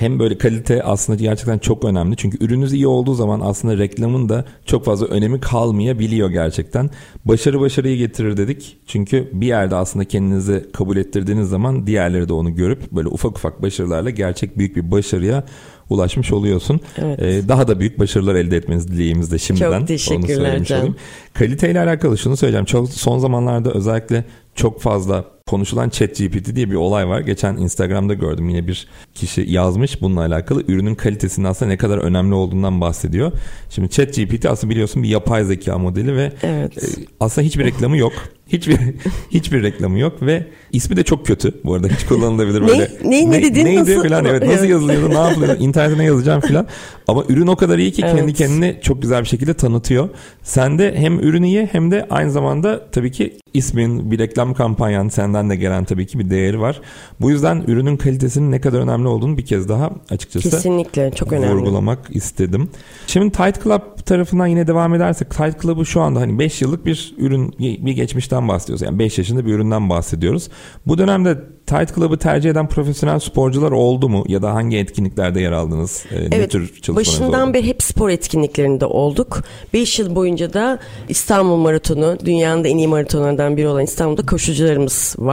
hem 0.00 0.18
böyle 0.18 0.38
kalite 0.38 0.82
aslında 0.82 1.22
gerçekten 1.22 1.58
çok 1.58 1.84
önemli. 1.84 2.16
Çünkü 2.16 2.44
ürününüz 2.44 2.72
iyi 2.72 2.86
olduğu 2.86 3.14
zaman 3.14 3.40
aslında 3.40 3.78
reklamın 3.78 4.28
da 4.28 4.44
çok 4.66 4.84
fazla 4.84 5.06
önemi 5.06 5.40
kalmayabiliyor 5.40 6.30
gerçekten. 6.30 6.90
Başarı 7.24 7.60
başarıyı 7.60 7.96
getirir 7.96 8.36
dedik. 8.36 8.76
Çünkü 8.86 9.30
bir 9.32 9.46
yerde 9.46 9.76
aslında 9.76 10.04
kendinizi 10.04 10.66
kabul 10.72 10.96
ettirdiğiniz 10.96 11.48
zaman 11.48 11.86
diğerleri 11.86 12.28
de 12.28 12.32
onu 12.32 12.54
görüp 12.54 12.92
böyle 12.92 13.08
ufak 13.08 13.36
ufak 13.36 13.62
başarılarla 13.62 14.10
gerçek 14.10 14.58
büyük 14.58 14.76
bir 14.76 14.90
başarıya 14.90 15.44
ulaşmış 15.90 16.32
oluyorsun. 16.32 16.80
Evet. 16.98 17.22
Ee, 17.22 17.48
daha 17.48 17.68
da 17.68 17.80
büyük 17.80 17.98
başarılar 17.98 18.34
elde 18.34 18.56
etmeniz 18.56 18.88
dileğimizde 18.88 19.38
şimdiden. 19.38 19.78
Çok 19.78 19.88
teşekkürler 19.88 20.64
canım. 20.64 20.96
Kaliteyle 21.34 21.80
alakalı 21.80 22.18
şunu 22.18 22.36
söyleyeceğim. 22.36 22.64
Çok 22.64 22.88
son 22.88 23.18
zamanlarda 23.18 23.70
özellikle 23.70 24.24
çok 24.54 24.80
fazla 24.80 25.24
konuşulan 25.50 25.88
chat 25.88 26.18
GPT 26.18 26.56
diye 26.56 26.70
bir 26.70 26.74
olay 26.74 27.08
var. 27.08 27.20
Geçen 27.20 27.56
Instagram'da 27.56 28.14
gördüm 28.14 28.48
yine 28.48 28.66
bir 28.66 28.86
kişi 29.14 29.44
yazmış 29.48 30.02
bununla 30.02 30.20
alakalı. 30.20 30.64
Ürünün 30.68 30.94
kalitesinin 30.94 31.46
aslında 31.46 31.70
ne 31.70 31.76
kadar 31.76 31.98
önemli 31.98 32.34
olduğundan 32.34 32.80
bahsediyor. 32.80 33.32
Şimdi 33.70 33.90
chat 33.90 34.14
GPT 34.14 34.46
aslında 34.46 34.70
biliyorsun 34.70 35.02
bir 35.02 35.08
yapay 35.08 35.44
zeka 35.44 35.78
modeli 35.78 36.16
ve 36.16 36.32
evet. 36.42 36.82
E, 36.82 36.86
aslında 37.20 37.46
hiçbir 37.46 37.64
reklamı 37.64 37.96
yok. 37.96 38.12
Hiçbir 38.48 38.78
hiçbir 39.30 39.62
reklamı 39.62 39.98
yok 39.98 40.22
ve 40.22 40.46
ismi 40.72 40.96
de 40.96 41.02
çok 41.02 41.26
kötü. 41.26 41.54
Bu 41.64 41.74
arada 41.74 41.88
hiç 41.88 42.06
kullanılabilir 42.06 42.60
böyle. 42.68 42.90
ne, 43.04 43.10
ne, 43.10 43.30
ne 43.30 43.42
dedin? 43.42 43.64
Neydi 43.64 43.80
nasıl? 43.80 44.08
falan 44.08 44.24
evet 44.24 44.46
nasıl 44.46 44.66
yazılıyordu 44.66 45.10
ne 45.10 45.18
yapılıyor 45.18 45.56
internetine 45.60 46.04
yazacağım 46.04 46.40
falan. 46.40 46.66
Ama 47.08 47.24
ürün 47.28 47.46
o 47.46 47.56
kadar 47.56 47.78
iyi 47.78 47.92
ki 47.92 48.02
evet. 48.04 48.16
kendi 48.16 48.34
kendini 48.34 48.76
çok 48.82 49.02
güzel 49.02 49.20
bir 49.20 49.28
şekilde 49.28 49.54
tanıtıyor. 49.54 50.08
Sen 50.42 50.78
de 50.78 50.94
hem 50.96 51.18
ürünü 51.18 51.46
iyi 51.46 51.68
hem 51.72 51.90
de 51.90 52.06
aynı 52.10 52.30
zamanda 52.30 52.90
tabii 52.92 53.12
ki 53.12 53.38
ismin 53.54 54.10
bir 54.10 54.18
reklam 54.18 54.54
kampanyan 54.54 55.08
senden 55.08 55.39
de 55.50 55.56
gelen 55.56 55.84
tabii 55.84 56.06
ki 56.06 56.18
bir 56.18 56.30
değeri 56.30 56.60
var. 56.60 56.80
Bu 57.20 57.30
yüzden 57.30 57.64
ürünün 57.66 57.96
kalitesinin 57.96 58.50
ne 58.50 58.60
kadar 58.60 58.80
önemli 58.80 59.08
olduğunu 59.08 59.36
bir 59.36 59.46
kez 59.46 59.68
daha 59.68 59.90
açıkçası 60.10 60.50
Kesinlikle 60.50 61.10
çok 61.10 61.32
önemli. 61.32 61.54
vurgulamak 61.54 61.98
istedim. 62.10 62.68
Şimdi 63.06 63.32
Tight 63.32 63.62
Club 63.64 63.80
tarafından 64.06 64.46
yine 64.46 64.66
devam 64.66 64.94
edersek 64.94 65.30
Tight 65.30 65.62
Club'ı 65.62 65.86
şu 65.86 66.00
anda 66.00 66.20
hani 66.20 66.38
5 66.38 66.62
yıllık 66.62 66.86
bir 66.86 67.14
ürün 67.18 67.54
bir 67.58 67.92
geçmişten 67.92 68.48
bahsediyoruz. 68.48 68.82
Yani 68.82 68.98
5 68.98 69.18
yaşında 69.18 69.46
bir 69.46 69.52
üründen 69.52 69.90
bahsediyoruz. 69.90 70.48
Bu 70.86 70.98
dönemde 70.98 71.38
Tight 71.66 71.94
Club'ı 71.94 72.18
tercih 72.18 72.50
eden 72.50 72.68
profesyonel 72.68 73.18
sporcular 73.18 73.70
oldu 73.70 74.08
mu? 74.08 74.24
Ya 74.28 74.42
da 74.42 74.54
hangi 74.54 74.76
etkinliklerde 74.76 75.40
yer 75.40 75.52
aldınız? 75.52 76.04
Ee, 76.10 76.16
evet, 76.16 76.32
ne 76.32 76.48
tür 76.48 76.66
çalışmalarınız 76.82 77.20
başından 77.20 77.48
oldu? 77.48 77.54
beri 77.54 77.66
hep 77.66 77.82
spor 77.82 78.10
etkinliklerinde 78.10 78.86
olduk. 78.86 79.42
5 79.72 79.98
yıl 79.98 80.14
boyunca 80.14 80.52
da 80.52 80.78
İstanbul 81.08 81.56
Maratonu, 81.56 82.18
dünyanın 82.24 82.64
da 82.64 82.68
en 82.68 82.78
iyi 82.78 82.88
maratonlardan 82.88 83.56
biri 83.56 83.68
olan 83.68 83.84
İstanbul'da 83.84 84.26
koşucularımız 84.26 85.16
var. 85.18 85.29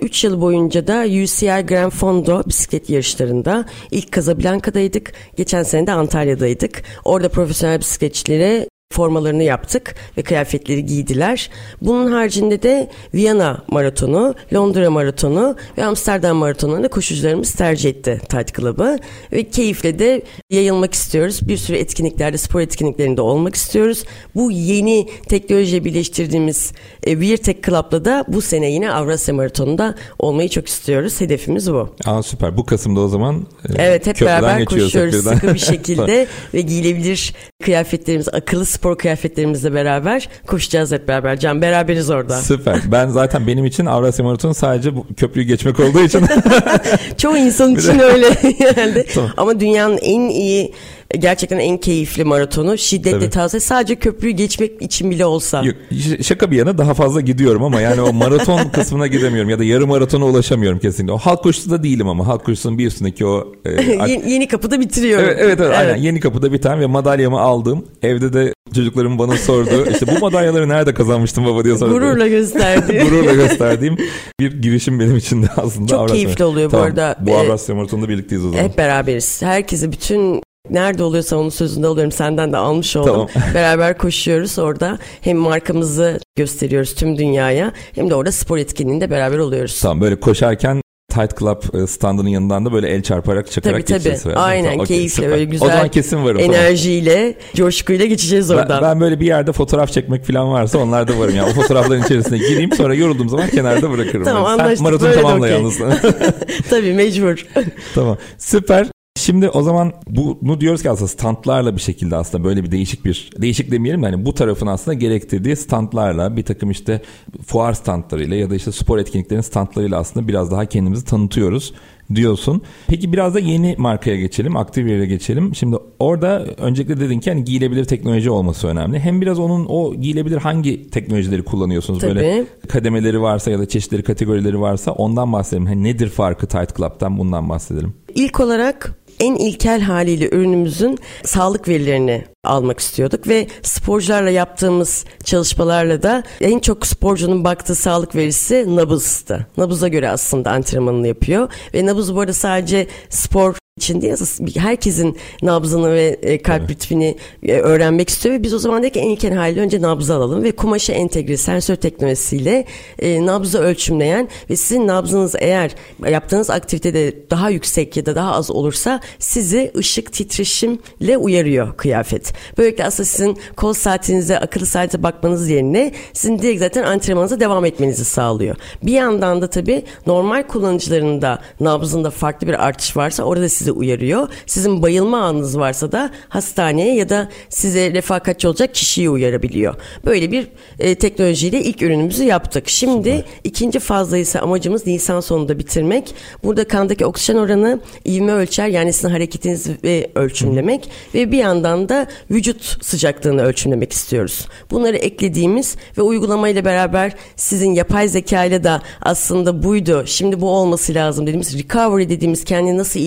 3 0.00 0.24
yıl 0.24 0.40
boyunca 0.40 0.86
da 0.86 1.04
UCI 1.04 1.66
Grand 1.66 1.92
Fondo 1.92 2.42
bisiklet 2.46 2.90
yarışlarında 2.90 3.64
ilk 3.90 4.12
Casablanca'daydık. 4.12 5.12
Geçen 5.36 5.62
sene 5.62 5.86
de 5.86 5.92
Antalya'daydık. 5.92 6.82
Orada 7.04 7.28
profesyonel 7.28 7.80
bisikletçilere 7.80 8.68
formalarını 8.96 9.42
yaptık 9.42 9.94
ve 10.18 10.22
kıyafetleri 10.22 10.86
giydiler. 10.86 11.50
Bunun 11.82 12.12
haricinde 12.12 12.62
de 12.62 12.90
Viyana 13.14 13.62
Maratonu, 13.68 14.34
Londra 14.54 14.90
Maratonu 14.90 15.56
ve 15.78 15.84
Amsterdam 15.84 16.36
Maratonu'nda 16.36 16.88
koşucularımız 16.88 17.52
tercih 17.52 17.90
etti 17.90 18.20
Tight 18.28 18.56
Club'ı. 18.56 18.98
Ve 19.32 19.44
keyifle 19.44 19.98
de 19.98 20.22
yayılmak 20.50 20.94
istiyoruz. 20.94 21.48
Bir 21.48 21.56
sürü 21.56 21.76
etkinliklerde, 21.76 22.38
spor 22.38 22.60
etkinliklerinde 22.60 23.20
olmak 23.20 23.54
istiyoruz. 23.54 24.04
Bu 24.34 24.50
yeni 24.50 25.08
teknolojiye 25.28 25.84
birleştirdiğimiz 25.84 26.72
e, 27.02 27.10
Weir 27.10 27.36
Tech 27.36 27.66
Club'la 27.66 28.04
da 28.04 28.24
bu 28.28 28.40
sene 28.40 28.70
yine 28.70 28.92
Avrasya 28.92 29.34
Maratonu'nda 29.34 29.94
olmayı 30.18 30.48
çok 30.48 30.68
istiyoruz. 30.68 31.20
Hedefimiz 31.20 31.72
bu. 31.72 31.88
Aa 32.04 32.22
süper. 32.22 32.56
Bu 32.56 32.66
Kasım'da 32.66 33.00
o 33.00 33.08
zaman 33.08 33.46
e, 33.68 33.82
Evet 33.82 34.06
hep 34.06 34.20
beraber 34.20 34.64
koşuyoruz 34.64 35.24
sıkı 35.24 35.54
bir 35.54 35.58
şekilde 35.58 36.26
ve 36.54 36.60
giyilebilir 36.60 37.34
kıyafetlerimiz 37.62 38.28
akıllı 38.28 38.66
spor 38.76 38.98
kıyafetlerimizle 38.98 39.74
beraber 39.74 40.28
koşacağız 40.46 40.92
hep 40.92 41.08
beraber. 41.08 41.38
Can 41.38 41.62
beraberiz 41.62 42.10
orada. 42.10 42.36
Süper. 42.36 42.80
Ben 42.92 43.08
zaten 43.08 43.46
benim 43.46 43.64
için 43.64 43.86
Avrasya 43.86 44.24
Maratonu 44.24 44.54
sadece 44.54 44.96
bu 44.96 45.06
köprüyü 45.16 45.46
geçmek 45.46 45.80
olduğu 45.80 46.00
için. 46.00 46.24
Çoğu 47.16 47.36
insan 47.36 47.74
için 47.74 47.98
öyle 47.98 48.26
yani. 48.76 49.04
Tamam. 49.14 49.30
Ama 49.36 49.60
dünyanın 49.60 49.98
en 50.02 50.20
iyi 50.20 50.72
gerçekten 51.16 51.58
en 51.58 51.78
keyifli 51.78 52.24
maratonu. 52.24 52.78
Şiddetle 52.78 53.18
Tabii. 53.18 53.30
tavsiye 53.30 53.60
sadece 53.60 53.96
köprüyü 53.96 54.34
geçmek 54.34 54.82
için 54.82 55.10
bile 55.10 55.26
olsa. 55.26 55.62
Yok, 55.64 55.76
şaka 56.22 56.50
bir 56.50 56.56
yana 56.56 56.78
daha 56.78 56.94
fazla 56.94 57.20
gidiyorum 57.20 57.62
ama 57.62 57.80
yani 57.80 58.00
o 58.00 58.12
maraton 58.12 58.68
kısmına 58.72 59.06
gidemiyorum 59.06 59.50
ya 59.50 59.58
da 59.58 59.64
yarım 59.64 59.88
maratona 59.88 60.24
ulaşamıyorum 60.26 60.78
kesinlikle. 60.78 61.12
O 61.12 61.18
halk 61.18 61.42
koşusu 61.42 61.70
da 61.70 61.82
değilim 61.82 62.08
ama 62.08 62.26
halk 62.26 62.44
koşusunun 62.44 62.78
bir 62.78 62.86
üstündeki 62.86 63.26
o... 63.26 63.52
E, 63.64 63.82
yeni, 64.08 64.30
yeni 64.32 64.48
kapıda 64.48 64.80
bitiriyorum. 64.80 65.24
Evet, 65.24 65.38
evet, 65.40 65.60
evet, 65.60 65.60
evet. 65.60 65.78
aynen 65.78 65.96
yeni 65.96 66.20
kapıda 66.20 66.52
biten 66.52 66.80
ve 66.80 66.86
madalyamı 66.86 67.40
aldım. 67.40 67.84
Evde 68.02 68.32
de 68.32 68.54
çocuklarım 68.74 69.18
bana 69.18 69.36
sordu. 69.36 69.86
İşte 69.90 70.06
bu 70.06 70.18
madalyaları 70.20 70.68
nerede 70.68 70.94
kazanmıştım 70.94 71.46
baba 71.46 71.64
diye 71.64 71.78
sordu. 71.78 71.92
Gururla 71.92 72.28
gösterdi. 72.28 73.02
Gururla 73.10 73.34
gösterdiğim 73.34 73.96
bir 74.40 74.62
girişim 74.62 75.00
benim 75.00 75.16
için 75.16 75.42
de 75.42 75.46
aslında. 75.56 75.88
Çok 75.88 76.00
Avrasya. 76.00 76.16
keyifli 76.16 76.44
oluyor 76.44 76.70
tamam, 76.70 76.86
bu 76.86 76.88
arada. 76.88 77.16
Bu 77.20 77.36
Avrasya 77.36 77.74
Maratonu'nda 77.74 78.08
birlikteyiz 78.08 78.44
o 78.44 78.50
zaman. 78.50 78.64
Hep 78.64 78.78
beraberiz. 78.78 79.42
Herkese 79.42 79.92
bütün 79.92 80.42
Nerede 80.70 81.02
oluyorsa 81.02 81.36
onun 81.36 81.48
sözünde 81.48 81.88
oluyorum. 81.88 82.12
Senden 82.12 82.52
de 82.52 82.56
almış 82.56 82.96
oldum. 82.96 83.12
Tamam. 83.12 83.28
Beraber 83.54 83.98
koşuyoruz 83.98 84.58
orada. 84.58 84.98
Hem 85.20 85.36
markamızı 85.36 86.20
gösteriyoruz 86.36 86.94
tüm 86.94 87.18
dünyaya 87.18 87.72
hem 87.94 88.10
de 88.10 88.14
orada 88.14 88.32
spor 88.32 88.58
etkinliğinde 88.58 89.10
beraber 89.10 89.38
oluyoruz. 89.38 89.80
Tamam 89.80 90.00
böyle 90.00 90.20
koşarken 90.20 90.80
Tight 91.16 91.38
Club 91.38 91.82
e, 91.82 91.86
standının 91.86 92.28
yanından 92.28 92.66
da 92.66 92.72
böyle 92.72 92.88
el 92.88 93.02
çarparak 93.02 93.50
çakarak 93.50 93.76
tabii, 93.76 93.86
geçeceğiz. 93.86 94.22
Tabii 94.22 94.34
tabii. 94.34 94.42
Aynen 94.42 94.70
tamam, 94.70 94.86
keyifle 94.86 95.22
okay, 95.22 95.32
böyle 95.32 95.44
güzel. 95.44 95.68
O 95.68 95.72
zaman 95.72 95.88
kesin 95.88 96.24
varım. 96.24 96.40
Enerjiyle, 96.40 97.14
tamam. 97.14 97.34
coşkuyla 97.54 98.06
geçeceğiz 98.06 98.50
oradan. 98.50 98.82
Ben, 98.82 98.90
ben 98.90 99.00
böyle 99.00 99.20
bir 99.20 99.26
yerde 99.26 99.52
fotoğraf 99.52 99.92
çekmek 99.92 100.24
falan 100.26 100.52
varsa 100.52 100.78
onlarda 100.78 101.18
varım. 101.18 101.36
Yani 101.36 101.50
o 101.50 101.54
fotoğrafların 101.54 102.02
içerisine 102.02 102.38
gireyim 102.38 102.72
sonra 102.72 102.94
yorulduğum 102.94 103.28
zaman 103.28 103.48
kenarda 103.48 103.90
bırakırım. 103.90 104.24
Tamam 104.24 104.42
yani. 104.42 104.52
anlaştık. 104.52 104.78
Sen 104.78 104.84
maraton 104.84 105.12
tamamla 105.12 105.38
okay. 105.38 105.50
yalnız. 105.50 105.78
tabii 106.70 106.92
mecbur. 106.92 107.46
tamam 107.94 108.18
süper. 108.38 108.95
Şimdi 109.26 109.48
o 109.48 109.62
zaman 109.62 109.92
bunu 110.10 110.60
diyoruz 110.60 110.82
ki 110.82 110.90
aslında 110.90 111.08
standlarla 111.08 111.76
bir 111.76 111.80
şekilde 111.80 112.16
aslında 112.16 112.44
böyle 112.44 112.64
bir 112.64 112.70
değişik 112.70 113.04
bir 113.04 113.30
değişik 113.38 113.70
demeyelim 113.70 114.02
yani 114.02 114.24
bu 114.24 114.34
tarafın 114.34 114.66
aslında 114.66 114.94
gerektirdiği 114.94 115.56
standlarla 115.56 116.36
bir 116.36 116.42
takım 116.42 116.70
işte 116.70 117.02
fuar 117.46 117.72
standlarıyla 117.72 118.36
ya 118.36 118.50
da 118.50 118.54
işte 118.54 118.72
spor 118.72 118.98
etkinliklerinin 118.98 119.42
standlarıyla 119.42 119.98
aslında 119.98 120.28
biraz 120.28 120.50
daha 120.50 120.66
kendimizi 120.66 121.04
tanıtıyoruz 121.04 121.74
diyorsun. 122.14 122.62
Peki 122.86 123.12
biraz 123.12 123.34
da 123.34 123.38
yeni 123.38 123.74
markaya 123.78 124.16
geçelim, 124.16 124.56
Activewear'e 124.56 125.06
geçelim. 125.06 125.54
Şimdi 125.54 125.76
orada 125.98 126.44
öncelikle 126.44 127.00
dedin 127.00 127.20
ki 127.20 127.30
hani 127.30 127.44
giyilebilir 127.44 127.84
teknoloji 127.84 128.30
olması 128.30 128.68
önemli. 128.68 129.00
Hem 129.00 129.20
biraz 129.20 129.38
onun 129.38 129.66
o 129.68 129.94
giyilebilir 129.94 130.36
hangi 130.36 130.90
teknolojileri 130.90 131.42
kullanıyorsunuz? 131.42 132.00
Tabii. 132.00 132.14
Böyle 132.14 132.44
kademeleri 132.68 133.22
varsa 133.22 133.50
ya 133.50 133.58
da 133.58 133.68
çeşitleri, 133.68 134.02
kategorileri 134.02 134.60
varsa 134.60 134.92
ondan 134.92 135.32
bahsedelim. 135.32 135.66
Hani 135.66 135.84
nedir 135.84 136.08
farkı 136.08 136.46
Tight 136.46 136.76
Club'tan 136.76 137.18
bundan 137.18 137.48
bahsedelim. 137.48 137.94
İlk 138.14 138.40
olarak 138.40 138.94
en 139.20 139.34
ilkel 139.34 139.80
haliyle 139.80 140.28
ürünümüzün 140.28 140.98
sağlık 141.24 141.68
verilerini 141.68 142.24
almak 142.46 142.80
istiyorduk 142.80 143.28
ve 143.28 143.46
sporcularla 143.62 144.30
yaptığımız 144.30 145.04
çalışmalarla 145.24 146.02
da 146.02 146.22
en 146.40 146.58
çok 146.58 146.86
sporcunun 146.86 147.44
baktığı 147.44 147.74
sağlık 147.74 148.14
verisi 148.14 148.76
nabızdı. 148.76 149.46
Nabıza 149.56 149.88
göre 149.88 150.08
aslında 150.10 150.50
antrenmanını 150.50 151.08
yapıyor 151.08 151.52
ve 151.74 151.86
nabız 151.86 152.14
bu 152.14 152.20
arada 152.20 152.32
sadece 152.32 152.86
spor 153.08 153.56
için 153.76 154.00
değil 154.02 154.16
herkesin 154.56 155.16
nabzını 155.42 155.92
ve 155.92 156.18
e, 156.22 156.42
kalp 156.42 156.60
evet. 156.60 156.70
ritmini 156.70 157.16
e, 157.42 157.52
öğrenmek 157.52 158.08
istiyor 158.08 158.34
ve 158.34 158.42
biz 158.42 158.54
o 158.54 158.58
zaman 158.58 158.82
dedik 158.82 158.94
ki 158.94 159.00
en 159.00 159.10
ilkel 159.10 159.34
haliyle 159.34 159.60
önce 159.60 159.82
nabzı 159.82 160.14
alalım 160.14 160.42
ve 160.42 160.52
kumaşa 160.52 160.92
entegre 160.92 161.36
sensör 161.36 161.76
teknolojisiyle 161.76 162.64
e, 162.98 163.26
nabzı 163.26 163.58
ölçümleyen 163.58 164.28
ve 164.50 164.56
sizin 164.56 164.86
nabzınız 164.86 165.34
eğer 165.38 165.74
yaptığınız 166.08 166.50
aktivitede 166.50 167.30
daha 167.30 167.50
yüksek 167.50 167.96
ya 167.96 168.06
da 168.06 168.14
daha 168.14 168.32
az 168.32 168.50
olursa 168.50 169.00
sizi 169.18 169.72
ışık 169.76 170.12
titreşimle 170.12 171.16
uyarıyor 171.18 171.76
kıyafet. 171.76 172.32
Böylelikle 172.58 172.84
aslında 172.84 173.06
sizin 173.06 173.38
kol 173.56 173.72
saatinize 173.72 174.38
akıllı 174.38 174.66
saate 174.66 175.02
bakmanız 175.02 175.48
yerine 175.48 175.92
sizin 176.12 176.38
direkt 176.38 176.60
zaten 176.60 176.84
antrenmanınıza 176.84 177.40
devam 177.40 177.64
etmenizi 177.64 178.04
sağlıyor. 178.04 178.56
Bir 178.82 178.92
yandan 178.92 179.42
da 179.42 179.50
tabii 179.50 179.84
normal 180.06 180.42
kullanıcıların 180.42 181.22
da 181.22 181.38
nabzında 181.60 182.10
farklı 182.10 182.46
bir 182.46 182.66
artış 182.66 182.96
varsa 182.96 183.22
orada 183.22 183.48
sizi 183.66 183.78
uyarıyor. 183.78 184.28
Sizin 184.46 184.82
bayılma 184.82 185.18
anınız 185.18 185.58
varsa 185.58 185.92
da 185.92 186.10
hastaneye 186.28 186.94
ya 186.94 187.08
da 187.08 187.28
size 187.48 187.92
refakatçi 187.92 188.48
olacak 188.48 188.74
kişiyi 188.74 189.10
uyarabiliyor. 189.10 189.74
Böyle 190.04 190.32
bir 190.32 190.48
e, 190.78 190.94
teknolojiyle 190.94 191.62
ilk 191.62 191.82
ürünümüzü 191.82 192.24
yaptık. 192.24 192.68
Şimdi 192.68 193.10
Süper. 193.10 193.24
ikinci 193.44 193.78
fazla 193.78 194.18
ise 194.18 194.40
amacımız 194.40 194.86
Nisan 194.86 195.20
sonunda 195.20 195.58
bitirmek. 195.58 196.14
Burada 196.44 196.68
kandaki 196.68 197.06
oksijen 197.06 197.38
oranı 197.38 197.80
ivme 198.06 198.32
ölçer 198.32 198.68
yani 198.68 198.92
sizin 198.92 199.08
hareketinizi 199.08 200.10
ölçümlemek 200.14 200.84
Hı. 200.84 201.18
ve 201.18 201.32
bir 201.32 201.38
yandan 201.38 201.88
da 201.88 202.06
vücut 202.30 202.84
sıcaklığını 202.84 203.42
ölçümlemek 203.42 203.92
istiyoruz. 203.92 204.46
Bunları 204.70 204.96
eklediğimiz 204.96 205.76
ve 205.98 206.02
uygulamayla 206.02 206.64
beraber 206.64 207.12
sizin 207.36 207.74
yapay 207.74 208.08
zeka 208.08 208.44
ile 208.44 208.64
de 208.64 208.80
aslında 209.02 209.62
buydu. 209.62 210.04
Şimdi 210.06 210.40
bu 210.40 210.50
olması 210.50 210.94
lazım 210.94 211.26
dediğimiz 211.26 211.58
recovery 211.58 212.08
dediğimiz 212.08 212.44
kendini 212.44 212.78
nasıl 212.78 213.00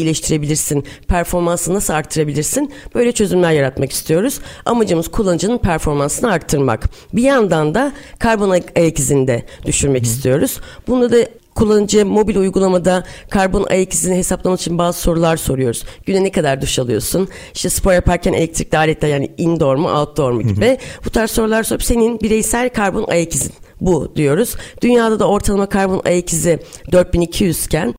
iyileştirebilirsin, 0.50 0.84
performansını 1.08 1.76
nasıl 1.76 1.94
arttırabilirsin? 1.94 2.72
Böyle 2.96 3.12
çözümler 3.12 3.52
yaratmak 3.52 3.92
istiyoruz. 3.92 4.40
Amacımız 4.66 5.08
kullanıcının 5.08 5.58
performansını 5.58 6.32
arttırmak. 6.32 6.90
Bir 7.14 7.24
yandan 7.24 7.76
da 7.76 7.92
karbon 8.20 8.50
ayak 8.50 9.00
izini 9.00 9.28
de 9.28 9.46
düşürmek 9.66 10.02
Hı. 10.02 10.06
istiyoruz. 10.06 10.60
Bunu 10.88 11.12
da 11.12 11.18
kullanıcı 11.56 12.06
mobil 12.06 12.36
uygulamada 12.36 13.04
karbon 13.30 13.68
ayak 13.70 13.94
izini 13.94 14.16
hesaplamak 14.16 14.62
için 14.62 14.78
bazı 14.78 15.00
sorular 15.00 15.38
soruyoruz. 15.38 15.84
Güne 16.06 16.24
ne 16.24 16.32
kadar 16.32 16.62
duş 16.62 16.80
alıyorsun? 16.80 17.30
İşte 17.54 17.70
spor 17.70 17.94
yaparken 17.94 18.34
elektrikli 18.34 18.78
aletler 18.78 19.10
yani 19.10 19.32
indoor 19.38 19.76
mu 19.76 19.90
outdoor 19.90 20.32
mu 20.32 20.42
gibi. 20.42 20.78
Bu 21.06 21.10
tarz 21.10 21.32
sorular 21.32 21.64
sorup 21.64 21.84
senin 21.84 22.20
bireysel 22.20 22.70
karbon 22.70 23.06
ayak 23.08 23.36
izin 23.36 23.54
bu 23.82 24.16
diyoruz. 24.16 24.56
Dünyada 24.82 25.20
da 25.20 25.28
ortalama 25.28 25.70
karbon 25.70 26.02
ayak 26.06 26.34
izi 26.34 26.60
4200 26.92 27.66
iken 27.66 27.94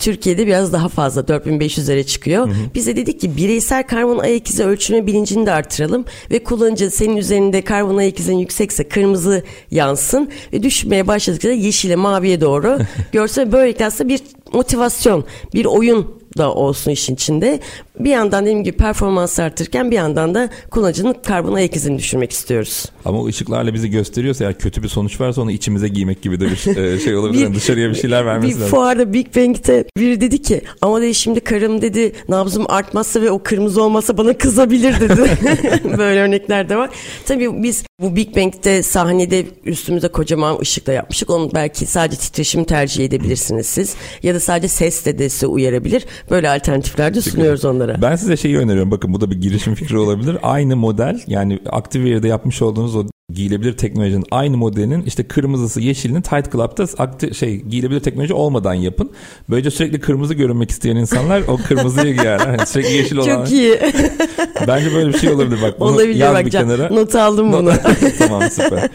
Türkiye'de 0.00 0.46
biraz 0.46 0.72
daha 0.72 0.88
fazla 0.88 1.20
4500'lere 1.20 2.06
çıkıyor. 2.06 2.46
Hı 2.46 2.50
hı. 2.50 2.56
Biz 2.74 2.86
de 2.86 2.96
dedik 2.96 3.20
ki 3.20 3.36
bireysel 3.36 3.82
karbon 3.82 4.18
ayak 4.18 4.50
izi 4.50 4.64
ölçme 4.64 5.06
bilincini 5.06 5.46
de 5.46 5.52
artıralım 5.52 6.04
ve 6.30 6.44
kullanıcı 6.44 6.90
senin 6.90 7.16
üzerinde 7.16 7.62
karbon 7.62 7.96
ayak 7.96 8.20
izin 8.20 8.38
yüksekse 8.38 8.88
kırmızı 8.88 9.42
yansın 9.70 10.30
ve 10.52 10.62
düşmeye 10.62 11.06
başladıkça 11.06 11.50
yeşile 11.50 11.96
maviye 11.96 12.40
doğru 12.40 12.78
görsün. 13.12 13.52
Böylelikle 13.52 13.86
aslında 13.86 14.08
bir 14.08 14.20
motivasyon, 14.52 15.24
bir 15.54 15.64
oyun 15.64 16.20
da 16.38 16.54
olsun 16.54 16.90
işin 16.90 17.14
içinde. 17.14 17.60
Bir 18.04 18.10
yandan 18.10 18.44
dediğim 18.44 18.64
gibi 18.64 18.76
performans 18.76 19.38
artırırken 19.38 19.90
bir 19.90 19.96
yandan 19.96 20.34
da 20.34 20.48
kullanıcının 20.70 21.16
karbon 21.26 21.54
ayak 21.54 21.76
izini 21.76 21.98
düşürmek 21.98 22.32
istiyoruz. 22.32 22.86
Ama 23.04 23.20
o 23.20 23.26
ışıklarla 23.26 23.74
bizi 23.74 23.90
gösteriyorsa 23.90 24.44
eğer 24.44 24.58
kötü 24.58 24.82
bir 24.82 24.88
sonuç 24.88 25.20
varsa 25.20 25.42
onu 25.42 25.50
içimize 25.50 25.88
giymek 25.88 26.22
gibi 26.22 26.40
de 26.40 26.44
bir 26.44 26.76
e, 26.76 26.98
şey 26.98 27.16
olabilir. 27.16 27.46
bir, 27.50 27.54
dışarıya 27.54 27.90
bir 27.90 27.94
şeyler 27.94 28.26
vermesi 28.26 28.48
bir 28.48 28.60
lazım. 28.60 28.68
fuarda 28.68 29.12
Big 29.12 29.36
Bang'te 29.36 29.84
biri 29.98 30.20
dedi 30.20 30.42
ki 30.42 30.62
ama 30.80 31.00
dedi 31.02 31.14
şimdi 31.14 31.40
karım 31.40 31.82
dedi 31.82 32.12
nabzım 32.28 32.64
artmazsa 32.68 33.22
ve 33.22 33.30
o 33.30 33.42
kırmızı 33.42 33.82
olmasa 33.82 34.18
bana 34.18 34.38
kızabilir 34.38 35.00
dedi. 35.00 35.30
Böyle 35.98 36.20
örnekler 36.20 36.68
de 36.68 36.76
var. 36.76 36.90
Tabii 37.26 37.62
biz 37.62 37.84
bu 38.00 38.16
Big 38.16 38.36
Bang'te 38.36 38.82
sahnede 38.82 39.46
üstümüze 39.64 40.08
kocaman 40.08 40.58
ışıkla 40.60 40.92
yapmıştık. 40.92 41.30
Onu 41.30 41.50
belki 41.54 41.86
sadece 41.86 42.16
titreşim 42.16 42.64
tercih 42.64 43.04
edebilirsiniz 43.04 43.66
siz. 43.66 43.94
Ya 44.22 44.34
da 44.34 44.40
sadece 44.40 44.68
ses 44.68 45.06
de 45.06 45.28
size 45.28 45.46
uyarabilir. 45.46 46.06
Böyle 46.30 46.50
alternatifler 46.50 47.14
de 47.14 47.20
sunuyoruz 47.20 47.64
onlara. 47.64 47.89
Ben 48.02 48.16
size 48.16 48.36
şeyi 48.36 48.58
öneriyorum. 48.58 48.90
Bakın 48.90 49.12
bu 49.12 49.20
da 49.20 49.30
bir 49.30 49.40
girişim 49.40 49.74
fikri 49.74 49.98
olabilir. 49.98 50.36
Aynı 50.42 50.76
model 50.76 51.20
yani 51.26 51.58
Activewear'de 51.70 52.28
yapmış 52.28 52.62
olduğunuz 52.62 52.96
o 52.96 53.04
giyilebilir 53.32 53.76
teknolojinin 53.76 54.24
aynı 54.30 54.56
modelinin 54.56 55.02
işte 55.02 55.22
kırmızısı 55.22 55.80
yeşilini 55.80 56.22
Tight 56.22 56.52
Club'da 56.52 57.02
akti, 57.02 57.34
şey 57.34 57.60
giyilebilir 57.60 58.00
teknoloji 58.00 58.34
olmadan 58.34 58.74
yapın. 58.74 59.10
Böylece 59.50 59.70
sürekli 59.70 60.00
kırmızı 60.00 60.34
görünmek 60.34 60.70
isteyen 60.70 60.96
insanlar 60.96 61.42
o 61.48 61.56
kırmızıyı 61.56 62.14
giyerler. 62.14 62.46
Yani 62.46 62.66
sürekli 62.66 62.92
yeşil 62.92 63.16
olan. 63.16 63.36
Çok 63.36 63.50
iyi. 63.50 63.80
Bence 64.66 64.94
böyle 64.94 65.12
bir 65.12 65.18
şey 65.18 65.30
olabilir 65.30 65.62
bak. 65.62 65.80
Bunu 65.80 65.88
olabilir 65.88 66.14
yaz 66.14 66.34
bak 66.34 66.46
bir 66.46 66.50
kenara. 66.50 66.88
Not 66.90 67.14
aldım 67.14 67.52
bunu. 67.52 67.72
tamam 68.18 68.42
süper. 68.50 68.90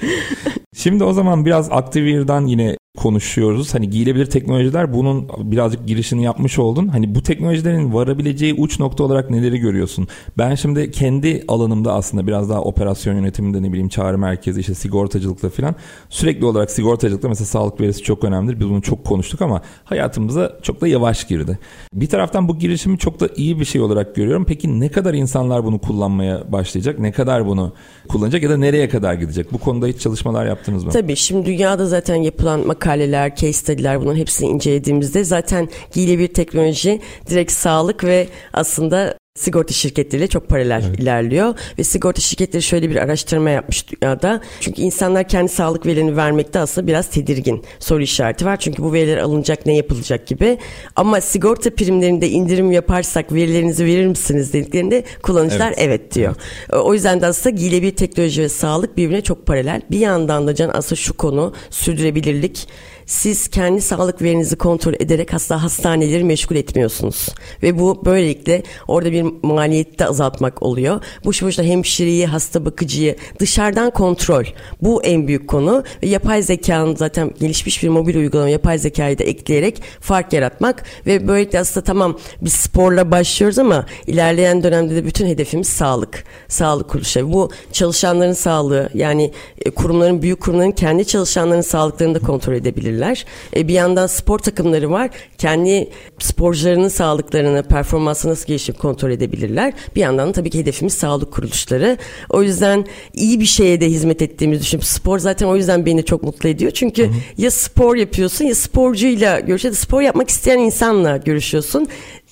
Şimdi 0.75 1.03
o 1.03 1.13
zaman 1.13 1.45
biraz 1.45 1.71
Activewear'dan 1.71 2.45
yine 2.45 2.77
konuşuyoruz. 2.95 3.73
Hani 3.73 3.89
giyilebilir 3.89 4.25
teknolojiler 4.25 4.93
bunun 4.93 5.27
birazcık 5.39 5.87
girişini 5.87 6.23
yapmış 6.23 6.59
oldun. 6.59 6.87
Hani 6.87 7.15
bu 7.15 7.23
teknolojilerin 7.23 7.93
varabileceği 7.93 8.53
uç 8.53 8.79
nokta 8.79 9.03
olarak 9.03 9.29
neleri 9.29 9.57
görüyorsun? 9.57 10.07
Ben 10.37 10.55
şimdi 10.55 10.91
kendi 10.91 11.43
alanımda 11.47 11.93
aslında 11.93 12.27
biraz 12.27 12.49
daha 12.49 12.61
operasyon 12.61 13.15
yönetiminde 13.15 13.63
ne 13.63 13.69
bileyim 13.69 13.89
çağrı 13.89 14.17
merkezi 14.17 14.59
işte 14.59 14.73
sigortacılıkla 14.73 15.49
falan 15.49 15.75
sürekli 16.09 16.45
olarak 16.45 16.71
sigortacılıkta 16.71 17.29
mesela 17.29 17.45
sağlık 17.45 17.81
verisi 17.81 18.03
çok 18.03 18.23
önemlidir. 18.23 18.59
Biz 18.59 18.69
bunu 18.69 18.81
çok 18.81 19.05
konuştuk 19.05 19.41
ama 19.41 19.61
hayatımıza 19.83 20.59
çok 20.61 20.81
da 20.81 20.87
yavaş 20.87 21.27
girdi. 21.27 21.59
Bir 21.93 22.07
taraftan 22.07 22.47
bu 22.47 22.59
girişimi 22.59 22.97
çok 22.97 23.19
da 23.19 23.29
iyi 23.35 23.59
bir 23.59 23.65
şey 23.65 23.81
olarak 23.81 24.15
görüyorum. 24.15 24.45
Peki 24.45 24.79
ne 24.79 24.89
kadar 24.89 25.13
insanlar 25.13 25.63
bunu 25.63 25.79
kullanmaya 25.79 26.51
başlayacak? 26.51 26.99
Ne 26.99 27.11
kadar 27.11 27.47
bunu 27.47 27.73
kullanacak 28.07 28.43
ya 28.43 28.49
da 28.49 28.57
nereye 28.57 28.89
kadar 28.89 29.13
gidecek? 29.13 29.53
Bu 29.53 29.57
konuda 29.57 29.87
hiç 29.87 29.99
çalışmalar 29.99 30.45
yaptınız 30.45 30.83
mı? 30.83 30.91
Tabii 30.91 31.15
şimdi 31.15 31.45
dünyada 31.45 31.85
zaten 31.85 32.15
yapılan 32.15 32.67
makaleler, 32.85 33.35
case 33.35 33.53
study'ler 33.53 34.01
bunların 34.01 34.19
hepsini 34.19 34.49
incelediğimizde 34.49 35.23
zaten 35.23 35.69
giyilebilir 35.93 36.27
teknoloji 36.27 37.01
direkt 37.29 37.51
sağlık 37.51 38.03
ve 38.03 38.27
aslında 38.53 39.17
sigorta 39.35 39.73
şirketleriyle 39.73 40.27
çok 40.27 40.49
paralel 40.49 40.83
evet. 40.87 40.99
ilerliyor 40.99 41.55
ve 41.79 41.83
sigorta 41.83 42.21
şirketleri 42.21 42.63
şöyle 42.63 42.89
bir 42.89 42.95
araştırma 42.95 43.49
yapmış 43.49 43.85
dünyada. 43.87 44.41
Çünkü 44.59 44.81
insanlar 44.81 45.27
kendi 45.27 45.51
sağlık 45.51 45.85
verilerini 45.85 46.17
vermekte 46.17 46.59
aslında 46.59 46.87
biraz 46.87 47.09
tedirgin. 47.09 47.63
Soru 47.79 48.01
işareti 48.01 48.45
var. 48.45 48.57
Çünkü 48.57 48.83
bu 48.83 48.93
veriler 48.93 49.17
alınacak, 49.17 49.65
ne 49.65 49.75
yapılacak 49.75 50.27
gibi. 50.27 50.57
Ama 50.95 51.21
sigorta 51.21 51.69
primlerinde 51.69 52.29
indirim 52.29 52.71
yaparsak 52.71 53.33
verilerinizi 53.33 53.85
verir 53.85 54.07
misiniz 54.07 54.53
dediklerinde 54.53 55.03
kullanıcılar 55.21 55.67
evet, 55.67 55.79
evet 55.79 56.15
diyor. 56.15 56.35
Evet. 56.69 56.83
O 56.83 56.93
yüzden 56.93 57.21
de 57.21 57.25
aslında 57.25 57.55
giyilebilir 57.55 57.95
teknoloji 57.95 58.41
ve 58.41 58.49
sağlık 58.49 58.97
birbirine 58.97 59.21
çok 59.21 59.45
paralel. 59.45 59.81
Bir 59.91 59.99
yandan 59.99 60.47
da 60.47 60.55
can 60.55 60.69
aslında 60.73 60.95
şu 60.95 61.17
konu 61.17 61.53
sürdürülebilirlik 61.69 62.67
siz 63.05 63.47
kendi 63.47 63.81
sağlık 63.81 64.21
verinizi 64.21 64.55
kontrol 64.55 64.93
ederek 64.93 65.33
hasta 65.33 65.63
hastaneleri 65.63 66.23
meşgul 66.23 66.55
etmiyorsunuz. 66.55 67.29
Ve 67.63 67.79
bu 67.79 68.05
böylelikle 68.05 68.63
orada 68.87 69.11
bir 69.11 69.25
maliyeti 69.43 69.99
de 69.99 70.05
azaltmak 70.05 70.63
oluyor. 70.63 71.01
Bu 71.25 71.27
boşuna 71.27 71.65
hemşireyi, 71.65 72.25
hasta 72.25 72.65
bakıcıyı 72.65 73.15
dışarıdan 73.39 73.91
kontrol. 73.91 74.43
Bu 74.81 75.03
en 75.03 75.27
büyük 75.27 75.47
konu. 75.47 75.83
Ve 76.03 76.07
yapay 76.07 76.41
zekanın 76.41 76.95
zaten 76.95 77.33
gelişmiş 77.39 77.83
bir 77.83 77.89
mobil 77.89 78.15
uygulama 78.15 78.49
yapay 78.49 78.77
zekayı 78.77 79.19
da 79.19 79.23
ekleyerek 79.23 79.81
fark 79.99 80.33
yaratmak 80.33 80.83
ve 81.05 81.27
böylelikle 81.27 81.59
aslında 81.59 81.83
tamam 81.83 82.19
biz 82.41 82.53
sporla 82.53 83.11
başlıyoruz 83.11 83.59
ama 83.59 83.85
ilerleyen 84.07 84.63
dönemde 84.63 84.95
de 84.95 85.05
bütün 85.05 85.27
hedefimiz 85.27 85.67
sağlık. 85.67 86.23
Sağlık 86.47 86.89
kuruluşu. 86.89 87.33
Bu 87.33 87.51
çalışanların 87.71 88.33
sağlığı 88.33 88.89
yani 88.93 89.31
e, 89.65 89.71
kurumların 89.71 90.21
büyük 90.21 90.41
kurumların 90.41 90.71
kendi 90.71 91.05
çalışanların 91.05 91.61
sağlıklarını 91.61 92.15
da 92.15 92.19
kontrol 92.19 92.53
edebilir 92.53 92.94
olabilirler. 92.95 93.25
E, 93.55 93.67
bir 93.67 93.73
yandan 93.73 94.07
spor 94.07 94.39
takımları 94.39 94.91
var. 94.91 95.09
Kendi 95.37 95.89
sporcularının 96.19 96.87
sağlıklarını, 96.87 97.63
performansını 97.63 98.31
nasıl 98.31 98.47
gelişip 98.47 98.79
kontrol 98.79 99.11
edebilirler. 99.11 99.73
Bir 99.95 100.01
yandan 100.01 100.31
tabii 100.31 100.49
ki 100.49 100.59
hedefimiz 100.59 100.93
sağlık 100.93 101.31
kuruluşları. 101.31 101.97
O 102.29 102.43
yüzden 102.43 102.85
iyi 103.13 103.39
bir 103.39 103.45
şeye 103.45 103.81
de 103.81 103.89
hizmet 103.89 104.21
ettiğimizi 104.21 104.61
düşünüyorum. 104.61 104.87
Spor 104.87 105.19
zaten 105.19 105.47
o 105.47 105.55
yüzden 105.55 105.85
beni 105.85 106.05
çok 106.05 106.23
mutlu 106.23 106.49
ediyor. 106.49 106.71
Çünkü 106.71 107.03
hı 107.03 107.07
hı. 107.07 107.13
ya 107.37 107.51
spor 107.51 107.95
yapıyorsun 107.95 108.45
ya 108.45 108.55
sporcuyla 108.55 109.39
görüşüyorsun. 109.39 109.81
Spor 109.81 110.01
yapmak 110.01 110.29
isteyen 110.29 110.59
insanla 110.59 111.17
görüşüyorsun. 111.17 111.87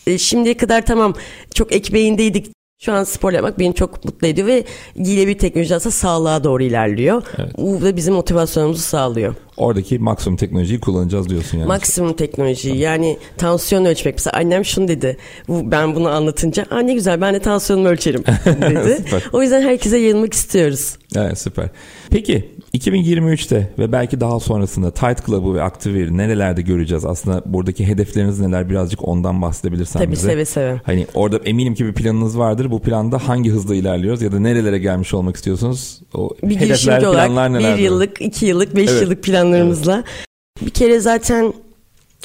E, 0.08 0.18
şimdiye 0.18 0.58
kadar 0.58 0.86
tamam 0.86 1.14
çok 1.54 1.72
ekmeğindeydik 1.72 2.54
şu 2.84 2.94
an 2.94 3.04
spor 3.04 3.34
yapmak 3.34 3.60
beni 3.60 3.76
çok 3.76 4.06
mutlu 4.06 4.28
ediyor 4.28 4.48
ve 4.48 4.64
giyilebilir 4.96 5.40
teknoloji 5.40 5.76
aslında 5.76 5.92
sağlığa 5.92 6.44
doğru 6.44 6.64
ilerliyor. 6.64 7.24
Evet. 7.38 7.52
Bu 7.58 7.82
da 7.82 7.96
bizim 7.96 8.14
motivasyonumuzu 8.14 8.82
sağlıyor. 8.82 9.36
Oradaki 9.58 10.00
maksimum 10.00 10.38
teknolojiyi 10.38 10.80
kullanacağız 10.80 11.30
diyorsun 11.30 11.58
yani. 11.58 11.68
Maksimum 11.68 12.14
teknolojiyi 12.14 12.78
yani 12.78 13.18
tansiyon 13.38 13.86
ölçmek. 13.86 14.16
Mesela 14.16 14.38
annem 14.38 14.66
şunu 14.66 14.88
dedi. 14.88 15.18
Ben 15.50 15.96
bunu 15.96 16.10
anlatınca 16.10 16.66
Aa, 16.72 16.80
ne 16.80 16.94
güzel 16.94 17.22
ben 17.22 17.34
de 17.34 17.40
tansiyonumu 17.40 17.90
ölçerim 17.90 18.24
dedi. 18.46 19.04
o 19.34 19.42
yüzden 19.42 19.62
herkese 19.62 19.98
yayılmak 19.98 20.34
istiyoruz. 20.34 20.98
Evet 21.16 21.40
süper. 21.40 21.70
Peki 22.10 22.50
2023'te 22.74 23.70
ve 23.80 23.92
belki 23.92 24.20
daha 24.20 24.40
sonrasında 24.40 24.92
Tight 24.92 25.26
Club'ı 25.26 25.56
ve 25.56 25.64
Activewear'i 25.64 26.18
nerelerde 26.18 26.62
göreceğiz? 26.62 27.06
Aslında 27.06 27.42
buradaki 27.46 27.88
hedefleriniz 27.88 28.40
neler? 28.40 28.70
Birazcık 28.70 29.08
ondan 29.08 29.42
bahsedebilirsen 29.42 30.00
Tabii 30.00 30.12
bize. 30.12 30.28
seve 30.28 30.46
seve. 30.46 30.82
Hani 30.84 31.08
orada 31.14 31.38
eminim 31.38 31.74
ki 31.76 31.86
bir 31.86 31.94
planınız 31.94 32.38
vardır. 32.38 32.72
Bu 32.72 32.82
planda 32.82 33.28
hangi 33.28 33.50
hızla 33.50 33.76
ilerliyoruz 33.76 34.22
ya 34.22 34.32
da 34.32 34.40
nerelere 34.40 34.78
gelmiş 34.80 35.14
olmak 35.14 35.36
istiyorsunuz? 35.36 36.00
O 36.14 36.30
bir 36.44 36.56
hedefler, 36.56 37.00
planlar 37.02 37.54
neler? 37.54 37.78
Bir 37.78 37.84
yıllık, 37.84 38.22
iki 38.22 38.46
yıllık, 38.46 38.76
beş 38.76 38.90
evet. 38.90 39.02
yıllık 39.02 39.24
planlarımızla. 39.44 39.96
Evet. 39.96 40.66
Bir 40.66 40.70
kere 40.70 41.00
zaten 41.00 41.54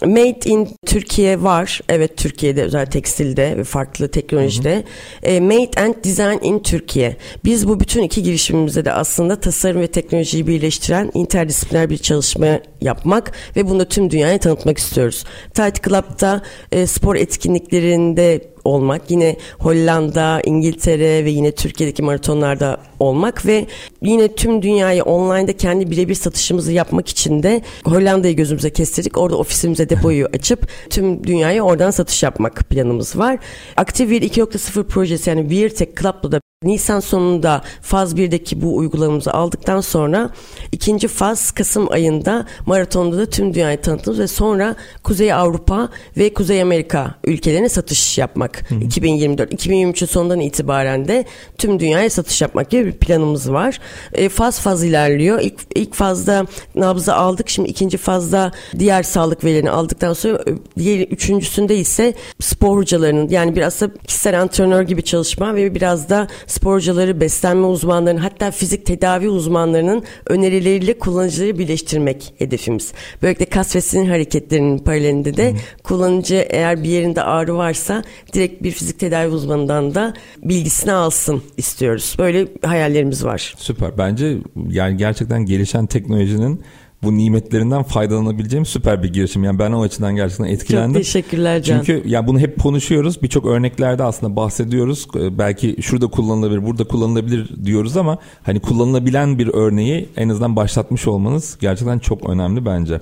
Made 0.05 0.51
in 0.51 0.69
Türkiye 0.87 1.43
var. 1.43 1.81
Evet 1.89 2.17
Türkiye'de 2.17 2.63
özel 2.63 2.87
tekstilde 2.87 3.57
ve 3.57 3.65
farklı 3.65 4.09
teknolojide. 4.09 4.75
Hı 4.75 4.79
hı. 4.79 5.31
E, 5.31 5.41
Made 5.41 5.81
and 5.81 5.95
Design 6.05 6.45
in 6.45 6.59
Türkiye. 6.59 7.17
Biz 7.45 7.69
bu 7.69 7.81
bütün 7.81 8.03
iki 8.03 8.23
girişimimizde 8.23 8.85
de 8.85 8.93
aslında 8.93 9.41
tasarım 9.41 9.81
ve 9.81 9.87
teknolojiyi 9.87 10.47
birleştiren 10.47 11.11
interdisipliner 11.15 11.91
bir 11.91 11.99
çalışma 11.99 12.61
yapmak 12.81 13.33
ve 13.57 13.69
bunu 13.69 13.85
tüm 13.85 14.11
dünyaya 14.11 14.39
tanıtmak 14.39 14.79
istiyoruz. 14.79 15.25
Tight 15.55 15.85
Club'da 15.85 16.43
e, 16.73 16.87
spor 16.87 17.17
etkinliklerinde 17.17 18.41
olmak, 18.69 19.11
yine 19.11 19.37
Hollanda, 19.59 20.41
İngiltere 20.45 21.25
ve 21.25 21.31
yine 21.31 21.53
Türkiye'deki 21.53 22.03
maratonlarda 22.03 22.81
olmak 23.01 23.47
ve 23.47 23.67
yine 24.03 24.35
tüm 24.35 24.63
dünyayı 24.63 25.03
online'da 25.05 25.57
kendi 25.57 25.91
birebir 25.91 26.15
satışımızı 26.15 26.73
yapmak 26.73 27.09
için 27.09 27.43
de 27.43 27.63
Hollanda'yı 27.85 28.37
gözümüze 28.37 28.71
kestirdik. 28.71 29.19
Orada 29.19 29.37
ofisimize 29.37 29.89
depoyu 29.89 30.27
açıp 30.35 30.69
tüm 30.91 31.25
dünyayı 31.25 31.63
oradan 31.63 31.91
satış 31.91 32.23
yapmak 32.23 32.55
planımız 32.71 33.19
var. 33.19 33.39
Aktif 33.77 34.11
2.0 34.11 34.85
projesi 34.85 35.31
yani 35.31 35.41
Weirtech 35.41 36.01
Club'la 36.01 36.33
da 36.33 36.41
Nisan 36.65 37.01
sonunda 37.01 37.63
faz 37.83 38.15
1'deki 38.15 38.63
bu 38.63 38.77
uygulamamızı 38.77 39.33
aldıktan 39.33 39.81
sonra 39.81 40.31
ikinci 40.73 41.09
faz 41.09 41.51
Kasım 41.51 41.93
ayında 41.93 42.47
maratonda 42.67 43.19
da 43.19 43.27
tüm 43.27 43.55
dünyayı 43.55 43.81
tanıtımız 43.81 44.19
ve 44.19 44.27
sonra 44.27 44.77
Kuzey 45.03 45.33
Avrupa 45.33 45.89
ve 46.17 46.35
Kuzey 46.35 46.63
Amerika 46.63 47.15
ülkelerine 47.25 47.69
satış 47.69 48.19
yapmak. 48.19 48.58
Hı 48.69 48.75
hı. 48.75 48.81
2024 48.81 49.53
2023'ün 49.53 50.07
sonundan 50.07 50.41
itibaren 50.41 51.09
de 51.09 51.25
tüm 51.59 51.81
dünyaya 51.81 52.11
satış 52.11 52.43
yapmak 52.43 52.71
gibi 52.71 52.87
bir 52.87 52.93
planımız 52.93 53.53
var. 53.53 53.81
E, 54.13 54.29
faz 54.29 54.61
faz 54.61 54.85
ilerliyor. 54.85 55.41
İlk, 55.41 55.55
ilk 55.75 55.95
fazda 55.95 56.47
nabzı 56.75 57.15
aldık. 57.15 57.49
Şimdi 57.49 57.69
ikinci 57.69 57.97
fazda 57.97 58.53
diğer 58.79 59.03
sağlık 59.03 59.45
verilerini 59.45 59.71
aldıktan 59.71 60.13
sonra 60.13 60.45
diğer 60.79 61.01
üçüncüsünde 61.01 61.77
ise 61.77 62.15
spor 62.41 62.77
hocalarının 62.77 63.29
yani 63.29 63.57
biraz 63.57 63.81
da 63.81 63.91
kişisel 64.07 64.41
antrenör 64.41 64.83
gibi 64.83 65.03
çalışma 65.03 65.55
ve 65.55 65.75
biraz 65.75 66.09
da 66.09 66.29
sporcuları, 66.47 67.21
beslenme 67.21 67.67
uzmanlarının 67.67 68.21
hatta 68.21 68.51
fizik 68.51 68.87
tedavi 68.87 69.29
uzmanlarının 69.29 70.05
önerileriyle 70.27 70.99
kullanıcıları 70.99 71.59
birleştirmek 71.59 72.35
hedefimiz. 72.39 72.93
Böylelikle 73.23 73.45
kas 73.45 73.77
ve 73.77 73.81
sinir 73.81 74.09
hareketlerinin 74.09 74.79
paralelinde 74.79 75.37
de 75.37 75.51
hmm. 75.51 75.59
kullanıcı 75.85 76.47
eğer 76.51 76.83
bir 76.83 76.89
yerinde 76.89 77.23
ağrı 77.23 77.57
varsa 77.57 78.03
direkt 78.33 78.48
bir 78.63 78.71
fizik 78.71 78.99
tedavi 78.99 79.29
uzmanından 79.29 79.95
da 79.95 80.15
bilgisini 80.43 80.93
alsın 80.93 81.43
istiyoruz. 81.57 82.17
Böyle 82.19 82.49
hayallerimiz 82.63 83.25
var. 83.25 83.55
Süper. 83.59 83.99
Bence 83.99 84.39
yani 84.69 84.97
gerçekten 84.97 85.47
gelişen 85.47 85.87
teknolojinin 85.87 86.63
bu 87.03 87.17
nimetlerinden 87.17 87.83
faydalanabileceğim 87.83 88.67
süper 88.67 89.03
bir 89.03 89.13
girişim. 89.13 89.45
Yani 89.45 89.59
ben 89.59 89.73
o 89.73 89.83
açıdan 89.83 90.17
gerçekten 90.17 90.45
etkilendim. 90.45 90.93
Çok 90.93 91.03
teşekkürler 91.03 91.63
Can. 91.63 91.77
Çünkü 91.83 92.09
ya 92.09 92.27
bunu 92.27 92.39
hep 92.39 92.63
konuşuyoruz. 92.63 93.23
Birçok 93.23 93.47
örneklerde 93.47 94.03
aslında 94.03 94.37
bahsediyoruz. 94.37 95.07
Ee, 95.17 95.39
belki 95.39 95.77
şurada 95.83 96.07
kullanılabilir, 96.07 96.67
burada 96.67 96.85
kullanılabilir 96.85 97.65
diyoruz 97.65 97.97
ama 97.97 98.19
hani 98.43 98.61
kullanılabilen 98.61 99.39
bir 99.39 99.49
örneği 99.49 100.09
en 100.17 100.29
azından 100.29 100.57
başlatmış 100.57 101.07
olmanız 101.07 101.59
gerçekten 101.61 101.99
çok 101.99 102.31
önemli 102.31 102.67
bence. 102.67 103.01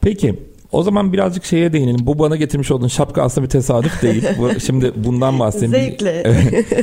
Peki 0.00 0.34
o 0.76 0.82
zaman 0.82 1.12
birazcık 1.12 1.44
şeye 1.44 1.72
değinelim. 1.72 2.06
Bu 2.06 2.18
bana 2.18 2.36
getirmiş 2.36 2.70
olduğun 2.70 2.88
şapka 2.88 3.22
aslında 3.22 3.44
bir 3.44 3.50
tesadüf 3.50 4.02
değil. 4.02 4.24
Şimdi 4.66 4.92
bundan 4.96 5.38
bahsedeyim. 5.40 5.72
Zevkle. 5.72 6.24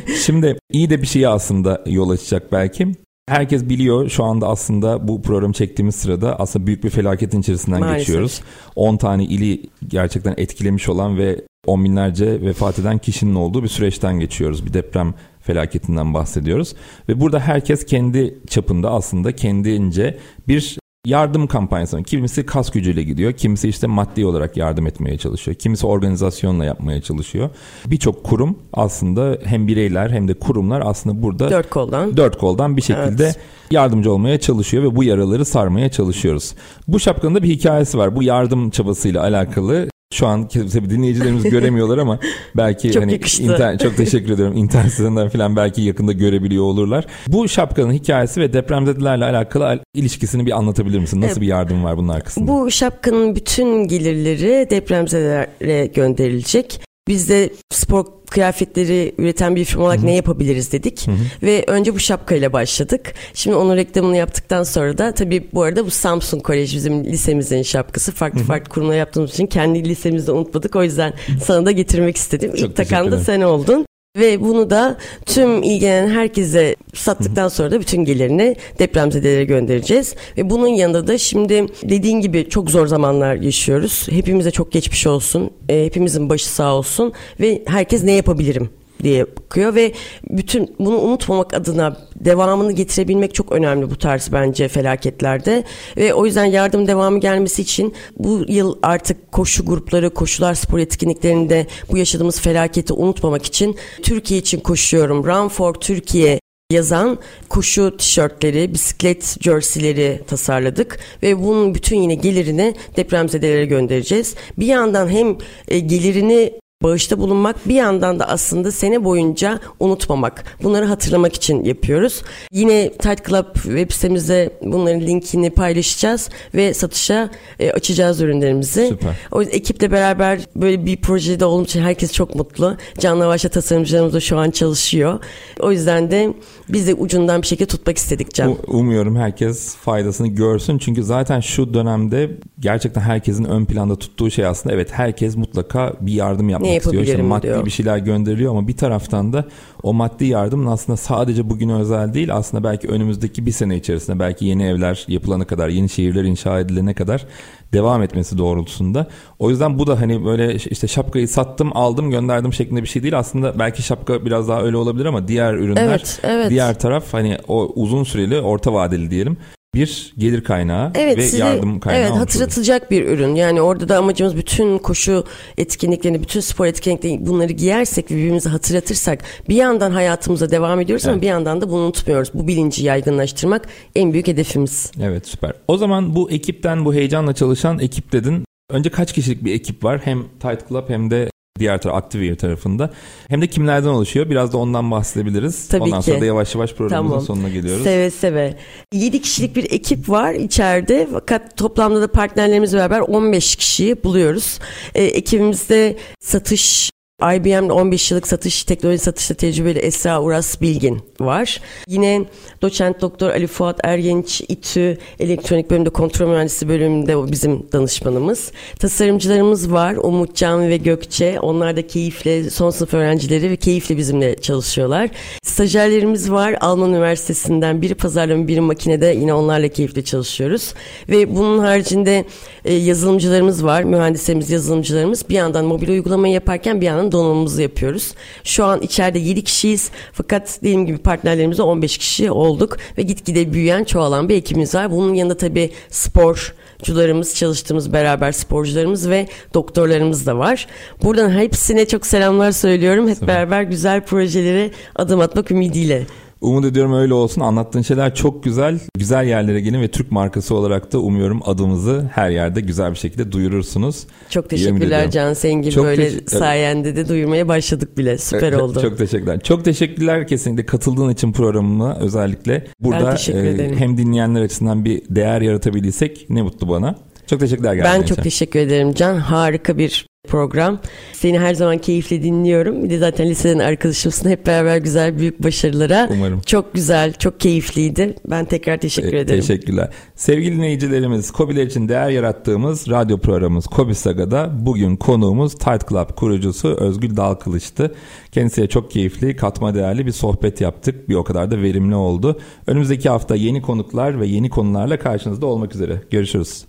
Şimdi 0.25 0.57
iyi 0.71 0.89
de 0.89 1.01
bir 1.01 1.07
şey 1.07 1.27
aslında 1.27 1.83
yol 1.85 2.09
açacak 2.09 2.51
belki. 2.51 2.87
Herkes 3.29 3.69
biliyor 3.69 4.09
şu 4.09 4.23
anda 4.23 4.47
aslında 4.47 5.07
bu 5.07 5.21
programı 5.21 5.53
çektiğimiz 5.53 5.95
sırada 5.95 6.39
aslında 6.39 6.67
büyük 6.67 6.83
bir 6.83 6.89
felaketin 6.89 7.41
içerisinden 7.41 7.79
Maalesef. 7.79 7.99
geçiyoruz. 7.99 8.41
10 8.75 8.97
tane 8.97 9.23
ili 9.23 9.61
gerçekten 9.87 10.33
etkilemiş 10.37 10.89
olan 10.89 11.17
ve 11.17 11.41
on 11.67 11.85
binlerce 11.85 12.41
vefat 12.41 12.79
eden 12.79 12.97
kişinin 12.97 13.35
olduğu 13.35 13.63
bir 13.63 13.67
süreçten 13.67 14.19
geçiyoruz. 14.19 14.65
Bir 14.65 14.73
deprem 14.73 15.13
felaketinden 15.41 16.13
bahsediyoruz. 16.13 16.75
Ve 17.09 17.19
burada 17.19 17.39
herkes 17.39 17.85
kendi 17.85 18.39
çapında 18.47 18.91
aslında 18.91 19.31
kendince 19.35 20.17
bir 20.47 20.77
yardım 21.07 21.47
kampanyası. 21.47 22.03
Kimisi 22.03 22.45
kas 22.45 22.71
gücüyle 22.71 23.03
gidiyor, 23.03 23.33
kimisi 23.33 23.69
işte 23.69 23.87
maddi 23.87 24.25
olarak 24.25 24.57
yardım 24.57 24.87
etmeye 24.87 25.17
çalışıyor, 25.17 25.55
kimisi 25.55 25.87
organizasyonla 25.87 26.65
yapmaya 26.65 27.01
çalışıyor. 27.01 27.49
Birçok 27.85 28.23
kurum 28.23 28.59
aslında 28.73 29.37
hem 29.45 29.67
bireyler 29.67 30.09
hem 30.09 30.27
de 30.27 30.33
kurumlar 30.33 30.83
aslında 30.85 31.21
burada 31.23 31.49
Dört 31.49 31.69
koldan. 31.69 32.17
dört 32.17 32.37
koldan 32.37 32.77
bir 32.77 32.81
şekilde 32.81 33.23
Evet. 33.23 33.39
yardımcı 33.71 34.11
olmaya 34.11 34.39
çalışıyor 34.39 34.83
ve 34.83 34.95
bu 34.95 35.03
yaraları 35.03 35.45
sarmaya 35.45 35.89
çalışıyoruz. 35.91 36.53
Bu 36.87 36.99
şapkanın 36.99 37.35
da 37.35 37.43
bir 37.43 37.49
hikayesi 37.49 37.97
var. 37.97 38.15
Bu 38.15 38.23
yardım 38.23 38.69
çabasıyla 38.69 39.21
alakalı. 39.21 39.87
Şu 40.13 40.27
an 40.27 40.47
tabii 40.47 40.89
dinleyicilerimiz 40.89 41.43
göremiyorlar 41.43 41.97
ama 41.97 42.19
belki 42.57 42.91
Çok 42.91 43.03
hani 43.03 43.11
yakıştı. 43.13 43.43
internet- 43.43 43.79
çok 43.83 43.97
teşekkür 43.97 44.33
ediyorum. 44.33 44.57
İnternet 44.57 44.91
sitesinden 44.91 45.29
falan 45.29 45.55
belki 45.55 45.81
yakında 45.81 46.11
görebiliyor 46.11 46.63
olurlar. 46.63 47.05
Bu 47.27 47.47
şapkanın 47.49 47.93
hikayesi 47.93 48.41
ve 48.41 48.53
depremzedelerle 48.53 49.25
alakalı 49.25 49.67
al- 49.67 49.79
ilişkisini 49.93 50.45
bir 50.45 50.51
anlatabilir 50.57 50.99
misin? 50.99 51.21
Nasıl 51.21 51.41
bir 51.41 51.47
yardım 51.47 51.83
var 51.83 51.97
bunun 51.97 52.09
arkasında? 52.09 52.47
Bu 52.47 52.71
şapkanın 52.71 53.35
bütün 53.35 53.87
gelirleri 53.87 54.67
depremzedelere 54.69 55.85
gönderilecek. 55.85 56.79
Biz 57.07 57.29
de 57.29 57.49
spor 57.71 58.05
kıyafetleri 58.29 59.15
üreten 59.17 59.55
bir 59.55 59.65
firma 59.65 59.83
olarak 59.83 60.03
ne 60.03 60.15
yapabiliriz 60.15 60.71
dedik. 60.71 61.07
Ve 61.43 61.63
önce 61.67 61.95
bu 61.95 61.99
şapkayla 61.99 62.53
başladık. 62.53 63.13
Şimdi 63.33 63.55
onun 63.55 63.75
reklamını 63.75 64.17
yaptıktan 64.17 64.63
sonra 64.63 64.97
da 64.97 65.11
tabii 65.11 65.47
bu 65.53 65.63
arada 65.63 65.85
bu 65.85 65.89
Samsung 65.91 66.43
Kolej 66.43 66.75
bizim 66.75 67.03
lisemizin 67.03 67.61
şapkası. 67.61 68.11
Farklı 68.11 68.39
farklı 68.43 68.69
kurumlar 68.69 68.95
yaptığımız 68.95 69.31
için 69.33 69.47
kendi 69.47 69.89
lisemizde 69.89 70.31
unutmadık. 70.31 70.75
O 70.75 70.83
yüzden 70.83 71.13
sana 71.43 71.65
da 71.65 71.71
getirmek 71.71 72.17
istedim. 72.17 72.51
Çok 72.55 72.69
İlk 72.69 72.75
takan 72.75 73.11
da 73.11 73.19
sen 73.19 73.41
oldun. 73.41 73.85
Ve 74.17 74.41
bunu 74.41 74.69
da 74.69 74.97
tüm 75.25 75.63
ilgilenen 75.63 76.09
herkese 76.09 76.75
sattıktan 76.93 77.47
sonra 77.47 77.71
da 77.71 77.79
bütün 77.79 78.05
gelirini 78.05 78.55
depremzedelere 78.79 79.45
göndereceğiz. 79.45 80.15
Ve 80.37 80.49
bunun 80.49 80.67
yanında 80.67 81.07
da 81.07 81.17
şimdi 81.17 81.65
dediğin 81.83 82.21
gibi 82.21 82.49
çok 82.49 82.71
zor 82.71 82.87
zamanlar 82.87 83.35
yaşıyoruz. 83.35 84.07
Hepimize 84.09 84.51
çok 84.51 84.71
geçmiş 84.71 85.07
olsun. 85.07 85.51
E, 85.69 85.85
hepimizin 85.85 86.29
başı 86.29 86.49
sağ 86.49 86.75
olsun. 86.75 87.13
Ve 87.39 87.63
herkes 87.65 88.03
ne 88.03 88.11
yapabilirim 88.11 88.69
diye 89.03 89.25
bakıyor 89.37 89.75
ve 89.75 89.93
bütün 90.29 90.75
bunu 90.79 90.97
unutmamak 90.97 91.53
adına 91.53 91.97
devamını 92.15 92.71
getirebilmek 92.71 93.33
çok 93.33 93.51
önemli 93.51 93.91
bu 93.91 93.97
tarz 93.97 94.29
bence 94.31 94.67
felaketlerde 94.67 95.63
ve 95.97 96.13
o 96.13 96.25
yüzden 96.25 96.45
yardım 96.45 96.87
devamı 96.87 97.19
gelmesi 97.19 97.61
için 97.61 97.93
bu 98.17 98.45
yıl 98.47 98.75
artık 98.83 99.31
koşu 99.31 99.65
grupları, 99.65 100.09
koşular 100.09 100.53
spor 100.53 100.79
etkinliklerinde 100.79 101.67
bu 101.91 101.97
yaşadığımız 101.97 102.41
felaketi 102.41 102.93
unutmamak 102.93 103.45
için 103.45 103.75
Türkiye 104.03 104.39
için 104.39 104.59
koşuyorum. 104.59 105.23
Run 105.25 105.47
for 105.47 105.73
Türkiye 105.73 106.39
yazan 106.73 107.19
koşu 107.49 107.97
tişörtleri, 107.97 108.73
bisiklet 108.73 109.37
jerseyleri 109.41 110.21
tasarladık 110.27 110.99
ve 111.23 111.43
bunun 111.43 111.75
bütün 111.75 112.01
yine 112.01 112.15
gelirini 112.15 112.75
depremzedelere 112.95 113.65
göndereceğiz. 113.65 114.35
Bir 114.59 114.65
yandan 114.65 115.07
hem 115.07 115.37
e, 115.67 115.79
gelirini 115.79 116.62
bağışta 116.83 117.19
bulunmak 117.19 117.67
bir 117.67 117.75
yandan 117.75 118.19
da 118.19 118.27
aslında 118.29 118.71
sene 118.71 119.03
boyunca 119.03 119.59
unutmamak. 119.79 120.43
Bunları 120.63 120.85
hatırlamak 120.85 121.35
için 121.35 121.63
yapıyoruz. 121.63 122.21
Yine 122.51 122.91
Tight 122.91 123.27
Club 123.29 123.55
web 123.55 123.91
sitemizde 123.91 124.49
bunların 124.61 125.01
linkini 125.01 125.49
paylaşacağız 125.49 126.29
ve 126.55 126.73
satışa 126.73 127.29
e, 127.59 127.71
açacağız 127.71 128.21
ürünlerimizi. 128.21 128.87
Süper. 128.87 129.15
O 129.31 129.41
yüzden 129.41 129.57
ekiple 129.57 129.91
beraber 129.91 130.39
böyle 130.55 130.85
bir 130.85 130.97
projede 130.97 131.45
olduğum 131.45 131.63
için 131.63 131.81
herkes 131.81 132.13
çok 132.13 132.35
mutlu. 132.35 132.77
Canla 132.99 133.27
başla 133.27 133.49
tasarımcılarımız 133.49 134.13
da 134.13 134.19
şu 134.19 134.37
an 134.37 134.51
çalışıyor. 134.51 135.19
O 135.59 135.71
yüzden 135.71 136.11
de 136.11 136.33
biz 136.69 136.87
de 136.87 136.93
ucundan 136.93 137.41
bir 137.41 137.47
şekilde 137.47 137.67
tutmak 137.67 137.97
istedik 137.97 138.33
Can. 138.33 138.57
Umuyorum 138.67 139.15
herkes 139.15 139.75
faydasını 139.75 140.27
görsün. 140.27 140.77
Çünkü 140.77 141.03
zaten 141.03 141.39
şu 141.39 141.73
dönemde 141.73 142.31
gerçekten 142.59 143.01
herkesin 143.01 143.43
ön 143.43 143.65
planda 143.65 143.95
tuttuğu 143.95 144.31
şey 144.31 144.45
aslında 144.45 144.75
evet 144.75 144.91
herkes 144.91 145.35
mutlaka 145.35 145.93
bir 146.01 146.13
yardım 146.13 146.49
yapmak 146.49 146.72
İstiyor. 146.77 146.93
İşte 146.93 147.11
yapabilirim 147.11 147.25
maddi 147.25 147.43
diyor. 147.43 147.65
bir 147.65 147.71
şeyler 147.71 147.97
gönderiliyor 147.97 148.51
ama 148.51 148.67
bir 148.67 148.77
taraftan 148.77 149.33
da 149.33 149.45
o 149.83 149.93
maddi 149.93 150.25
yardımın 150.25 150.71
aslında 150.71 150.97
sadece 150.97 151.49
bugüne 151.49 151.73
özel 151.73 152.13
değil 152.13 152.35
aslında 152.35 152.63
belki 152.63 152.87
önümüzdeki 152.87 153.45
bir 153.45 153.51
sene 153.51 153.77
içerisinde 153.77 154.19
belki 154.19 154.45
yeni 154.45 154.63
evler 154.65 155.05
yapılana 155.07 155.45
kadar 155.45 155.69
yeni 155.69 155.89
şehirler 155.89 156.23
inşa 156.23 156.59
edilene 156.59 156.93
kadar 156.93 157.25
devam 157.73 158.03
etmesi 158.03 158.37
doğrultusunda. 158.37 159.07
O 159.39 159.49
yüzden 159.49 159.79
bu 159.79 159.87
da 159.87 160.01
hani 160.01 160.25
böyle 160.25 160.55
işte 160.55 160.87
şapkayı 160.87 161.27
sattım 161.27 161.77
aldım 161.77 162.11
gönderdim 162.11 162.53
şeklinde 162.53 162.81
bir 162.81 162.87
şey 162.87 163.03
değil. 163.03 163.19
Aslında 163.19 163.59
belki 163.59 163.83
şapka 163.83 164.25
biraz 164.25 164.47
daha 164.47 164.61
öyle 164.61 164.77
olabilir 164.77 165.05
ama 165.05 165.27
diğer 165.27 165.53
ürünler 165.53 165.87
Evet, 165.89 166.19
evet. 166.23 166.49
diğer 166.49 166.79
taraf 166.79 167.13
hani 167.13 167.37
o 167.47 167.71
uzun 167.75 168.03
süreli 168.03 168.41
orta 168.41 168.73
vadeli 168.73 169.11
diyelim 169.11 169.37
bir 169.75 170.13
gelir 170.17 170.43
kaynağı 170.43 170.91
Evet, 170.95 171.17
ve 171.17 171.21
size, 171.21 171.37
yardım 171.37 171.79
kaynağı 171.79 172.01
evet 172.01 172.11
hatırlatacak 172.11 172.91
bir 172.91 173.07
ürün. 173.07 173.35
Yani 173.35 173.61
orada 173.61 173.89
da 173.89 173.97
amacımız 173.97 174.37
bütün 174.37 174.77
koşu 174.77 175.23
etkinliklerini, 175.57 176.23
bütün 176.23 176.39
spor 176.39 176.65
etkinliklerini 176.65 177.27
bunları 177.27 177.51
giyersek 177.53 178.11
ve 178.11 178.15
birbirimize 178.15 178.49
hatırlatırsak 178.49 179.23
bir 179.49 179.55
yandan 179.55 179.91
hayatımıza 179.91 180.51
devam 180.51 180.79
ediyoruz 180.79 181.05
ama 181.05 181.13
Evet. 181.13 181.21
bir 181.21 181.27
yandan 181.27 181.61
da 181.61 181.69
bunu 181.69 181.79
unutmuyoruz. 181.79 182.33
Bu 182.33 182.47
bilinci 182.47 182.85
yaygınlaştırmak 182.85 183.67
en 183.95 184.13
büyük 184.13 184.27
hedefimiz. 184.27 184.91
Evet 185.01 185.27
süper. 185.27 185.53
O 185.67 185.77
zaman 185.77 186.15
bu 186.15 186.31
ekipten 186.31 186.85
bu 186.85 186.93
heyecanla 186.93 187.33
çalışan 187.33 187.79
ekip 187.79 188.11
dedin. 188.11 188.45
Önce 188.69 188.89
kaç 188.89 189.13
kişilik 189.13 189.43
bir 189.45 189.53
ekip 189.53 189.83
var? 189.83 190.01
Hem 190.03 190.23
Tight 190.39 190.69
Club 190.69 190.89
hem 190.89 191.11
de 191.11 191.29
diğer 191.59 191.81
taraf 191.81 192.03
Activate 192.03 192.35
tarafında. 192.35 192.89
Hem 193.29 193.41
de 193.41 193.47
kimlerden 193.47 193.87
oluşuyor? 193.87 194.29
Biraz 194.29 194.53
da 194.53 194.57
ondan 194.57 194.91
bahsedebiliriz. 194.91 195.67
Tabii 195.67 195.83
Ondan 195.83 195.99
ki. 196.01 196.05
sonra 196.05 196.21
da 196.21 196.25
yavaş 196.25 196.55
yavaş 196.55 196.73
programımızın 196.73 197.13
Tamam. 197.15 197.25
sonuna 197.25 197.49
geliyoruz. 197.49 197.83
Seve 197.83 198.09
seve. 198.11 198.57
7 198.93 199.21
kişilik 199.21 199.55
bir 199.55 199.71
ekip 199.71 200.09
var 200.09 200.33
içeride 200.33 201.07
fakat 201.11 201.57
toplamda 201.57 202.01
da 202.01 202.07
partnerlerimizle 202.11 202.77
beraber 202.77 202.99
15 202.99 203.55
kişiyi 203.55 204.03
buluyoruz. 204.03 204.59
Ee, 204.95 205.03
ekibimizde 205.03 205.97
satış 206.19 206.89
IBM'de 207.21 207.73
15 207.73 208.11
yıllık 208.11 208.27
satış, 208.27 208.63
teknoloji 208.63 208.99
satışta 208.99 209.33
tecrübeli 209.33 209.79
Esra 209.79 210.21
Uras 210.21 210.61
Bilgin 210.61 211.01
var. 211.19 211.61
Yine 211.87 212.25
doçent 212.61 213.01
doktor 213.01 213.29
Ali 213.29 213.47
Fuat 213.47 213.79
Ergenç 213.83 214.41
İTÜ 214.41 214.97
elektronik 215.19 215.69
bölümde 215.69 215.89
kontrol 215.89 216.27
mühendisi 216.29 216.69
bölümünde 216.69 217.15
o 217.15 217.31
bizim 217.31 217.71
danışmanımız. 217.71 218.51
Tasarımcılarımız 218.79 219.71
var 219.71 219.95
Umut 219.95 220.35
Can 220.35 220.69
ve 220.69 220.77
Gökçe. 220.77 221.39
Onlar 221.39 221.75
da 221.75 221.87
keyifle 221.87 222.49
son 222.49 222.69
sınıf 222.69 222.93
öğrencileri 222.93 223.49
ve 223.49 223.55
keyifle 223.55 223.97
bizimle 223.97 224.35
çalışıyorlar. 224.35 225.09
Stajyerlerimiz 225.43 226.31
var 226.31 226.55
Alman 226.61 226.89
Üniversitesi'nden 226.89 227.81
biri 227.81 227.95
pazarlama 227.95 228.47
biri 228.47 228.61
makinede 228.61 229.05
yine 229.19 229.33
onlarla 229.33 229.67
keyifle 229.67 230.03
çalışıyoruz. 230.03 230.73
Ve 231.09 231.35
bunun 231.35 231.59
haricinde 231.59 232.25
e, 232.65 232.73
yazılımcılarımız 232.73 233.65
var. 233.65 233.83
Mühendislerimiz, 233.83 234.49
yazılımcılarımız 234.49 235.29
bir 235.29 235.35
yandan 235.35 235.65
mobil 235.65 235.89
uygulamayı 235.89 236.33
yaparken 236.33 236.81
bir 236.81 236.85
yandan 236.85 237.02
donanımımızı 237.11 237.61
yapıyoruz. 237.61 238.13
Şu 238.43 238.65
an 238.65 238.81
içeride 238.81 239.19
7 239.19 239.43
kişiyiz 239.43 239.91
fakat 240.13 240.59
dediğim 240.61 240.85
gibi 240.85 240.97
partnerlerimizle 240.97 241.63
15 241.63 241.97
kişi 241.97 242.31
olduk 242.31 242.77
ve 242.97 243.01
gitgide 243.01 243.53
büyüyen 243.53 243.83
çoğalan 243.83 244.29
bir 244.29 244.35
ekibimiz 244.35 244.75
var. 244.75 244.91
Bunun 244.91 245.13
yanında 245.13 245.37
tabii 245.37 245.71
sporcularımız, 245.89 247.35
çalıştığımız 247.35 247.93
beraber 247.93 248.31
sporcularımız 248.31 249.09
ve 249.09 249.27
doktorlarımız 249.53 250.25
da 250.25 250.37
var. 250.37 250.67
Buradan 251.03 251.31
hepsine 251.31 251.87
çok 251.87 252.05
selamlar 252.05 252.51
söylüyorum. 252.51 253.09
Hep 253.09 253.21
beraber 253.21 253.63
güzel 253.63 254.01
projelere 254.01 254.71
adım 254.95 255.19
atmak 255.19 255.51
ümidiyle. 255.51 256.05
Umut 256.43 256.65
ediyorum 256.65 256.93
öyle 256.93 257.13
olsun. 257.13 257.41
Anlattığın 257.41 257.81
şeyler 257.81 258.15
çok 258.15 258.43
güzel. 258.43 258.79
Güzel 258.97 259.27
yerlere 259.27 259.59
gelin 259.61 259.81
ve 259.81 259.87
Türk 259.87 260.11
markası 260.11 260.55
olarak 260.55 260.93
da 260.93 260.99
umuyorum 260.99 261.41
adımızı 261.45 262.09
her 262.13 262.29
yerde 262.29 262.61
güzel 262.61 262.91
bir 262.91 262.95
şekilde 262.97 263.31
duyurursunuz. 263.31 264.03
Çok 264.29 264.49
teşekkürler. 264.49 265.11
Can 265.11 265.33
Sengin. 265.33 265.69
Çok 265.69 265.85
Böyle 265.85 266.09
teşekkür- 266.09 266.37
sayende 266.37 266.95
de 266.95 267.09
duyurmaya 267.09 267.47
başladık 267.47 267.97
bile. 267.97 268.17
Süper 268.17 268.53
oldu. 268.53 268.81
Çok 268.81 268.97
teşekkürler. 268.97 269.39
Çok 269.39 269.65
teşekkürler 269.65 270.27
kesinlikle 270.27 270.65
katıldığın 270.65 271.09
için 271.09 271.31
programıma 271.31 271.95
özellikle. 271.99 272.67
Burada 272.79 273.15
e, 273.31 273.75
hem 273.75 273.97
dinleyenler 273.97 274.41
açısından 274.41 274.85
bir 274.85 275.01
değer 275.09 275.41
yaratabildiysek 275.41 276.25
ne 276.29 276.41
mutlu 276.41 276.69
bana. 276.69 276.95
Çok 277.27 277.39
teşekkürler 277.39 277.79
Ben 277.83 278.01
için. 278.01 278.15
çok 278.15 278.23
teşekkür 278.23 278.59
ederim 278.59 278.93
Can. 278.93 279.15
Harika 279.15 279.77
bir 279.77 280.05
program. 280.33 280.79
Seni 281.13 281.39
her 281.39 281.53
zaman 281.53 281.77
keyifle 281.77 282.23
dinliyorum. 282.23 282.83
Bir 282.83 282.89
de 282.89 282.97
zaten 282.97 283.29
liseden 283.29 283.59
arkadaşımsın. 283.59 284.29
Hep 284.29 284.45
beraber 284.47 284.77
güzel 284.77 285.17
büyük 285.17 285.43
başarılara. 285.43 286.09
Umarım. 286.11 286.41
Çok 286.41 286.73
güzel, 286.73 287.13
çok 287.13 287.39
keyifliydi. 287.39 288.15
Ben 288.29 288.45
tekrar 288.45 288.77
teşekkür 288.77 289.13
E, 289.13 289.19
ederim. 289.19 289.39
Teşekkürler. 289.39 289.89
Sevgili 290.15 290.55
dinleyicilerimiz, 290.55 291.31
Kobiler 291.31 291.65
için 291.65 291.89
değer 291.89 292.09
yarattığımız 292.09 292.89
radyo 292.89 293.17
programımız 293.17 293.67
Kobi 293.67 293.95
Saga'da 293.95 294.51
bugün 294.59 294.95
konuğumuz 294.95 295.53
Tight 295.53 295.89
Club 295.89 296.09
kurucusu 296.15 296.67
Özgül 296.79 297.17
Dalkılıç'tı. 297.17 297.95
Kendisiyle 298.31 298.69
çok 298.69 298.91
keyifli, 298.91 299.35
katma 299.35 299.75
değerli 299.75 300.05
bir 300.05 300.11
sohbet 300.11 300.61
yaptık. 300.61 301.09
Bir 301.09 301.15
o 301.15 301.23
kadar 301.23 301.51
da 301.51 301.61
verimli 301.61 301.95
oldu. 301.95 302.39
Önümüzdeki 302.67 303.09
hafta 303.09 303.35
yeni 303.35 303.61
konuklar 303.61 304.19
ve 304.19 304.27
yeni 304.27 304.49
konularla 304.49 304.99
karşınızda 304.99 305.45
olmak 305.45 305.75
üzere. 305.75 306.01
Görüşürüz. 306.11 306.65